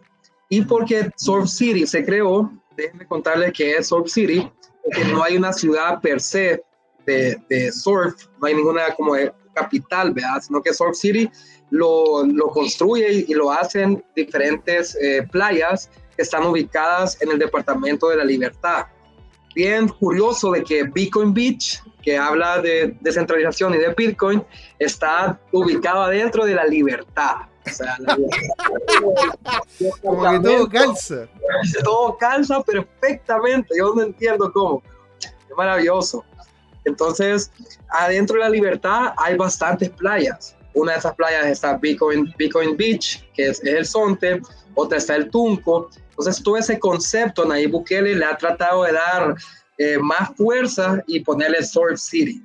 [0.49, 4.49] Y porque Surf City se creó, déjenme contarles que es Surf City,
[4.83, 6.63] porque no hay una ciudad per se
[7.05, 9.13] de, de surf, no hay ninguna como
[9.53, 10.41] capital, ¿verdad?
[10.41, 11.29] Sino que Surf City
[11.69, 18.09] lo, lo construye y lo hacen diferentes eh, playas que están ubicadas en el departamento
[18.09, 18.85] de la libertad.
[19.55, 24.43] Bien curioso de que Bitcoin Beach, que habla de descentralización y de Bitcoin,
[24.77, 27.37] está ubicado dentro de la libertad.
[27.65, 27.97] O sea,
[30.01, 31.27] Como que todo calza.
[31.83, 33.73] Todo calza perfectamente.
[33.77, 34.83] Yo no entiendo cómo.
[35.19, 36.25] Es maravilloso.
[36.85, 37.51] Entonces,
[37.89, 40.55] adentro de la libertad hay bastantes playas.
[40.73, 44.41] Una de esas playas está Bitcoin, Bitcoin Beach, que es, el Sonte.
[44.73, 45.89] Otra está el Tunco.
[46.09, 49.35] Entonces, todo ese concepto, Nayib Bukele le ha tratado de dar
[49.77, 52.41] eh, más fuerza y ponerle Sword City.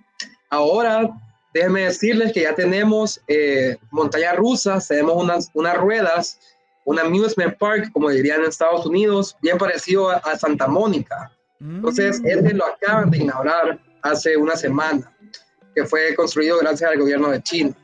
[0.50, 1.10] Ahora
[1.52, 6.38] déjenme decirles que ya tenemos eh, montañas rusas, tenemos unas, unas ruedas,
[6.84, 11.30] un amusement park, como dirían en Estados Unidos, bien parecido a, Santa Mónica.
[11.60, 12.26] Entonces, mm.
[12.26, 15.12] este lo acaban de inaugurar hace una semana,
[15.74, 17.74] que fue construido gracias al gobierno de China.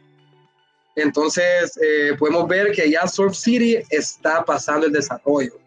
[0.96, 5.58] Entonces, eh, podemos ver que ya Surf City está pasando el desarrollo.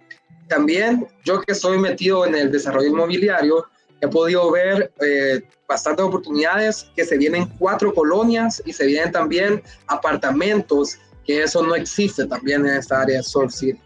[0.47, 3.65] También, yo que estoy metido en el desarrollo inmobiliario,
[4.01, 9.61] he podido ver eh, bastantes oportunidades que se vienen cuatro colonias y se vienen también
[9.87, 13.79] apartamentos, que eso no existe también en esta área de Soul City.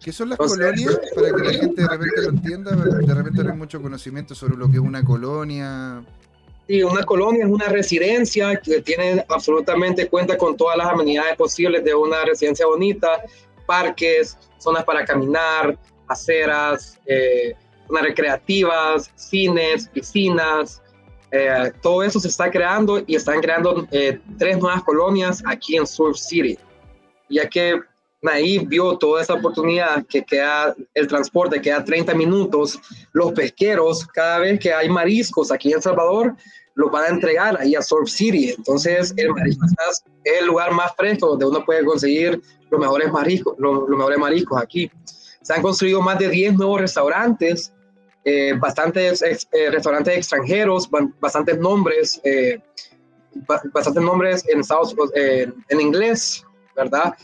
[0.00, 1.00] ¿Qué son las colonias?
[1.14, 4.56] Para que la gente de repente lo entienda, de repente no hay mucho conocimiento sobre
[4.56, 6.04] lo que es una colonia.
[6.68, 11.82] Sí, una colonia es una residencia que tiene absolutamente cuenta con todas las amenidades posibles
[11.82, 13.22] de una residencia bonita,
[13.66, 15.78] parques, zonas para caminar,
[16.08, 17.54] aceras, eh,
[17.88, 20.82] recreativas, cines, piscinas.
[21.30, 25.86] Eh, todo eso se está creando y están creando eh, tres nuevas colonias aquí en
[25.86, 26.58] Surf City.
[27.28, 27.80] Ya que
[28.20, 32.78] Naí vio toda esa oportunidad que queda el transporte, queda 30 minutos.
[33.12, 36.34] Los pesqueros, cada vez que hay mariscos aquí en Salvador,
[36.74, 38.54] los van a entregar ahí a Surf City.
[38.56, 42.40] Entonces, el marisco es el lugar más fresco donde uno puede conseguir
[42.70, 44.90] los mejores mariscos, los, mejores mariscos aquí.
[45.48, 47.72] Se han construido más de 10 nuevos restaurantes,
[48.22, 52.60] eh, bastantes eh, restaurantes extranjeros, bastantes nombres, eh,
[53.72, 56.44] bastantes nombres en, Estados, en inglés,
[56.76, 57.16] ¿verdad?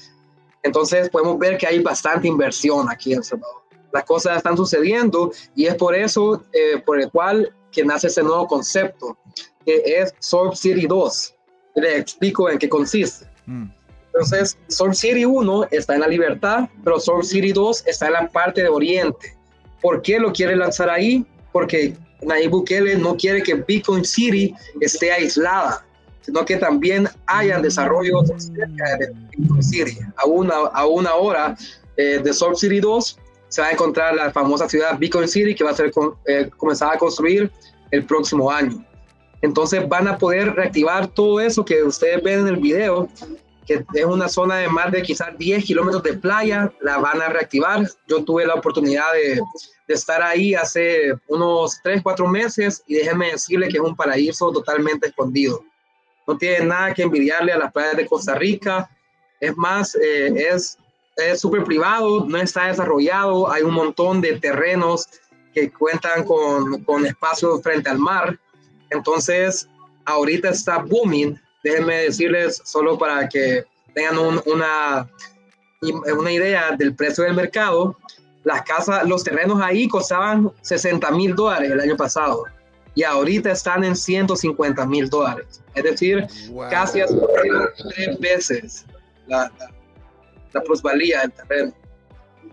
[0.62, 3.62] Entonces podemos ver que hay bastante inversión aquí en Salvador.
[3.92, 8.22] Las cosas están sucediendo y es por eso, eh, por el cual que nace ese
[8.22, 9.18] nuevo concepto,
[9.66, 11.34] que es Surf City 2.
[11.74, 13.28] Le explico en qué consiste.
[13.44, 13.66] Mm.
[14.14, 18.28] Entonces, Surf City 1 está en la libertad, pero Surf City 2 está en la
[18.28, 19.36] parte de Oriente.
[19.82, 21.26] ¿Por qué lo quiere lanzar ahí?
[21.52, 25.84] Porque Nayib Bukele no quiere que Bitcoin City esté aislada
[26.24, 29.98] sino que también hayan desarrollos cerca de Bitcoin City.
[30.16, 31.54] A una, a una hora
[31.96, 33.18] eh, de Salt City 2
[33.48, 35.92] se va a encontrar la famosa ciudad Bitcoin City que va a ser
[36.26, 37.50] eh, comenzada a construir
[37.90, 38.82] el próximo año.
[39.42, 43.08] Entonces van a poder reactivar todo eso que ustedes ven en el video,
[43.66, 47.28] que es una zona de más de quizás 10 kilómetros de playa, la van a
[47.28, 47.88] reactivar.
[48.06, 49.40] Yo tuve la oportunidad de,
[49.88, 55.08] estar ahí hace unos 3, 4 meses y déjenme decirle que es un paraíso totalmente
[55.08, 55.62] escondido
[56.26, 58.90] no tiene nada que envidiarle a las playas de Costa Rica.
[59.40, 60.78] Es más, eh, es
[61.36, 65.08] súper privado, no está desarrollado, hay un montón de terrenos
[65.52, 68.38] que cuentan con, con espacio frente al mar.
[68.90, 69.68] Entonces,
[70.04, 71.40] ahorita está booming.
[71.64, 73.64] Déjenme decirles solo para que
[73.94, 75.08] tengan una,
[75.80, 77.96] una idea del precio del mercado.
[78.44, 82.44] Las casas, los terrenos ahí costaban 60 mil dólares el año pasado
[82.94, 85.62] y ahorita están en 150 mil dólares.
[85.74, 86.26] Es decir,
[86.70, 87.00] casi
[87.94, 88.84] tres veces
[89.26, 89.50] la,
[90.52, 91.72] la, plusvalía del terreno.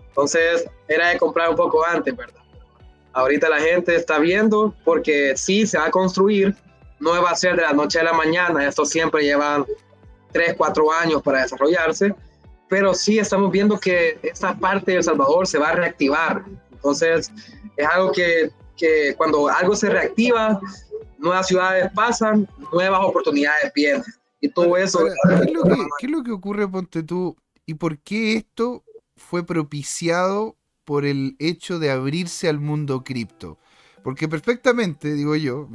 [0.08, 2.40] Entonces, era de comprar un poco antes, ¿verdad?
[3.12, 6.56] Ahorita la gente está viendo porque sí se va a construir,
[7.02, 9.64] no va a ser de la noche a la mañana, esto siempre lleva
[10.32, 12.14] tres, cuatro años para desarrollarse,
[12.68, 16.44] pero sí estamos viendo que esta parte de El Salvador se va a reactivar.
[16.72, 17.30] Entonces,
[17.76, 20.60] es algo que que cuando algo se reactiva,
[21.18, 24.02] nuevas ciudades pasan, nuevas oportunidades vienen.
[24.40, 24.98] Y todo eso...
[24.98, 25.44] ¿qué,
[26.06, 27.36] es lo que, ocurre, ponte tú?
[27.64, 28.82] ¿Y por qué esto
[29.16, 33.56] fue propiciado por el hecho de abrirse al mundo cripto?
[34.02, 35.68] Porque perfectamente, digo yo,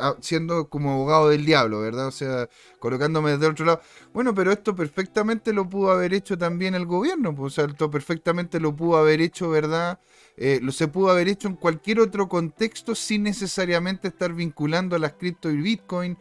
[0.00, 2.08] ah, siendo como abogado del diablo, ¿verdad?
[2.08, 2.48] O sea,
[2.80, 3.80] colocándome desde otro lado.
[4.12, 7.34] Bueno, pero esto perfectamente lo pudo haber hecho también el gobierno.
[7.34, 10.00] Pues, o sea, esto perfectamente lo pudo haber hecho, ¿verdad?
[10.36, 14.98] Eh, lo se pudo haber hecho en cualquier otro contexto sin necesariamente estar vinculando a
[14.98, 16.18] las cripto y Bitcoin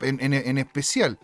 [0.00, 1.18] en, especial.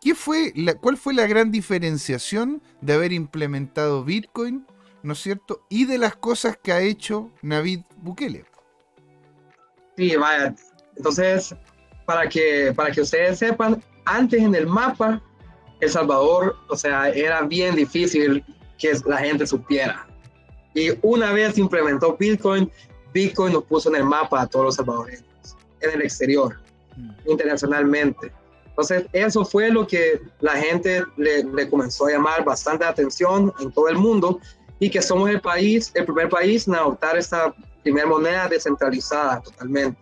[0.00, 4.66] ¿Qué fue la, ¿Cuál fue la gran diferenciación de haber implementado Bitcoin,
[5.02, 5.64] ¿no es cierto?
[5.68, 8.51] Y de las cosas que ha hecho Navid Bukele.
[9.96, 10.54] Sí, vaya.
[10.96, 11.54] Entonces,
[12.06, 15.22] para que, para que ustedes sepan, antes en el mapa,
[15.80, 18.44] El Salvador, o sea, era bien difícil
[18.78, 20.06] que la gente supiera.
[20.74, 22.70] Y una vez implementó Bitcoin,
[23.12, 25.24] Bitcoin nos puso en el mapa a todos los salvadoreños,
[25.80, 26.58] en el exterior,
[26.96, 27.30] mm.
[27.30, 28.32] internacionalmente.
[28.66, 33.70] Entonces, eso fue lo que la gente le, le, comenzó a llamar bastante atención en
[33.70, 34.40] todo el mundo
[34.80, 40.00] y que somos el país, el primer país en adoptar esta primera moneda descentralizada totalmente.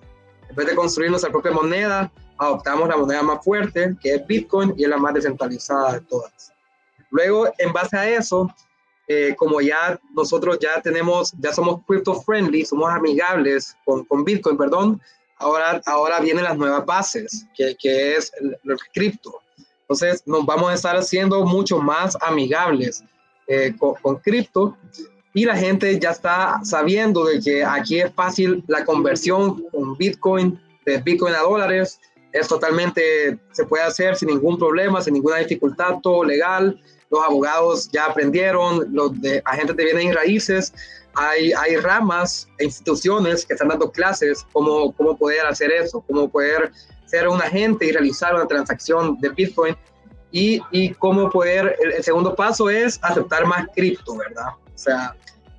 [0.49, 4.75] En vez de construir nuestra propia moneda, adoptamos la moneda más fuerte, que es Bitcoin,
[4.77, 6.53] y es la más descentralizada de todas.
[7.11, 8.49] Luego, en base a eso,
[9.09, 14.57] eh, como ya nosotros ya tenemos, ya somos crypto friendly, somos amigables con, con Bitcoin,
[14.57, 15.01] perdón,
[15.41, 18.57] ahora, ahora vienen las nuevas bases, que, que es el,
[18.93, 19.41] cripto.
[19.83, 23.03] Entonces nos vamos a estar haciendo mucho más amigables
[23.49, 24.77] eh, con, cripto
[25.33, 30.61] y la gente ya está sabiendo de que aquí es fácil la conversión con Bitcoin,
[30.85, 32.01] de Bitcoin a dólares,
[32.33, 36.81] es totalmente, se puede hacer sin ningún problema, sin ninguna dificultad, todo legal.
[37.11, 40.73] Los abogados ya aprendieron, los de agentes de bienes y raíces.
[41.15, 46.31] Hay, hay ramas e instituciones que están dando clases cómo, cómo poder hacer eso, cómo
[46.31, 46.71] poder
[47.07, 49.77] ser un agente y realizar una transacción de Bitcoin.
[50.33, 54.53] Y, y cómo poder, el, segundo paso es aceptar más cripto, ¿verdad?
[54.81, 55.15] O sea,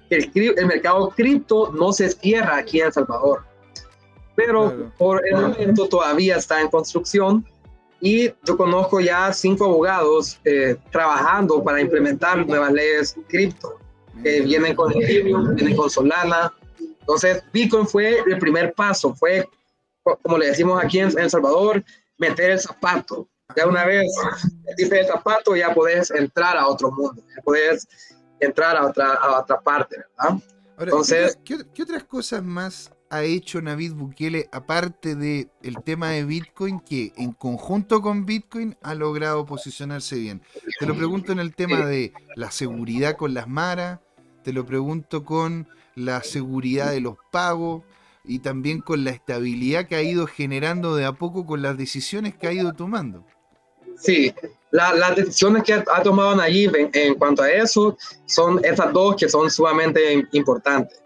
[0.09, 3.43] el, el mercado cripto no se cierra aquí en El Salvador,
[4.35, 7.45] pero por el momento todavía está en construcción
[7.99, 13.77] y yo conozco ya cinco abogados eh, trabajando para implementar nuevas leyes cripto
[14.23, 16.51] que vienen con Ethereum, vienen con Solana.
[17.01, 19.47] Entonces, Bitcoin fue el primer paso, fue,
[20.23, 21.83] como le decimos aquí en El Salvador,
[22.17, 23.27] meter el zapato.
[23.55, 24.11] Ya una vez
[24.65, 27.87] metiste el zapato, ya puedes entrar a otro mundo, ya puedes
[28.41, 30.41] entrar a otra, a otra parte, ¿verdad?
[30.77, 36.79] Entonces, ¿qué, otras cosas más ha hecho Navid Bukele, aparte del el tema de Bitcoin,
[36.79, 40.41] que en conjunto con Bitcoin ha logrado posicionarse bien?
[40.79, 43.99] Te lo pregunto en el tema de la seguridad con las maras,
[44.43, 47.83] te lo pregunto con la seguridad de los pagos
[48.23, 52.35] y también con la estabilidad que ha ido generando de a poco con las decisiones
[52.35, 53.25] que ha ido tomando.
[54.01, 54.33] Sí,
[54.71, 59.29] las decisiones que ha, tomado Nayib en, en, cuanto a eso son estas dos que
[59.29, 61.01] son sumamente importantes.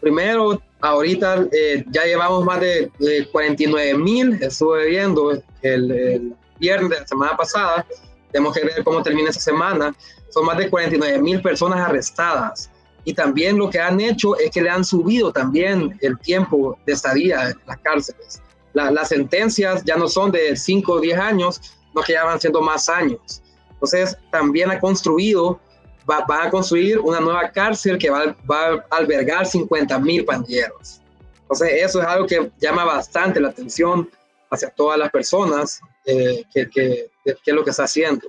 [0.00, 2.90] Primero, ahorita eh, ya llevamos más de,
[3.30, 7.86] 49 mil, estuve viendo el, viernes de la semana pasada,
[8.30, 9.94] tenemos que ver cómo termina esa semana,
[10.30, 12.70] son más de 49 mil personas arrestadas.
[13.04, 16.92] Y también lo que han hecho es que le han subido también el tiempo de
[16.92, 18.42] estadía en las cárceles.
[18.74, 21.60] las sentencias ya no son de 5 o 10 años,
[21.94, 23.42] no que ya van siendo más años.
[23.70, 25.60] Entonces, también ha construido
[26.08, 31.00] va, a construir una nueva cárcel que va, va a albergar 50 mil pandilleros.
[31.42, 34.08] Entonces, eso es algo que llama bastante la atención
[34.50, 38.28] hacia todas las personas, eh, que, que, es lo que está haciendo.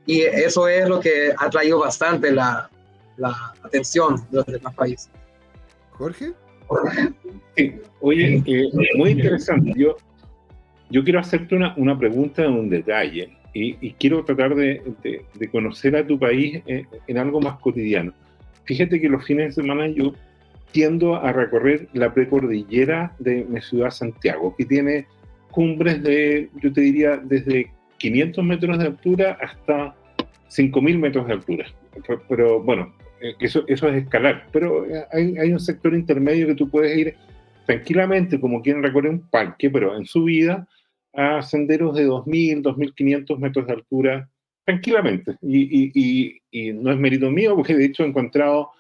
[0.06, 2.69] y eso es lo que ha traído bastante la,
[3.15, 5.10] la atención de los demás países.
[5.91, 6.34] Jorge.
[7.56, 7.80] Sí.
[8.02, 9.72] Oye, eh, muy interesante.
[9.77, 9.95] Yo,
[10.90, 15.26] yo quiero hacerte una, una pregunta en un detalle y, y quiero tratar de, de,
[15.34, 18.13] de, conocer a tu país en, en algo más cotidiano.
[18.65, 20.13] Fíjate que los fines de semana yo
[20.71, 25.07] tiendo a recorrer la precordillera de mi ciudad Santiago, que tiene
[25.51, 29.95] cumbres de, yo te diría, desde 500 metros de altura hasta
[30.49, 31.65] 5.000 metros de altura.
[32.27, 34.47] Pero, bueno, eh, eso, eso es escalar.
[34.51, 37.15] Pero eh, hay, hay, un sector intermedio que tú puedes ir
[37.65, 40.67] tranquilamente, como quien recorre un parque, pero en su vida,
[41.14, 44.30] a senderos de 2.000, 2.500 metros de altura
[44.65, 45.36] tranquilamente.
[45.41, 46.41] Y,
[46.76, 48.72] no es mérito mío, porque de hecho he encontrado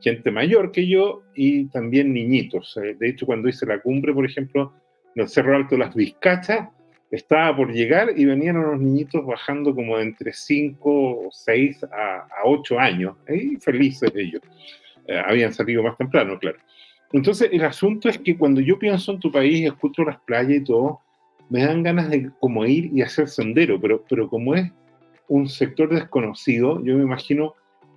[0.00, 2.76] gente mayor que yo y también niñitos.
[2.76, 4.72] Eh, de hecho, cuando hice la cumbre, por ejemplo,
[5.14, 6.68] en el Cerro Alto de las Vizcachas,
[7.10, 12.28] estaba por llegar y venían unos niñitos bajando como de entre 5 o 6 a,
[12.44, 14.42] 8 años, y felices ellos.
[15.06, 16.58] Eh, habían salido más temprano, claro.
[17.12, 20.64] Entonces, el asunto es que cuando yo pienso en tu país, escucho las playas y
[20.64, 21.00] todo,
[21.50, 24.70] me dan ganas de como ir y hacer sendero, pero, pero como es
[25.28, 27.54] un sector desconocido, yo me imagino,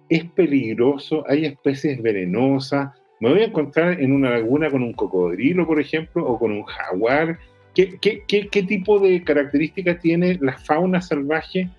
[0.09, 2.91] es peligroso, hay especies venenosas,
[3.21, 6.63] me voy a encontrar en una laguna con un cocodrilo, por ejemplo, o con un
[6.63, 7.37] jaguar.
[7.75, 11.69] ¿Qué, qué, qué, tipo de características tiene la fauna salvaje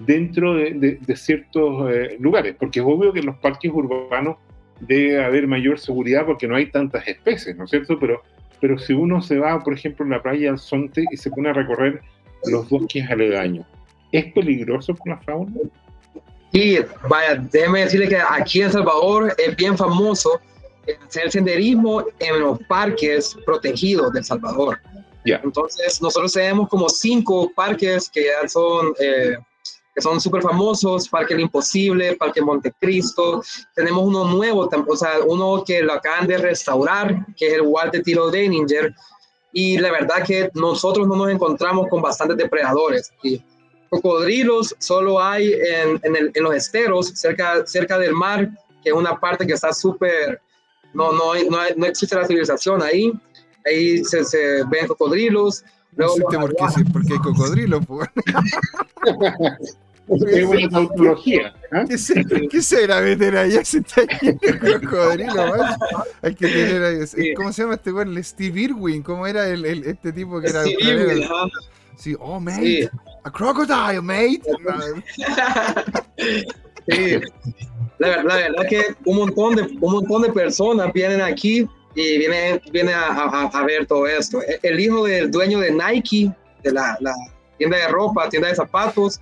[0.00, 2.56] dentro de, de, ciertos eh, lugares?
[2.58, 4.38] Porque es obvio que en los parques urbanos
[4.80, 7.96] debe haber mayor seguridad porque no hay tantas especies, ¿no es cierto?
[8.00, 8.20] Pero,
[8.60, 11.50] pero si uno se va, por ejemplo, en la playa del Sonte y se pone
[11.50, 12.00] a recorrer
[12.44, 13.66] los bosques aledaños,
[14.12, 15.52] ¿Es peligroso con la fauna?
[16.52, 16.78] Sí,
[17.08, 20.40] vaya, déjeme decirle que aquí en Salvador es bien famoso
[21.06, 24.78] hacer senderismo en los parques protegidos de El Salvador.
[25.24, 25.42] Yeah.
[25.44, 29.36] Entonces, nosotros tenemos como cinco parques que ya son, eh,
[29.98, 33.42] que son súper famosos, Parque El Imposible, Parque Montecristo,
[33.74, 38.00] tenemos uno nuevo, o sea, uno que lo acaban de restaurar, que es el Walter
[38.04, 38.94] Tiro Deininger,
[39.52, 43.10] y la verdad que nosotros no nos encontramos con bastantes depredadores.
[43.24, 43.42] Y
[43.90, 48.48] cocodrilos solo hay en, en, los esteros, cerca, cerca del mar,
[48.84, 50.40] que es una parte que está súper,
[50.94, 53.12] no, no, no, no, existe la civilización ahí.
[53.66, 55.64] Ahí se, se ven cocodrilos.
[55.96, 57.84] Luego no sé por, qué, porque hay cocodrilos.
[57.84, 58.08] Pues.
[60.08, 61.54] Es una tautología.
[61.72, 61.84] ¿ah?
[61.86, 63.64] ¿Qué, meter allá?
[63.64, 65.52] Se está de crocodrilo,
[66.22, 67.34] Hay que tener ahí.
[67.34, 68.22] ¿Cómo se llama este güey?
[68.22, 69.02] Steve Irwin.
[69.02, 71.28] ¿Cómo era el, el, este tipo que era Steve Irwin,
[71.96, 72.88] Sí, oh, mate.
[73.24, 74.42] A crocodile, mate.
[76.88, 77.20] sí.
[77.98, 82.60] La, la, verdad que un montón, de, un montón de personas vienen aquí y vienen,
[82.70, 84.40] vienen a, a, ver todo esto.
[84.42, 86.32] E, el hijo del dueño de Nike,
[86.62, 87.12] de la, la
[87.58, 89.20] tienda de ropa, tienda de zapatos,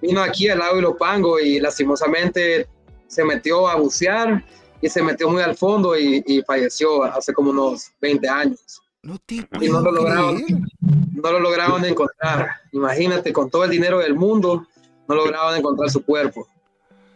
[0.00, 2.66] vino aquí al lago de Lopango y lastimosamente
[3.06, 4.44] se metió a bucear
[4.80, 8.82] y se metió muy al fondo y, y falleció hace como unos 20 años.
[9.04, 10.42] No te y no lo, lograron,
[10.80, 12.52] no lo lograron encontrar.
[12.72, 14.66] Imagínate, con todo el dinero del mundo,
[15.06, 16.48] no lograron encontrar su cuerpo.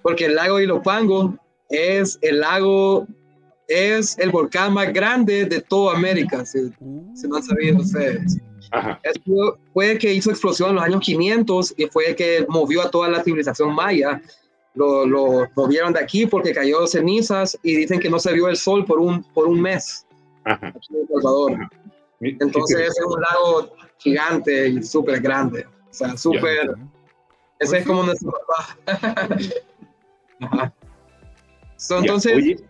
[0.03, 1.39] Porque el lago Ilopango
[1.71, 3.07] es el lago,
[3.69, 8.39] es el volcán más grande de toda América, si, no han sabido ustedes.
[9.73, 13.23] Fue que hizo explosión en los años 500 y fue que movió a toda la
[13.23, 14.21] civilización maya.
[14.75, 18.57] Lo, lo movieron de aquí porque cayó cenizas y dicen que no se vio el
[18.57, 20.07] sol por un, por un mes.
[20.45, 21.69] Aquí en El Salvador.
[22.21, 25.67] Entonces es un lago gigante y súper grande.
[25.91, 26.75] O sea, súper...
[27.59, 29.13] Ese es como nuestro papá.
[31.91, 32.63] entonces,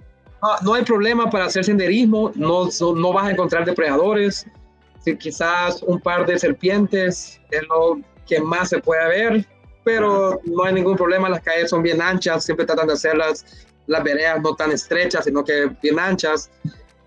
[0.62, 4.46] no, hay problema para hacer senderismo, no, no vas a encontrar depredadores.
[5.00, 9.46] Si quizás un par de serpientes es lo que más se puede ver,
[9.84, 11.28] pero no hay ningún problema.
[11.28, 13.44] Las calles son bien anchas, siempre tratan de hacer las,
[13.86, 16.50] veredas no tan estrechas, sino que bien anchas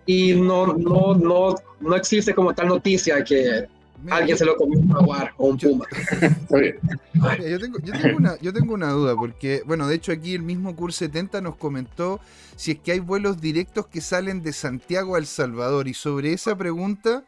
[0.05, 3.68] y no, no, no, no existe como tal noticia que
[4.09, 5.85] alguien se lo comió un jaguar o un puma.
[6.49, 10.41] yo, tengo, yo, tengo una, yo tengo una duda, porque, bueno, de hecho aquí el
[10.41, 12.19] mismo CUR 70 nos comentó
[12.55, 15.88] si es que hay vuelos directos que salen de Santiago a El Salvador.
[15.88, 17.23] Y sobre esa pregunta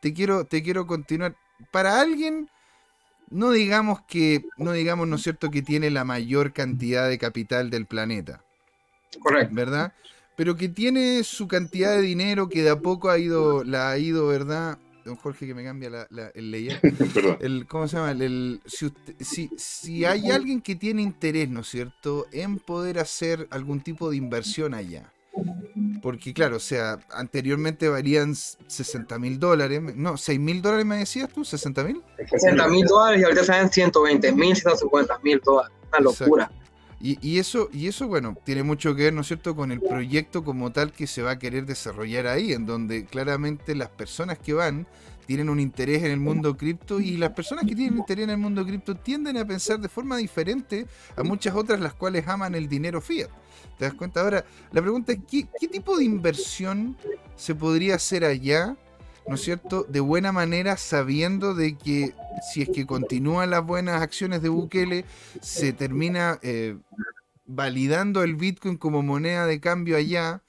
[0.00, 1.36] te quiero, te quiero continuar.
[1.70, 2.48] Para alguien,
[3.30, 7.70] no digamos que, no digamos, ¿no es cierto?, que tiene la mayor cantidad de capital
[7.70, 8.42] del planeta.
[9.20, 9.54] Correcto.
[9.54, 9.92] ¿Verdad?
[10.40, 13.98] pero que tiene su cantidad de dinero que de a poco ha ido, la ha
[13.98, 14.78] ido, ¿verdad?
[15.04, 16.80] Don Jorge que me cambia la, el layer.
[17.42, 18.12] el, ¿Cómo se llama?
[18.12, 23.82] El, si, si, hay alguien que tiene interés, ¿no es cierto?, en poder hacer algún
[23.82, 25.12] tipo de inversión allá.
[26.00, 31.28] Porque claro, o sea, anteriormente valían 60 mil dólares, no, 6 mil dólares me decías
[31.30, 32.02] tú, 60 mil.
[32.28, 36.50] 60 mil dólares y ahorita salen 120 mil, 150 mil dólares, una locura.
[37.02, 40.44] Y, eso, y eso, bueno, tiene mucho que ver, ¿no es cierto?, con el proyecto
[40.44, 44.52] como tal que se va a querer desarrollar ahí, en donde claramente las personas que
[44.52, 44.86] van
[45.24, 48.36] tienen un interés en el mundo cripto y las personas que tienen interés en el
[48.36, 50.86] mundo cripto tienden a pensar de forma diferente
[51.16, 53.30] a muchas otras las cuales aman el dinero fiat.
[53.80, 54.20] ¿Te das cuenta?
[54.20, 56.98] Ahora, la pregunta es, ¿qué, tipo de inversión
[57.34, 58.76] se podría hacer allá?
[59.26, 62.12] ¿no es cierto?, de buena manera sabiendo de que
[62.52, 65.06] si es que continúan las buenas acciones de Bukele,
[65.40, 66.76] se termina eh,
[67.46, 70.42] validando el Bitcoin como moneda de cambio allá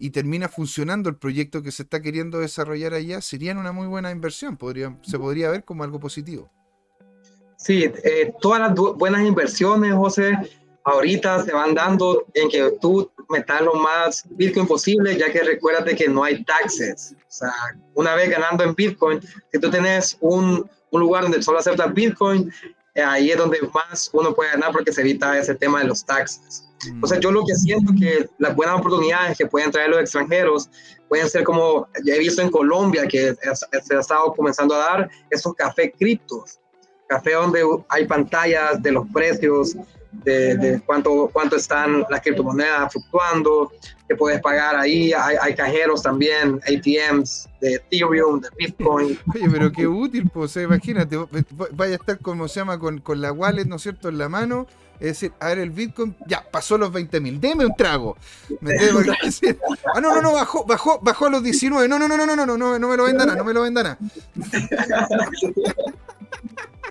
[0.00, 4.10] y termina funcionando el proyecto que se está queriendo desarrollar allá, serían una muy buena
[4.10, 6.50] inversión, podría, se podría ver como algo positivo.
[7.58, 10.36] Sí, eh, todas las buenas inversiones, José,
[10.84, 15.96] ahorita se van dando en que tú metas lo más Bitcoin posible, ya que recuérdate
[15.96, 17.14] que no hay taxes.
[17.18, 17.52] O sea,
[17.94, 19.20] una vez ganando en Bitcoin,
[19.52, 22.52] si tú tienes un, un lugar donde solo aceptas Bitcoin,
[22.94, 26.04] eh, ahí es donde más uno puede ganar porque se evita ese tema de los
[26.04, 26.68] taxes.
[27.00, 30.68] O sea, yo lo que siento que las buenas oportunidades que pueden traer los extranjeros
[31.08, 35.10] pueden ser como, ya he visto en Colombia que se ha estado comenzando a dar
[35.30, 36.58] esos cafés criptos,
[37.06, 39.76] café donde hay pantallas de los precios,
[40.12, 43.72] de, de, cuánto, cuánto están las criptomonedas fluctuando,
[44.06, 49.18] que puedes pagar ahí, hay, hay cajeros también, ATMs de Ethereum, de Bitcoin.
[49.34, 53.20] Oye, pero qué útil, pues, imagínate, eh, vaya a estar como se llama, con, con
[53.20, 54.66] la wallet, ¿no es cierto?, en la mano,
[55.00, 58.16] es decir, a ver, el Bitcoin ya pasó los 20 mil, deme un trago.
[59.94, 61.88] Ah, no, no, no, bajó, bajó, bajó a los 19.
[61.88, 63.98] No, no, no, no, no, no, no, no me lo vendan, no me lo vendan.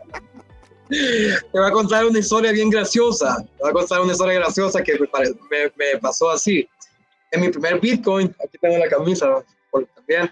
[0.92, 3.38] Te va a contar una historia bien graciosa.
[3.58, 6.68] Te va a contar una historia graciosa que me, me, pasó así.
[7.32, 9.42] En mi primer Bitcoin, aquí tengo la camisa
[9.96, 10.30] también.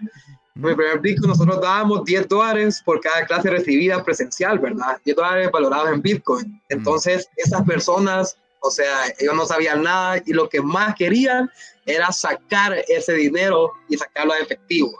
[0.55, 4.97] En mi primer Bitcoin nosotros dábamos 10 dólares por cada clase recibida presencial, ¿verdad?
[5.05, 6.61] 10 dólares valorados en Bitcoin.
[6.67, 11.49] Entonces, esas personas, o sea, ellos no sabían nada y lo que más querían
[11.85, 14.91] era sacar ese dinero y sacarlo a efectivo.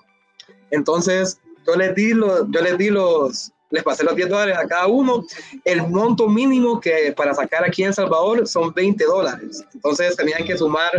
[0.72, 1.38] Entonces,
[1.68, 4.88] yo les di los, yo les di los, les pasé los 10 dólares a cada
[4.88, 5.26] uno.
[5.64, 9.64] El monto mínimo que para sacar aquí en Salvador son 20 dólares.
[9.74, 10.92] Entonces tenían que sumar,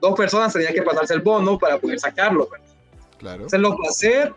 [0.00, 2.48] dos personas tenían que pasarse el bono para poder sacarlo.
[3.18, 3.48] Claro.
[3.48, 4.30] Se lo pasé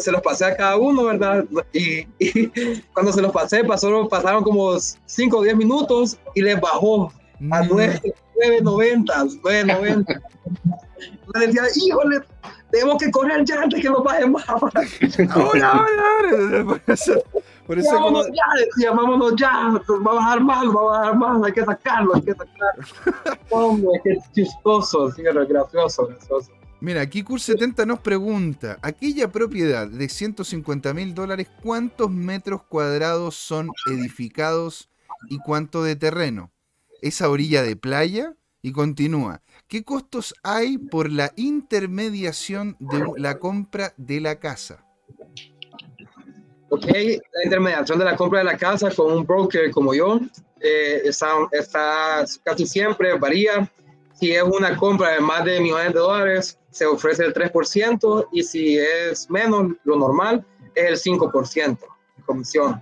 [0.00, 1.44] se los pasé a cada uno, ¿verdad?
[1.72, 2.04] Y,
[2.92, 7.12] cuando se los pasé, pasó, pasaron como 5 o 10 minutos y les bajó
[7.50, 10.22] a 9.90, 9.90.
[11.34, 12.20] Le decía, híjole,
[12.74, 14.48] tenemos que correr ya antes que nos bajen más.
[15.30, 16.82] ahora, ahora.
[17.66, 18.34] Por eso vámonos como...
[18.34, 22.14] ya, decía, vámonos ya, va a bajar más, va a bajar más, hay que sacarlo,
[22.16, 23.38] hay que sacarlo.
[23.50, 26.50] Hombre, qué chistoso, sí, gracioso, gracioso.
[26.80, 33.70] Mira, aquí Cur70 nos pregunta, aquella propiedad de 150 mil dólares, ¿cuántos metros cuadrados son
[33.88, 34.90] edificados
[35.30, 36.50] y cuánto de terreno?
[37.00, 38.34] ¿Esa orilla de playa?
[38.62, 39.42] Y continúa,
[39.74, 44.86] ¿qué costos hay por la intermediación de la compra de la casa?
[46.68, 50.20] Ok, la intermediación de la compra de la casa con un broker como yo
[50.60, 53.68] eh, está, está casi siempre, varía.
[54.12, 58.44] Si es una compra de más de millones de dólares, se ofrece el 3% y
[58.44, 60.46] si es menos, lo normal
[60.76, 62.80] es el 5% de comisión.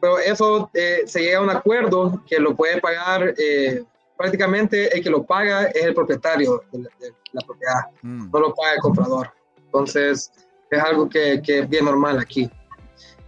[0.00, 3.84] Pero eso eh, se llega a un acuerdo que lo puede pagar, eh,
[4.16, 6.88] prácticamente el que lo paga es el propietario de
[7.32, 8.30] la, propiedad, mm.
[8.30, 9.30] no lo paga el comprador.
[9.66, 10.30] Entonces
[10.70, 12.50] es algo que, que es bien normal aquí.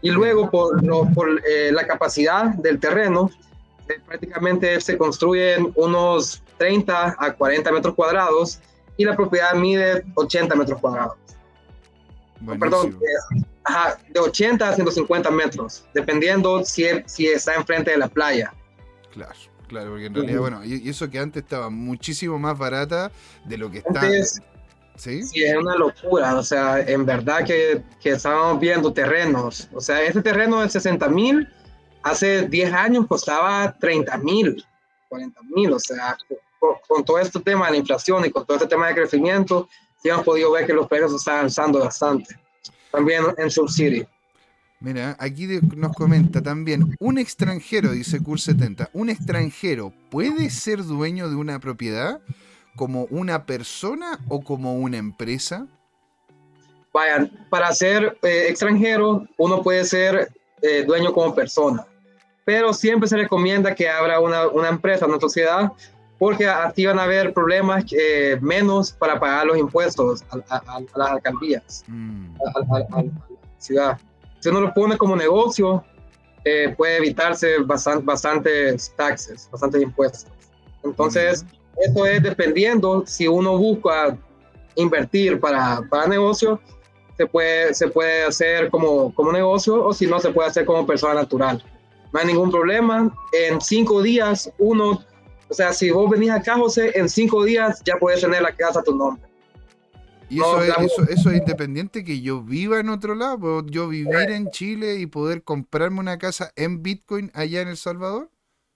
[0.02, 0.80] Y luego por,
[1.14, 3.30] por eh, la capacidad del terreno,
[4.06, 8.60] prácticamente se construyen unos 30 a 40 metros cuadrados
[8.96, 11.16] y la propiedad mide 80 metros cuadrados.
[12.60, 18.52] Perdón, eh, de 80 a 150 metros, dependiendo si, si está enfrente de la playa.
[19.12, 19.34] Claro,
[19.66, 23.10] claro, porque en realidad, bueno, y, eso que antes estaba muchísimo más barata
[23.44, 24.02] de lo que está.
[24.96, 25.22] ¿Sí?
[25.22, 25.44] ¿Sí?
[25.44, 26.36] es una locura.
[26.36, 29.68] O sea, en verdad que, que estábamos viendo terrenos.
[29.74, 31.48] O sea, este terreno de 60 mil
[32.02, 34.64] hace 10 años costaba 30 mil,
[35.08, 35.72] 40 mil.
[35.72, 36.16] O sea,
[36.58, 39.68] con, todo este tema de la inflación y con todo este tema de crecimiento,
[40.02, 42.38] sí hemos podido ver que los precios están alzando bastante.
[42.90, 44.06] También en City.
[44.80, 51.30] Mira, aquí nos comenta también, un extranjero, dice Cur 70, un extranjero puede ser dueño
[51.30, 52.20] de una propiedad
[52.76, 55.66] como una persona o como una empresa?
[56.92, 60.30] Vayan, para ser eh, extranjero, uno puede ser
[60.62, 61.84] eh, dueño como persona,
[62.44, 65.72] pero siempre se recomienda que abra una, una empresa, una sociedad,
[66.18, 71.84] porque así van a haber problemas eh, menos para pagar los impuestos a, las alcaldías,
[71.86, 72.36] mm.
[72.72, 73.04] a, la
[73.58, 73.98] ciudad.
[74.40, 75.84] Si uno lo pone como negocio,
[76.44, 80.26] eh, puede evitarse bastante, bastantes taxes, bastantes impuestos.
[80.84, 81.44] Entonces,
[81.78, 84.16] eso es dependiendo si uno busca
[84.76, 86.60] invertir para, para negocio,
[87.16, 90.86] se puede, se puede hacer como, como negocio o si no, se puede hacer como
[90.86, 91.62] persona natural.
[92.12, 93.12] No hay ningún problema.
[93.32, 95.00] En cinco días, uno
[95.48, 98.80] o sea, si vos venís acá, José, en cinco días ya puedes tener la casa
[98.80, 99.22] a tu nombre.
[100.28, 103.38] ¿Y eso, es, eso, es, independiente que yo viva en otro lado?
[103.38, 107.76] ¿Puedo yo vivir en Chile y poder comprarme una casa en Bitcoin allá en El
[107.76, 108.28] Salvador?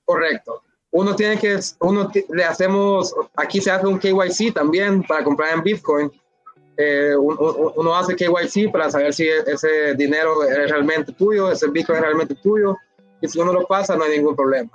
[0.04, 0.62] Correcto.
[0.92, 5.62] Uno tiene que, uno le hacemos, aquí se hace un KYC también para comprar en
[5.62, 6.10] Bitcoin.
[6.76, 12.04] Eh, uno, hace KYC para saber si ese dinero es realmente tuyo, ese Bitcoin es
[12.04, 12.76] realmente tuyo.
[13.20, 14.70] Y si uno lo pasa, no hay ningún problema.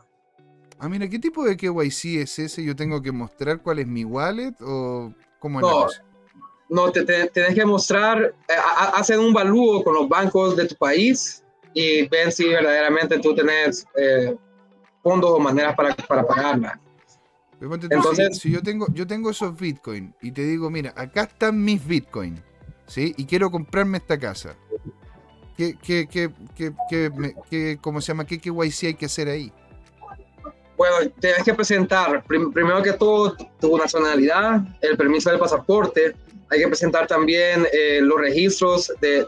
[0.77, 2.63] Ah, mira, ¿qué tipo de KYC es ese?
[2.63, 6.04] ¿Yo tengo que mostrar cuál es mi wallet o cómo es no, la cosa?
[6.67, 8.53] No, te, tenés que mostrar, eh,
[8.93, 11.43] hacen un valúo con los bancos de tu país
[11.73, 14.35] y ven si verdaderamente tú tenés eh,
[15.03, 16.79] fondos o maneras para, para pagarla.
[17.61, 21.85] Entonces, si, yo tengo yo tengo esos Bitcoin y te digo, mira, acá están mis
[21.85, 22.41] Bitcoin,
[22.85, 23.13] ¿sí?
[23.17, 24.55] Y quiero comprarme esta casa.
[25.55, 26.73] ¿Qué, qué, qué, qué,
[27.49, 28.25] qué, cómo se llama?
[28.25, 29.53] ¿Qué KYC hay que hacer ahí?
[30.75, 36.13] Bueno, tienes que presentar primero que todo tu nacionalidad, el permiso del pasaporte,
[36.49, 39.25] hay que presentar también eh, los registros de,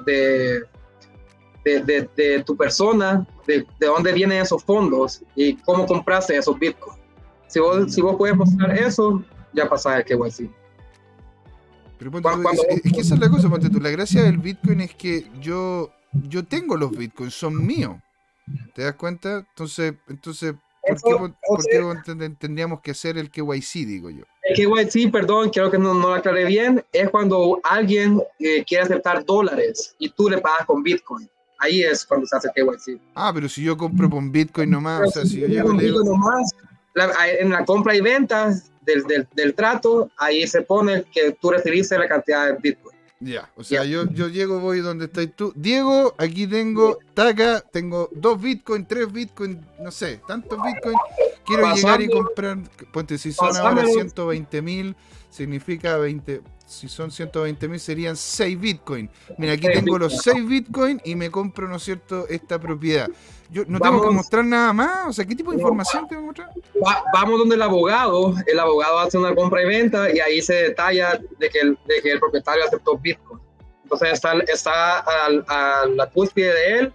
[1.64, 7.00] de, de, tu persona, de, dónde vienen esos fondos y cómo compraste esos bitcoins.
[7.48, 9.24] Si vos, si vos puedes mostrar eso,
[9.54, 10.50] ya pasa el KYC.
[11.98, 12.12] Pero
[12.70, 13.80] es, que esa es la cosa, ponte tú.
[13.80, 17.96] La gracia del Bitcoin es que yo, yo tengo los Bitcoins, son míos.
[18.76, 19.40] ¿Te das cuenta?
[19.40, 20.54] Entonces, entonces
[21.48, 24.24] ¿Por, qué, tendríamos que hacer el KYC, digo yo?
[24.56, 29.26] KYC, perdón, creo que no, no lo aclaré bien, es cuando alguien eh, quiere aceptar
[29.26, 31.30] dólares y tú le pagas con Bitcoin.
[31.60, 33.00] Ahí es cuando se hace KYC.
[33.16, 36.52] Ah, pero si yo compro con Bitcoin nomás, o sea, si, yo llego nomás,
[37.40, 41.98] en la compra y venta del, del, del, trato, ahí se pone que tú recibiste
[41.98, 42.97] la cantidad de Bitcoin.
[43.20, 45.52] Ya, o sea, yo, yo llego, voy donde estás tú.
[45.56, 50.96] Diego, aquí tengo Taca, tengo dos Bitcoin, tres Bitcoin, no sé, tantos Bitcoin.
[51.44, 52.60] Quiero llegar y comprar,
[52.94, 54.96] ponte, si son ahora 120 mil,
[55.32, 59.10] significa 20, si son 120 mil serían 6 Bitcoin.
[59.40, 63.10] Mira, aquí tengo los 6 Bitcoin y me compro, ¿no es cierto?, esta propiedad.
[63.50, 66.42] Yo no tengo que mostrar nada más, o sea, ¿qué tipo de información tengo que
[66.42, 66.52] mostrar?
[67.14, 71.20] vamos donde el abogado, el abogado hace una compra y venta y ahí se detalla
[71.40, 73.40] de que el, de que el propietario aceptó Bitcoin.
[73.84, 76.94] Entonces está, está a, la cúspide de él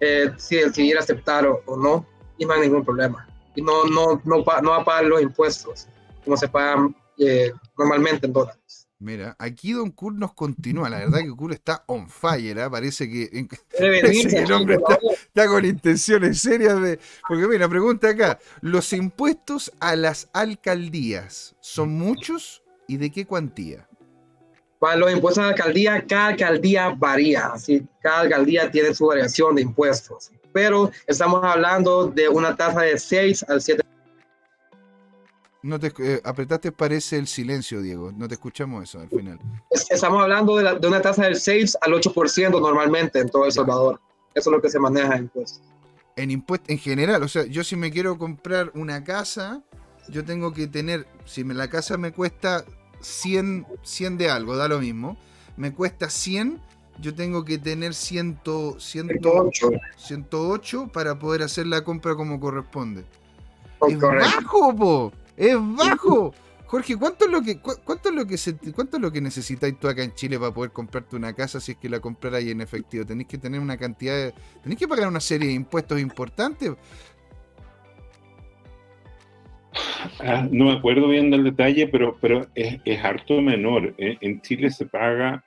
[0.00, 2.06] eh, si decidir aceptar o, no,
[2.38, 3.28] y no hay ningún problema.
[3.54, 5.88] Y no, no, no, no va a pagar los impuestos
[6.24, 8.61] como se pagan eh, normalmente en dólares.
[9.02, 10.88] Mira, aquí Don Kurt nos continúa.
[10.88, 12.56] La verdad que Kurt está on fire.
[12.56, 12.70] ¿eh?
[12.70, 13.24] Parece que,
[13.78, 17.00] el hombre está, con intenciones serias de.
[17.26, 23.88] Porque mira, pregunta acá: ¿los impuestos a las alcaldías son muchos y de qué cuantía?
[24.78, 27.46] Para los impuestos a la alcaldía, cada alcaldía varía.
[27.46, 30.30] Así, cada alcaldía tiene su variación de impuestos.
[30.52, 33.82] Pero estamos hablando de una tasa de 6 al 7
[35.62, 38.12] no te eh, apretaste, parece el silencio, Diego.
[38.12, 39.38] No te escuchamos eso al final.
[39.70, 44.00] Estamos hablando de, una tasa del 6 al 8% normalmente en todo El Salvador.
[44.34, 45.62] Eso es lo que se maneja en impuestos.
[46.16, 49.62] En impuestos, en general, o sea, yo si me quiero comprar una casa,
[50.08, 52.64] yo tengo que tener, si me, la casa me cuesta
[53.00, 55.16] 100, 100 de algo, da lo mismo,
[55.56, 56.60] me cuesta 100,
[57.00, 58.40] yo tengo que tener 100,
[58.78, 59.70] 108.
[59.96, 63.04] 108 para poder hacer la compra como corresponde.
[63.88, 65.12] es bajo, po.
[65.36, 66.34] Es bajo.
[66.66, 69.78] Jorge, ¿cuánto es lo que cuánto es lo que se, cuánto es lo que necesitáis
[69.78, 72.62] tú acá en Chile para poder comprarte una casa si es que la comprarais en
[72.62, 73.04] efectivo?
[73.04, 76.72] Tenéis que tener una cantidad de tenéis que pagar una serie de impuestos importantes.
[80.20, 83.94] Ah, no me acuerdo bien del detalle, pero, pero es, es harto menor.
[83.98, 84.16] ¿eh?
[84.20, 85.44] En Chile se paga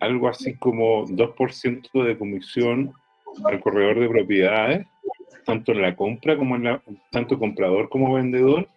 [0.00, 2.92] algo así como 2% de comisión
[3.44, 4.86] al corredor de propiedades,
[5.44, 8.68] tanto en la compra como en la, tanto comprador como vendedor,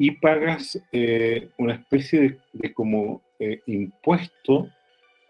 [0.00, 4.66] y pagas eh, una especie de, como eh, impuesto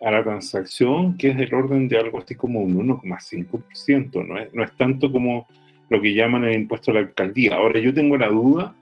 [0.00, 4.54] a la transacción que es del orden de algo así como un 1,5%, no es,
[4.54, 5.48] no es tanto como
[5.88, 7.56] lo que llaman el impuesto a la alcaldía.
[7.56, 8.76] Ahora yo tengo la duda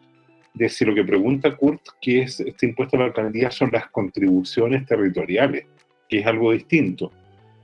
[0.53, 3.89] de si lo que pregunta Kurt, que es este impuesto a la alcaldía, son las
[3.89, 5.65] contribuciones territoriales,
[6.07, 7.11] que es algo distinto.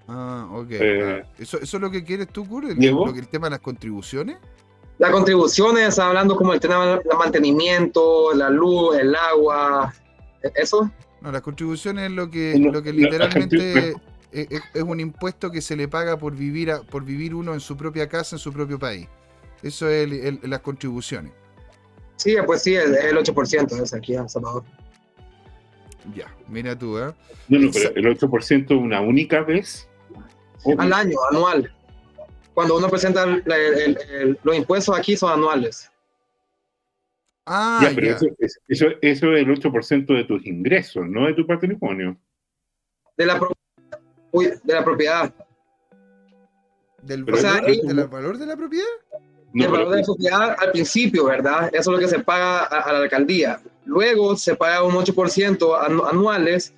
[0.08, 0.70] Ah, ok.
[0.70, 2.70] Eh, ¿Eso, ¿Eso, es lo que quieres tú, Kurt?
[2.70, 4.38] ¿El, el tema de las contribuciones?
[4.98, 9.92] Las contribuciones, hablando como el tema del mantenimiento, la luz, el agua,
[10.54, 10.90] ¿eso?
[11.20, 13.94] No, las contribuciones es lo que, lo que literalmente
[14.30, 18.08] es, un impuesto que se le paga por vivir, por vivir uno en su propia
[18.08, 19.08] casa, en su propio país.
[19.62, 20.08] Eso es
[20.42, 21.32] las contribuciones.
[22.16, 24.62] Sí, pues sí, es el 8% es aquí en Salvador.
[26.14, 27.12] Ya, mira tú, ¿eh?
[27.48, 29.88] No, no, pero el 8% una única vez.
[30.78, 31.73] Al año, anual
[32.54, 35.90] cuando uno presenta los impuestos aquí son anuales.
[37.46, 38.26] Ah, ya, pero Eso,
[38.68, 42.16] eso, es el 8% de tus ingresos, no de tu patrimonio.
[43.18, 43.38] De la,
[44.32, 45.34] de la propiedad.
[47.02, 48.86] ¿Del valor, de la propiedad?
[49.52, 51.68] el valor de la propiedad al principio, ¿verdad?
[51.72, 53.60] Eso es lo que se paga a, la alcaldía.
[53.84, 56.72] Luego se paga un 8% anuales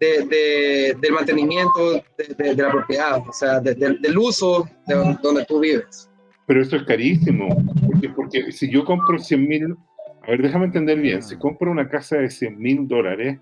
[0.00, 6.10] de, del mantenimiento de, la propiedad, o sea, del uso de donde tú vives.
[6.46, 7.48] Pero eso es carísimo,
[7.86, 9.76] porque, porque si yo compro 100 mil,
[10.22, 13.38] a ver, déjame entender bien, si compro una casa de 100 mil dólares,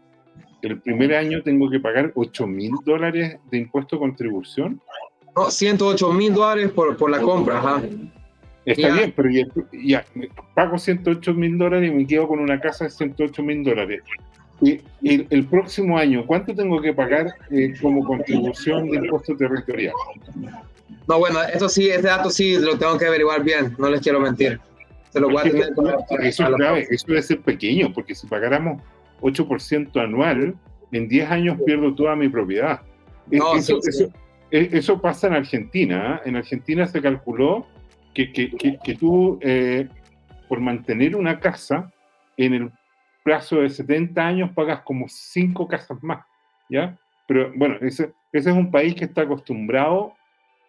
[0.63, 4.81] el primer año tengo que pagar 8 mil dólares de impuesto de contribución.
[5.37, 7.83] No, 108 mil dólares por, por la compra, ajá.
[8.65, 9.29] Está bien, pero
[9.73, 10.05] ya,
[10.55, 14.03] pago 108 mil dólares y me quedo con una casa de 108 mil dólares.
[14.61, 19.93] Y el, próximo año, ¿cuánto tengo que pagar eh, como contribución de impuesto territorial?
[21.07, 24.21] No, bueno, eso sí, ese dato sí lo tengo que averiguar bien, no les quiero
[24.21, 24.61] mentir.
[25.11, 25.73] Se lo voy a tener
[26.23, 28.83] eso es grave, eso debe ser pequeño, porque si pagáramos
[29.21, 30.55] 8% anual,
[30.93, 32.81] en 10 años pierdo toda mi propiedad.
[33.31, 33.79] E, no, eso,
[34.51, 36.15] e, eso, pasa en Argentina.
[36.15, 36.23] ¿ah?
[36.25, 37.67] En Argentina se calculó
[38.15, 39.89] que, que, que, tú, eh,
[40.49, 41.91] por mantener una casa,
[42.37, 42.71] en el
[43.25, 46.25] plazo de 70 años pagas como 5 casas más,
[46.69, 46.97] ¿ya?
[47.27, 50.15] Pero bueno, ese, ese es un país que está acostumbrado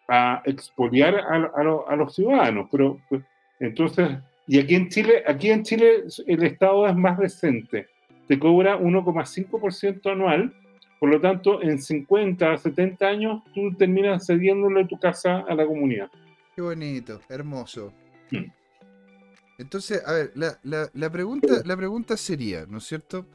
[0.08, 1.52] a expoliar a,
[1.88, 3.24] a, los ciudadanos, pero pues,
[3.60, 4.10] entonces,
[4.48, 7.88] y aquí en Chile, aquí en Chile el Estado es más decente,
[8.28, 10.54] te cobra 1,5% anual,
[11.00, 15.66] por lo tanto, en 50 a 70 años tú terminas cediéndole tu casa a la
[15.66, 16.10] comunidad.
[16.56, 17.94] Qué bonito, hermoso.
[18.32, 18.46] Hmm.
[19.58, 23.26] Entonces, a ver, la, pregunta, la pregunta sería, ¿no es cierto?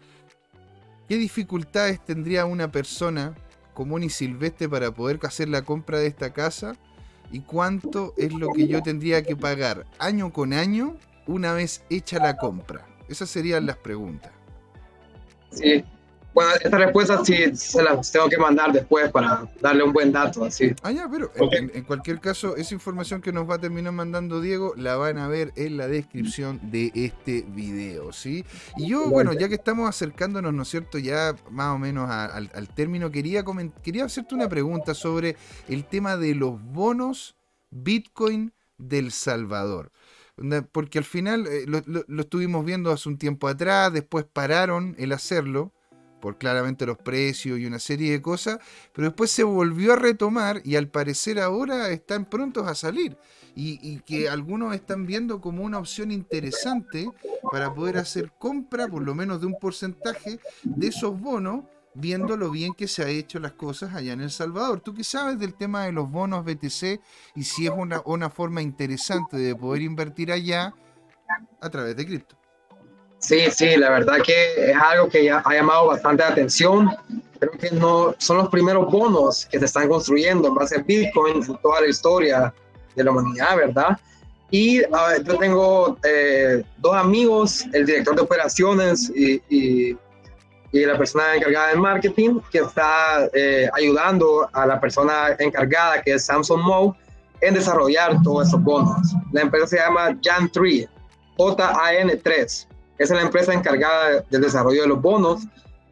[1.09, 3.35] ¿Qué dificultades tendría una persona
[3.75, 6.77] común y silvestre para poder hacer la compra de esta casa?
[7.33, 12.19] ¿Y cuánto es lo que yo tendría que pagar año con año una vez hecha
[12.19, 12.87] la compra?
[13.09, 14.33] Esas serían las preguntas.
[15.51, 15.85] Sí,
[16.33, 20.45] Bueno, esta respuesta sí se las tengo que mandar después para darle un buen dato,
[20.45, 20.73] así.
[20.83, 24.73] Ah, ya, pero en, cualquier caso, esa información que nos va a terminar mandando Diego
[24.77, 28.45] la van a ver en la descripción de este video, ¿sí?
[28.77, 32.69] Y yo, bueno, ya que estamos acercándonos, ¿no es cierto?, ya más o menos al,
[32.75, 33.45] término, quería,
[33.83, 35.37] quería hacerte una pregunta sobre
[35.69, 37.37] el tema de los bonos
[37.71, 39.91] Bitcoin del Salvador
[40.73, 45.13] porque al final eh, lo, lo, estuvimos viendo hace un tiempo atrás, después pararon el
[45.13, 45.73] hacerlo,
[46.21, 48.59] por claramente los precios y una serie de cosas,
[48.93, 53.17] pero después se volvió a retomar y al parecer ahora están prontos a salir.
[53.57, 57.11] Y, que algunos están viendo como una opción interesante
[57.51, 62.51] para poder hacer compra, por lo menos de un porcentaje de esos bonos, viendo lo
[62.51, 64.81] bien que se ha hecho las cosas allá en El Salvador.
[64.81, 67.01] ¿Tú qué sabes del tema de los bonos BTC
[67.35, 70.73] y si es una, una forma interesante de poder invertir allá
[71.61, 72.40] a través de cripto?
[73.21, 76.91] Sí, sí, la verdad que es algo que ya ha llamado bastante atención.
[77.39, 81.37] Creo que no son los primeros bonos que se están construyendo en base a Bitcoin
[81.37, 82.53] en toda la historia
[82.97, 84.01] de la humanidad, ¿verdad?
[84.51, 89.97] Y yo tengo eh, dos amigos, el director de operaciones y,
[90.73, 96.27] la persona encargada de marketing, que está eh, ayudando a la persona encargada, que es
[96.27, 96.97] Samsung Mo,
[97.41, 99.13] en desarrollar todos esos bonos.
[99.33, 100.89] La empresa se llama Jan3,
[101.37, 102.70] J-A-N-3
[103.01, 105.43] es la empresa encargada del desarrollo de los bonos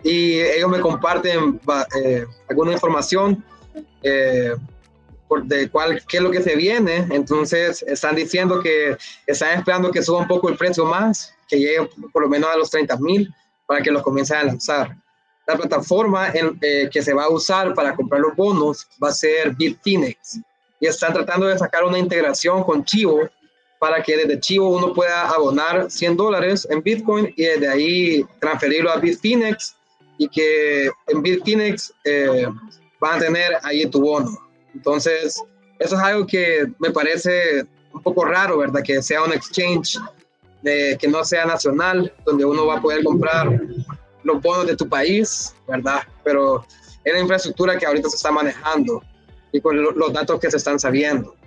[0.03, 1.59] y ellos me comparten
[1.97, 3.43] eh, alguna información
[4.03, 4.55] eh,
[5.45, 7.07] de cuál, qué es lo que se viene.
[7.11, 11.89] Entonces están diciendo que están esperando que suba un poco el precio más, que llegue
[12.13, 13.35] por lo menos a los 30 mil
[13.67, 14.95] para que los comiencen a lanzar.
[15.47, 19.13] La plataforma en, eh, que se va a usar para comprar los bonos va a
[19.13, 20.41] ser Bitfinex
[20.79, 23.31] y están tratando de sacar una integración con Chivo
[23.79, 28.91] para que desde Chivo uno pueda abonar 100 dólares en Bitcoin y desde ahí transferirlo
[28.91, 29.77] a Bitfinex
[30.19, 32.47] y que en Bitfinex eh,
[33.01, 34.37] van a tener ahí tu bono.
[34.75, 35.43] Entonces,
[35.79, 38.83] eso es algo que me parece un poco raro, ¿verdad?
[38.83, 39.99] Que sea un exchange
[40.63, 43.61] que no sea nacional, donde uno va a poder comprar
[44.25, 46.03] los bonos de tu país, ¿verdad?
[46.25, 46.67] Pero
[47.05, 49.03] es la infraestructura que ahorita se está manejando
[49.53, 51.38] y con los datos que se están sabiendo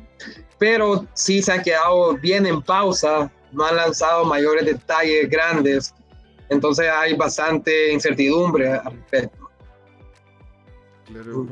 [0.61, 5.91] pero sí se han quedado bien en pausa, no han lanzado mayores detalles grandes,
[6.49, 9.49] entonces hay bastante incertidumbre al respecto.
[11.05, 11.47] Claro,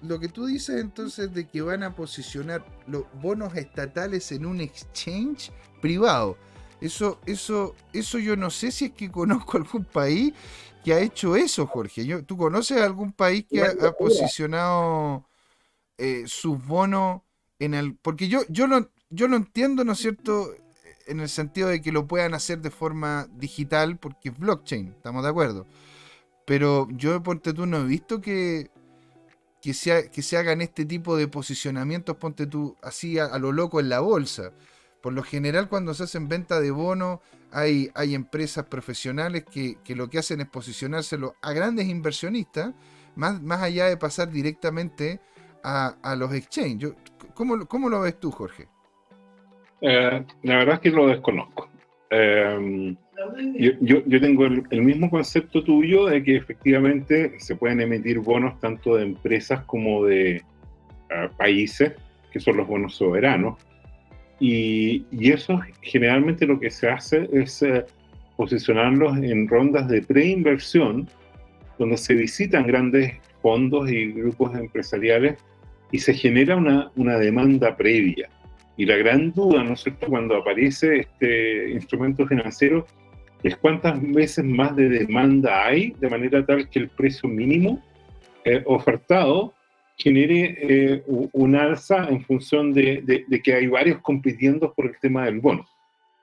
[0.00, 4.62] lo, que tú dices entonces de que van a posicionar los bonos estatales en un
[4.62, 5.52] exchange
[5.82, 6.38] privado,
[6.80, 10.32] eso, eso, eso yo no sé si es que conozco algún país
[10.82, 12.22] que ha hecho eso, Jorge.
[12.22, 15.26] ¿Tú conoces algún país que ha, posicionado
[15.98, 17.20] eh, sus bonos
[18.02, 20.54] Porque yo, yo, lo, yo lo entiendo, ¿no es cierto?
[21.06, 25.22] En el sentido de que lo puedan hacer de forma digital, porque es blockchain, estamos
[25.22, 25.66] de acuerdo.
[26.44, 28.70] Pero yo, ponte tú, no he visto que,
[29.60, 33.80] que, se, que se hagan este tipo de posicionamientos, ponte tú, así a, lo loco
[33.80, 34.52] en la bolsa.
[35.00, 37.20] Por lo general, cuando se hacen venta de bonos,
[37.52, 42.74] hay, hay empresas profesionales que, lo que hacen es posicionárselo a grandes inversionistas,
[43.14, 45.20] más, más allá de pasar directamente
[45.62, 46.94] a, a los exchanges.
[47.34, 48.66] ¿Cómo, lo ves tú, Jorge?
[49.80, 51.68] Eh, la verdad es que lo desconozco.
[52.10, 52.94] Eh,
[53.54, 58.96] yo, yo, tengo el, mismo concepto tuyo de que efectivamente se pueden emitir bonos tanto
[58.96, 61.92] de empresas como de eh, países,
[62.30, 63.58] que son los bonos soberanos.
[64.40, 67.64] Y, y, eso generalmente lo que se hace es
[68.36, 71.08] posicionarlos en rondas de preinversión,
[71.78, 75.36] donde se visitan grandes fondos y grupos empresariales
[75.92, 78.28] y se genera una, una demanda previa.
[78.76, 82.86] Y la gran duda, ¿no es cierto?, cuando aparece este instrumento financiero
[83.42, 87.82] es cuántas veces más de demanda hay, de manera tal que el precio mínimo
[88.44, 89.52] eh, ofertado
[89.96, 95.26] genere eh, un alza en función de, de, que hay varios compitiendo por el tema
[95.26, 95.66] del bono.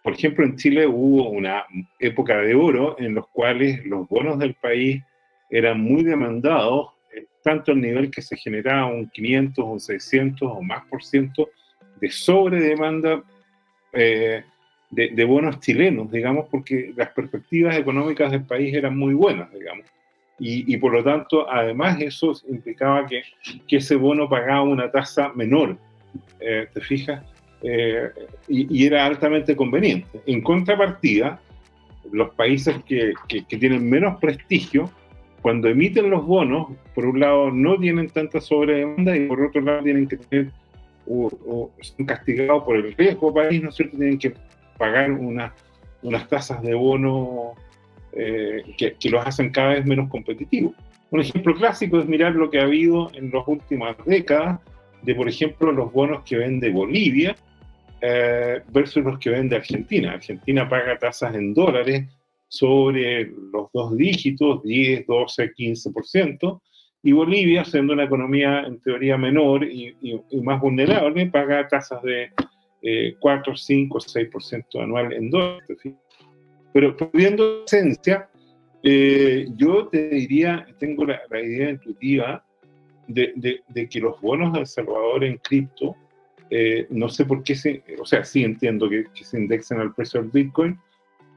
[0.04, 1.66] Por ejemplo, en Chile hubo una
[2.00, 5.02] época de oro en los cuales los bonos del país
[5.50, 6.90] eran muy demandados
[7.44, 11.50] tanto el nivel que se generaba un 500, un 600 o más por ciento
[12.00, 13.24] de sobredemanda
[13.94, 14.44] eh,
[14.92, 19.86] de, bonos chilenos, digamos, porque las perspectivas económicas del país eran muy buenas, digamos.
[20.42, 23.24] Y, por lo tanto, además eso implicaba que,
[23.68, 25.78] que ese bono pagaba una tasa menor,
[26.40, 27.22] eh, ¿te fijas?
[27.62, 28.10] Eh,
[28.48, 30.22] y, era altamente conveniente.
[30.26, 31.42] En contrapartida,
[32.14, 34.90] los países que, que, que tienen menos prestigio
[35.42, 39.84] cuando emiten los bonos, por un lado no tienen tanta sobredemanda y por otro lado
[39.84, 40.52] tienen que tener,
[41.08, 43.98] o, son castigados por el riesgo país, ¿no es cierto?
[43.98, 44.34] Tienen que
[44.78, 47.54] pagar unas tasas de bono
[48.14, 50.74] eh, que, que, los hacen cada vez menos competitivos.
[51.12, 54.60] Un ejemplo clásico es mirar lo que ha habido en las últimas décadas
[55.02, 57.36] de, por ejemplo, los bonos que vende Bolivia
[58.02, 60.14] eh, versus los que vende Argentina.
[60.14, 62.06] Argentina paga tasas en dólares
[62.50, 66.62] sobre los dos dígitos, 10, 12, 15%,
[67.02, 69.96] y Bolivia, siendo una economía en teoría menor y,
[70.44, 72.30] más vulnerable, paga tasas de
[73.20, 75.78] 4, 5, 6% anual en dólares.
[76.74, 78.30] Pero pudiendo esencia,
[78.84, 82.46] eh, yo te diría, tengo la, idea intuitiva
[83.08, 85.96] de, que los bonos de El Salvador en cripto,
[86.50, 90.22] eh, no sé por qué se, o sea, sí entiendo que, se indexan al precio
[90.22, 90.80] del Bitcoin,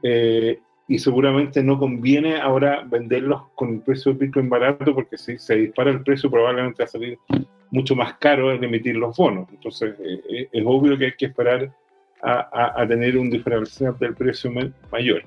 [0.03, 0.59] eh,
[0.93, 5.55] y seguramente no conviene ahora venderlos con el precio del Bitcoin barato, porque si se
[5.55, 7.17] dispara el precio probablemente va a salir
[7.71, 9.49] mucho más caro el emitir los bonos.
[9.49, 9.95] Entonces,
[10.29, 11.73] es obvio que hay que esperar
[12.21, 14.51] a, tener un diferencial del precio
[14.91, 15.23] mayor.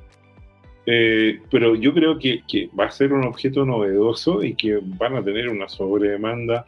[0.87, 5.25] Eh, pero yo creo que, va a ser un objeto novedoso y que van a
[5.25, 6.65] tener una sobredemanda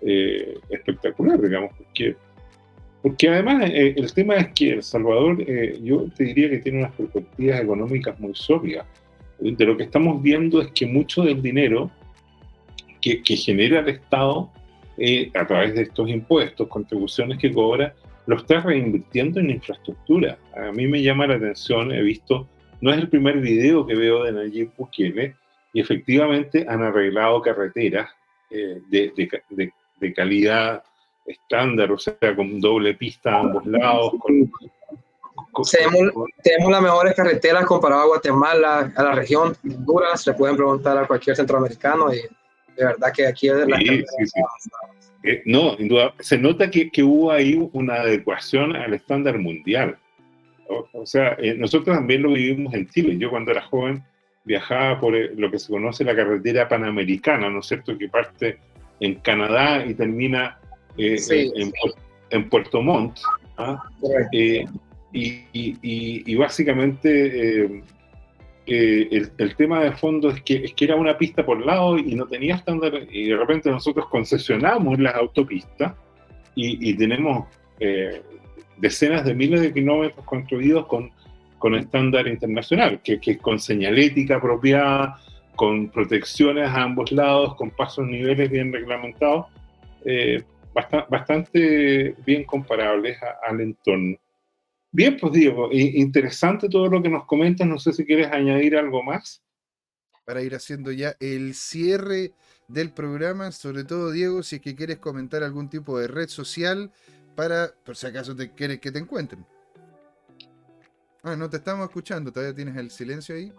[0.00, 2.16] eh, espectacular, digamos, porque,
[3.02, 5.44] porque además eh, el tema es que El Salvador,
[5.82, 8.86] yo te diría que tiene unas perspectivas económicas muy sólidas.
[9.38, 11.90] De lo que estamos viendo es que mucho del dinero
[13.00, 14.50] que, que genera el Estado
[15.34, 17.92] a través de estos impuestos, contribuciones que cobra,
[18.26, 20.38] lo está reinvirtiendo en infraestructura.
[20.54, 22.46] A mí me llama la atención, he visto
[22.82, 25.36] no es el primer video que veo de Nayib Bukele
[25.72, 28.10] y efectivamente han arreglado carreteras
[28.50, 30.82] eh, de, calidad
[31.24, 34.12] estándar, o sea, con doble pista a ambos lados.
[36.42, 41.06] tenemos, las mejores carreteras comparado a Guatemala, a la región Honduras, le pueden preguntar a
[41.06, 42.18] cualquier centroamericano y
[42.76, 44.04] de verdad que aquí es la sí,
[45.24, 45.76] eh, no,
[46.18, 49.96] se nota que, que, hubo ahí una adecuación al estándar mundial.
[50.92, 53.16] O, sea, eh, nosotros también lo vivimos en Chile.
[53.18, 54.02] Yo cuando era joven
[54.44, 57.96] viajaba por eh, lo que se conoce la carretera panamericana, ¿no es cierto?
[57.96, 58.58] Que parte
[59.00, 60.58] en Canadá y termina
[60.96, 61.16] eh,
[62.30, 63.18] en, Puerto Montt.
[63.58, 63.82] ¿ah?
[64.32, 67.82] y, básicamente
[68.66, 72.14] el, el, tema de fondo es que, es que era una pista por lado y
[72.14, 75.94] no tenía estándar, y de repente nosotros concesionamos las autopistas
[76.54, 77.46] y, tenemos
[78.78, 81.10] decenas de miles de kilómetros construidos con,
[81.58, 85.20] con estándar internacional, que, que con señalética apropiada,
[85.54, 89.46] con protecciones a ambos lados, con pasos niveles bien reglamentados,
[90.04, 90.42] eh,
[90.74, 94.16] bastante, bien comparables al entorno.
[94.90, 99.02] Bien, pues Diego, interesante todo lo que nos comentas, no sé si quieres añadir algo
[99.02, 99.42] más.
[100.26, 102.32] Para ir haciendo ya el cierre
[102.68, 106.92] del programa, sobre todo Diego, si es que quieres comentar algún tipo de red social,
[107.34, 109.46] para, por si acaso te quieres que te encuentren.
[111.22, 113.52] Ah, no te estamos escuchando, todavía tienes el silencio ahí.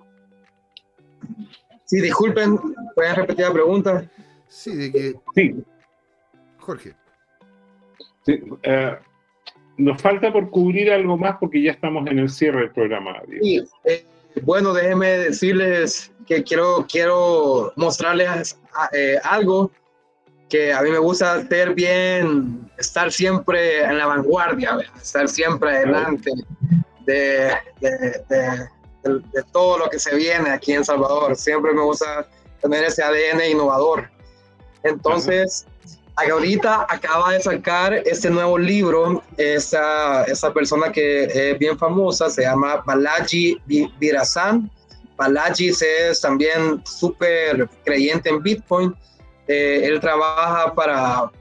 [1.86, 2.60] Sí, disculpen,
[2.94, 4.12] ¿pueden repetir la pregunta?
[4.48, 5.16] Sí, de que.
[5.34, 5.64] Sí.
[6.60, 6.96] Jorge.
[8.26, 8.98] Sí, eh,
[9.78, 13.22] nos falta por cubrir algo más porque ya estamos en el cierre del programa.
[13.42, 14.06] Sí, eh,
[14.44, 18.60] bueno, déjenme decirles que quiero, quiero mostrarles
[18.94, 19.72] eh, algo
[20.50, 26.32] que a mí me gusta ser bien, estar siempre en la vanguardia, estar siempre adelante
[27.06, 31.36] de, de, todo lo que se viene aquí en Salvador.
[31.36, 32.28] Siempre me gusta
[32.62, 34.10] tener ese ADN innovador.
[34.84, 35.66] Entonces,
[36.16, 42.44] ahorita acaba de sacar este nuevo libro, esa, esa persona que es bien famosa, se
[42.44, 43.58] llama Balaji
[44.00, 44.70] Virasan.
[45.18, 48.96] Balaji es también súper creyente en Bitcoin
[49.48, 51.32] eh, él trabaja para,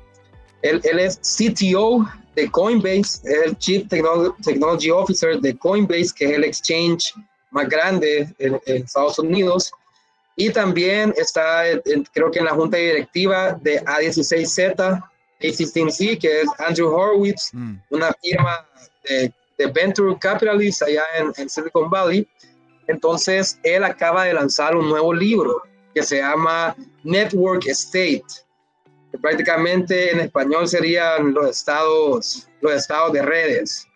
[0.63, 2.05] él, él, es CTO
[2.35, 7.15] de Coinbase, el Chief Technology Officer de Coinbase, que es el exchange
[7.51, 9.71] más grande en, Estados Unidos.
[10.37, 11.65] Y también está,
[12.13, 15.03] creo que en la junta directiva de A16Z,
[15.41, 17.75] A16C, que es Andrew Horowitz, mm.
[17.91, 18.67] una firma
[19.05, 22.27] de, de, Venture Capitalist allá en, en Silicon Valley.
[22.89, 25.63] Entonces, él acaba de lanzar un nuevo libro
[25.95, 28.25] que se llama Network State,
[29.11, 33.87] que prácticamente en español serían los estados, los estados de redes.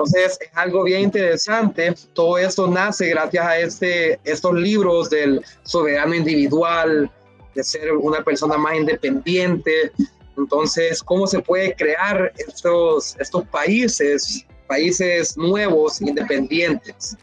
[0.00, 1.94] Entonces es algo bien interesante.
[2.14, 7.10] Todo esto nace gracias a este, estos libros del soberano individual,
[7.54, 9.92] de ser una persona más independiente.
[10.38, 17.18] Entonces, ¿cómo se puede crear estos, estos países, países nuevos, independientes?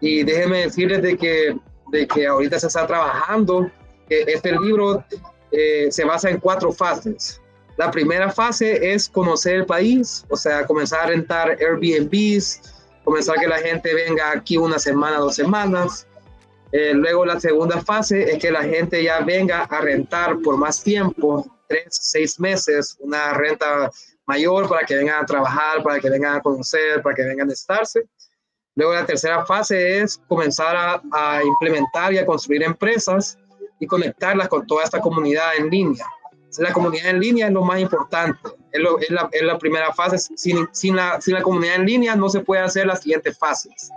[0.00, 1.56] Y déjenme decirles de que
[1.90, 3.70] de que ahorita se está trabajando.
[4.08, 5.04] Este libro
[5.50, 7.40] eh, se basa en cuatro fases.
[7.78, 12.60] La primera fase es conocer el país, o sea, comenzar a rentar Airbnbs,
[13.04, 16.04] comenzar que la gente venga aquí una semana, dos semanas.
[16.72, 20.82] Eh, luego la segunda fase es que la gente ya venga a rentar por más
[20.82, 23.88] tiempo, tres, seis meses, una renta
[24.26, 27.52] mayor para que vengan a trabajar, para que vengan a conocer, para que vengan a
[27.52, 28.08] estarse.
[28.74, 33.38] Luego la tercera fase es comenzar a, a implementar y a construir empresas
[33.78, 36.04] y conectarlas con toda esta comunidad en línea.
[36.56, 38.40] La comunidad en línea es lo más importante,
[38.72, 38.80] es,
[39.10, 40.18] la, es la, primera fase.
[40.18, 43.90] Sin, sin, la, sin la comunidad en línea no se puede hacer las siguientes fases.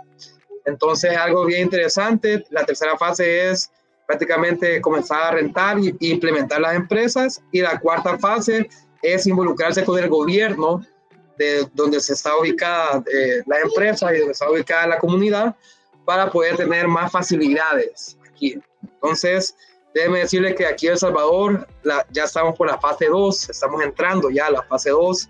[0.64, 3.70] Entonces, algo bien interesante, la tercera fase es
[4.06, 7.42] prácticamente comenzar a rentar y implementar las empresas.
[7.50, 8.68] Y la cuarta fase
[9.00, 10.84] es involucrarse con el gobierno
[11.38, 15.56] de donde se está ubicada eh, la empresa y donde está ubicada la comunidad
[16.04, 18.60] para poder tener más facilidades aquí.
[18.82, 19.56] Entonces,
[19.94, 23.82] déjeme decirle que aquí en El Salvador la, ya estamos por la fase 2, estamos
[23.82, 25.28] entrando ya a la fase 2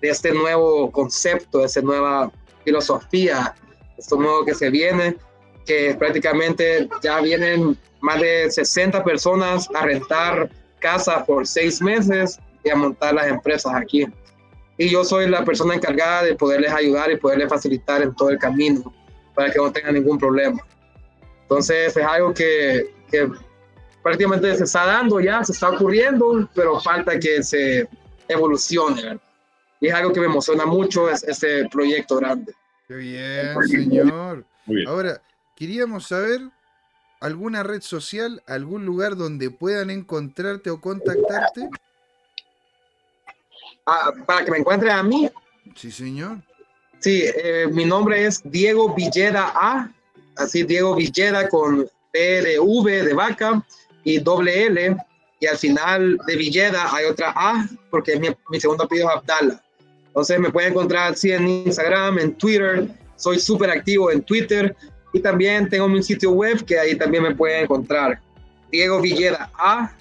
[0.00, 2.30] de este nuevo concepto, de esta nueva
[2.64, 3.54] filosofía,
[3.96, 5.16] esto nuevo que se viene,
[5.64, 12.70] que prácticamente ya vienen más de 60 personas a rentar casas por seis meses y
[12.70, 14.06] a montar las empresas aquí.
[14.76, 18.38] Y yo soy la persona encargada de poderles ayudar y poderles facilitar en todo el
[18.38, 18.92] camino
[19.34, 20.60] para que no tengan ningún problema.
[21.42, 23.30] Entonces es algo que, que
[24.04, 27.88] prácticamente se está dando ya, se está ocurriendo, pero falta que se
[28.28, 29.02] evolucione.
[29.02, 29.20] ¿verdad?
[29.80, 32.54] Y es algo que me emociona mucho, es, este proyecto grande.
[32.86, 34.44] Qué bien, señor.
[34.66, 34.86] Bien.
[34.86, 35.22] Ahora,
[35.56, 36.42] queríamos saber
[37.20, 41.70] alguna red social, algún lugar donde puedan encontrarte o contactarte.
[43.86, 45.30] Ah, para que me encuentren a mí.
[45.76, 46.42] Sí, señor.
[46.98, 49.90] Sí, eh, mi nombre es Diego Villeda A,
[50.36, 53.64] así Diego Villeda con P de V de vaca
[54.04, 54.96] y doble L,
[55.40, 59.62] y al final de Villeda hay otra A, porque mi, mi segundo apellido es Abdala.
[60.06, 62.86] Entonces me pueden encontrar así en Instagram, en Twitter,
[63.16, 64.76] soy súper activo en Twitter,
[65.12, 68.20] y también tengo mi sitio web que ahí también me pueden encontrar,
[68.70, 69.92] Diego Villeda A,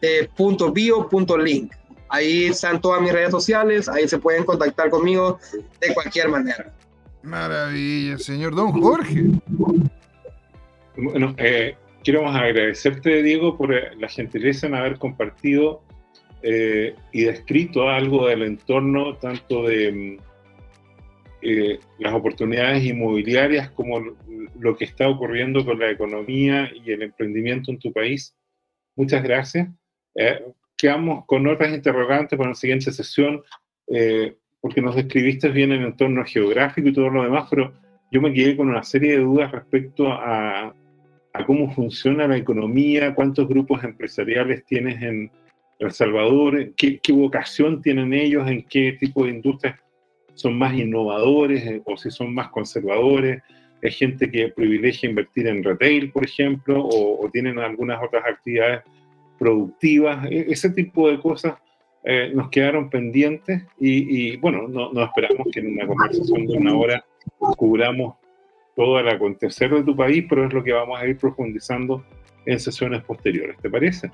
[0.00, 1.72] eh, punto bio, punto link.
[2.08, 5.40] Ahí están todas mis redes sociales, ahí se pueden contactar conmigo
[5.80, 6.72] de cualquier manera.
[7.22, 9.24] Maravilla, señor Don Jorge.
[10.96, 11.76] Bueno, eh,
[12.06, 15.82] quiero agradecerte, Diego, por la gentileza en haber compartido
[16.40, 20.16] eh, y descrito algo del entorno, tanto de
[21.42, 23.98] eh, las oportunidades inmobiliarias como
[24.56, 28.36] lo que está ocurriendo con la economía y el emprendimiento en tu país.
[28.94, 29.68] Muchas gracias.
[30.14, 30.44] Eh,
[30.78, 33.42] quedamos con otras interrogantes para la siguiente sesión,
[33.88, 37.72] eh, porque nos describiste bien el entorno geográfico y todo lo demás, pero
[38.12, 40.72] yo me quedé con una serie de dudas respecto a,
[41.38, 45.30] a cómo funciona la economía, cuántos grupos empresariales tienes en
[45.78, 49.76] El Salvador, qué, qué vocación tienen ellos, en qué tipo de industrias
[50.34, 53.42] son más innovadores eh, o si son más conservadores.
[53.82, 58.82] Hay gente que privilegia invertir en retail, por ejemplo, o, o tienen algunas otras actividades
[59.38, 61.54] productivas, e, ese tipo de cosas
[62.04, 66.56] eh, nos quedaron pendientes y, y bueno, no, no, esperamos que en una conversación de
[66.56, 67.04] una hora
[67.56, 68.14] cubramos
[68.76, 72.04] todo el acontecer de tu país, pero es lo que vamos a ir profundizando
[72.44, 73.56] en sesiones posteriores.
[73.60, 74.12] ¿Te parece?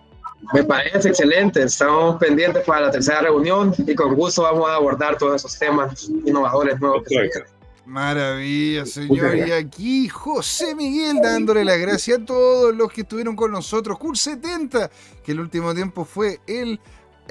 [0.54, 1.62] Me parece excelente.
[1.62, 6.08] Estamos pendientes para la tercera reunión y con gusto vamos a abordar todos esos temas
[6.24, 7.02] innovadores nuevos.
[7.06, 7.44] Que se
[7.84, 9.36] Maravilla, señor.
[9.36, 13.98] Y aquí José Miguel dándole las gracias a todos los que estuvieron con nosotros.
[13.98, 14.90] Cur 70,
[15.24, 16.78] que el último tiempo fue el,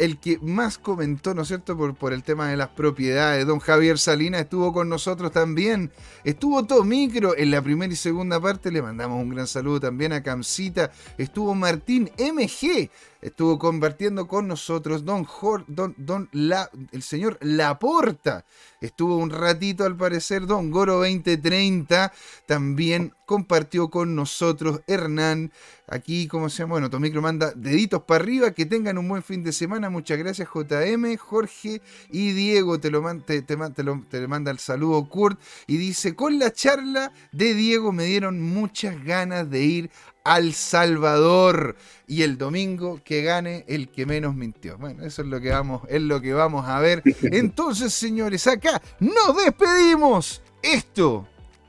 [0.01, 3.45] el que más comentó, ¿no es cierto?, por, el tema de las propiedades.
[3.45, 5.91] Don Javier Salinas estuvo con nosotros también.
[6.23, 8.71] Estuvo todo micro en la primera y segunda parte.
[8.71, 10.91] Le mandamos un gran saludo también a Camcita.
[11.19, 12.89] Estuvo Martín MG.
[13.21, 15.27] Estuvo compartiendo con nosotros don,
[15.67, 18.45] don, don la, el señor Laporta.
[18.81, 22.11] Estuvo un ratito al parecer don Goro 2030.
[22.47, 25.51] También compartió con nosotros Hernán.
[25.87, 26.73] Aquí, como se llama?
[26.73, 28.51] Bueno, Tomicro manda deditos para arriba.
[28.51, 29.91] Que tengan un buen fin de semana.
[29.91, 32.79] Muchas gracias JM, Jorge y Diego.
[32.79, 35.39] Te lo, te, te, te manda el saludo Kurt.
[35.67, 39.91] Y dice, con la charla de Diego me dieron muchas ganas de ir
[40.23, 41.75] al Salvador
[42.07, 44.77] y el domingo que gane el que menos mintió.
[44.77, 47.01] Bueno, eso es lo que vamos, es lo que vamos a ver.
[47.23, 50.41] Entonces, señores, acá nos despedimos.
[50.61, 51.27] Esto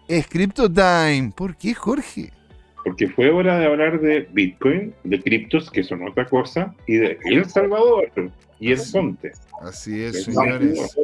[0.09, 1.33] es Crypto Time.
[1.35, 2.33] ¿Por qué, Jorge?
[2.85, 7.19] Porque fue hora de hablar de Bitcoin, de criptos, que son otra cosa, y de
[7.25, 8.11] El Salvador
[8.59, 9.33] y el Ponte.
[9.61, 10.97] Así es, señores.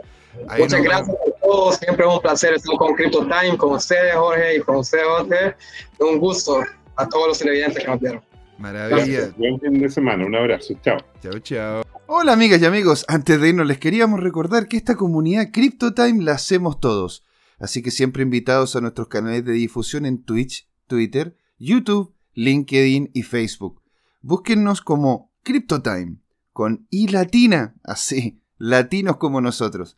[0.49, 1.77] Ahí Muchas gracias a todos.
[1.77, 5.55] Siempre es un placer estar con Crypto Time, con ustedes, Jorge, y con ustedes, Jorge.
[5.99, 6.61] Un gusto
[6.99, 8.21] a todos los televidentes que nos vieron.
[8.59, 9.33] Maravilla.
[9.37, 10.27] Buen fin de semana.
[10.27, 10.75] Un abrazo.
[10.83, 10.99] Chao.
[11.23, 11.83] Chao, chao.
[12.09, 16.33] Hola amigas y amigos, antes de irnos les queríamos recordar que esta comunidad CryptoTime la
[16.33, 17.23] hacemos todos,
[17.59, 23.25] así que siempre invitados a nuestros canales de difusión en Twitch, Twitter YouTube, LinkedIn y
[23.25, 23.83] Facebook.
[24.23, 26.17] Búsquennos como CryptoTime,
[26.53, 29.98] con I latina, así, latinos como nosotros.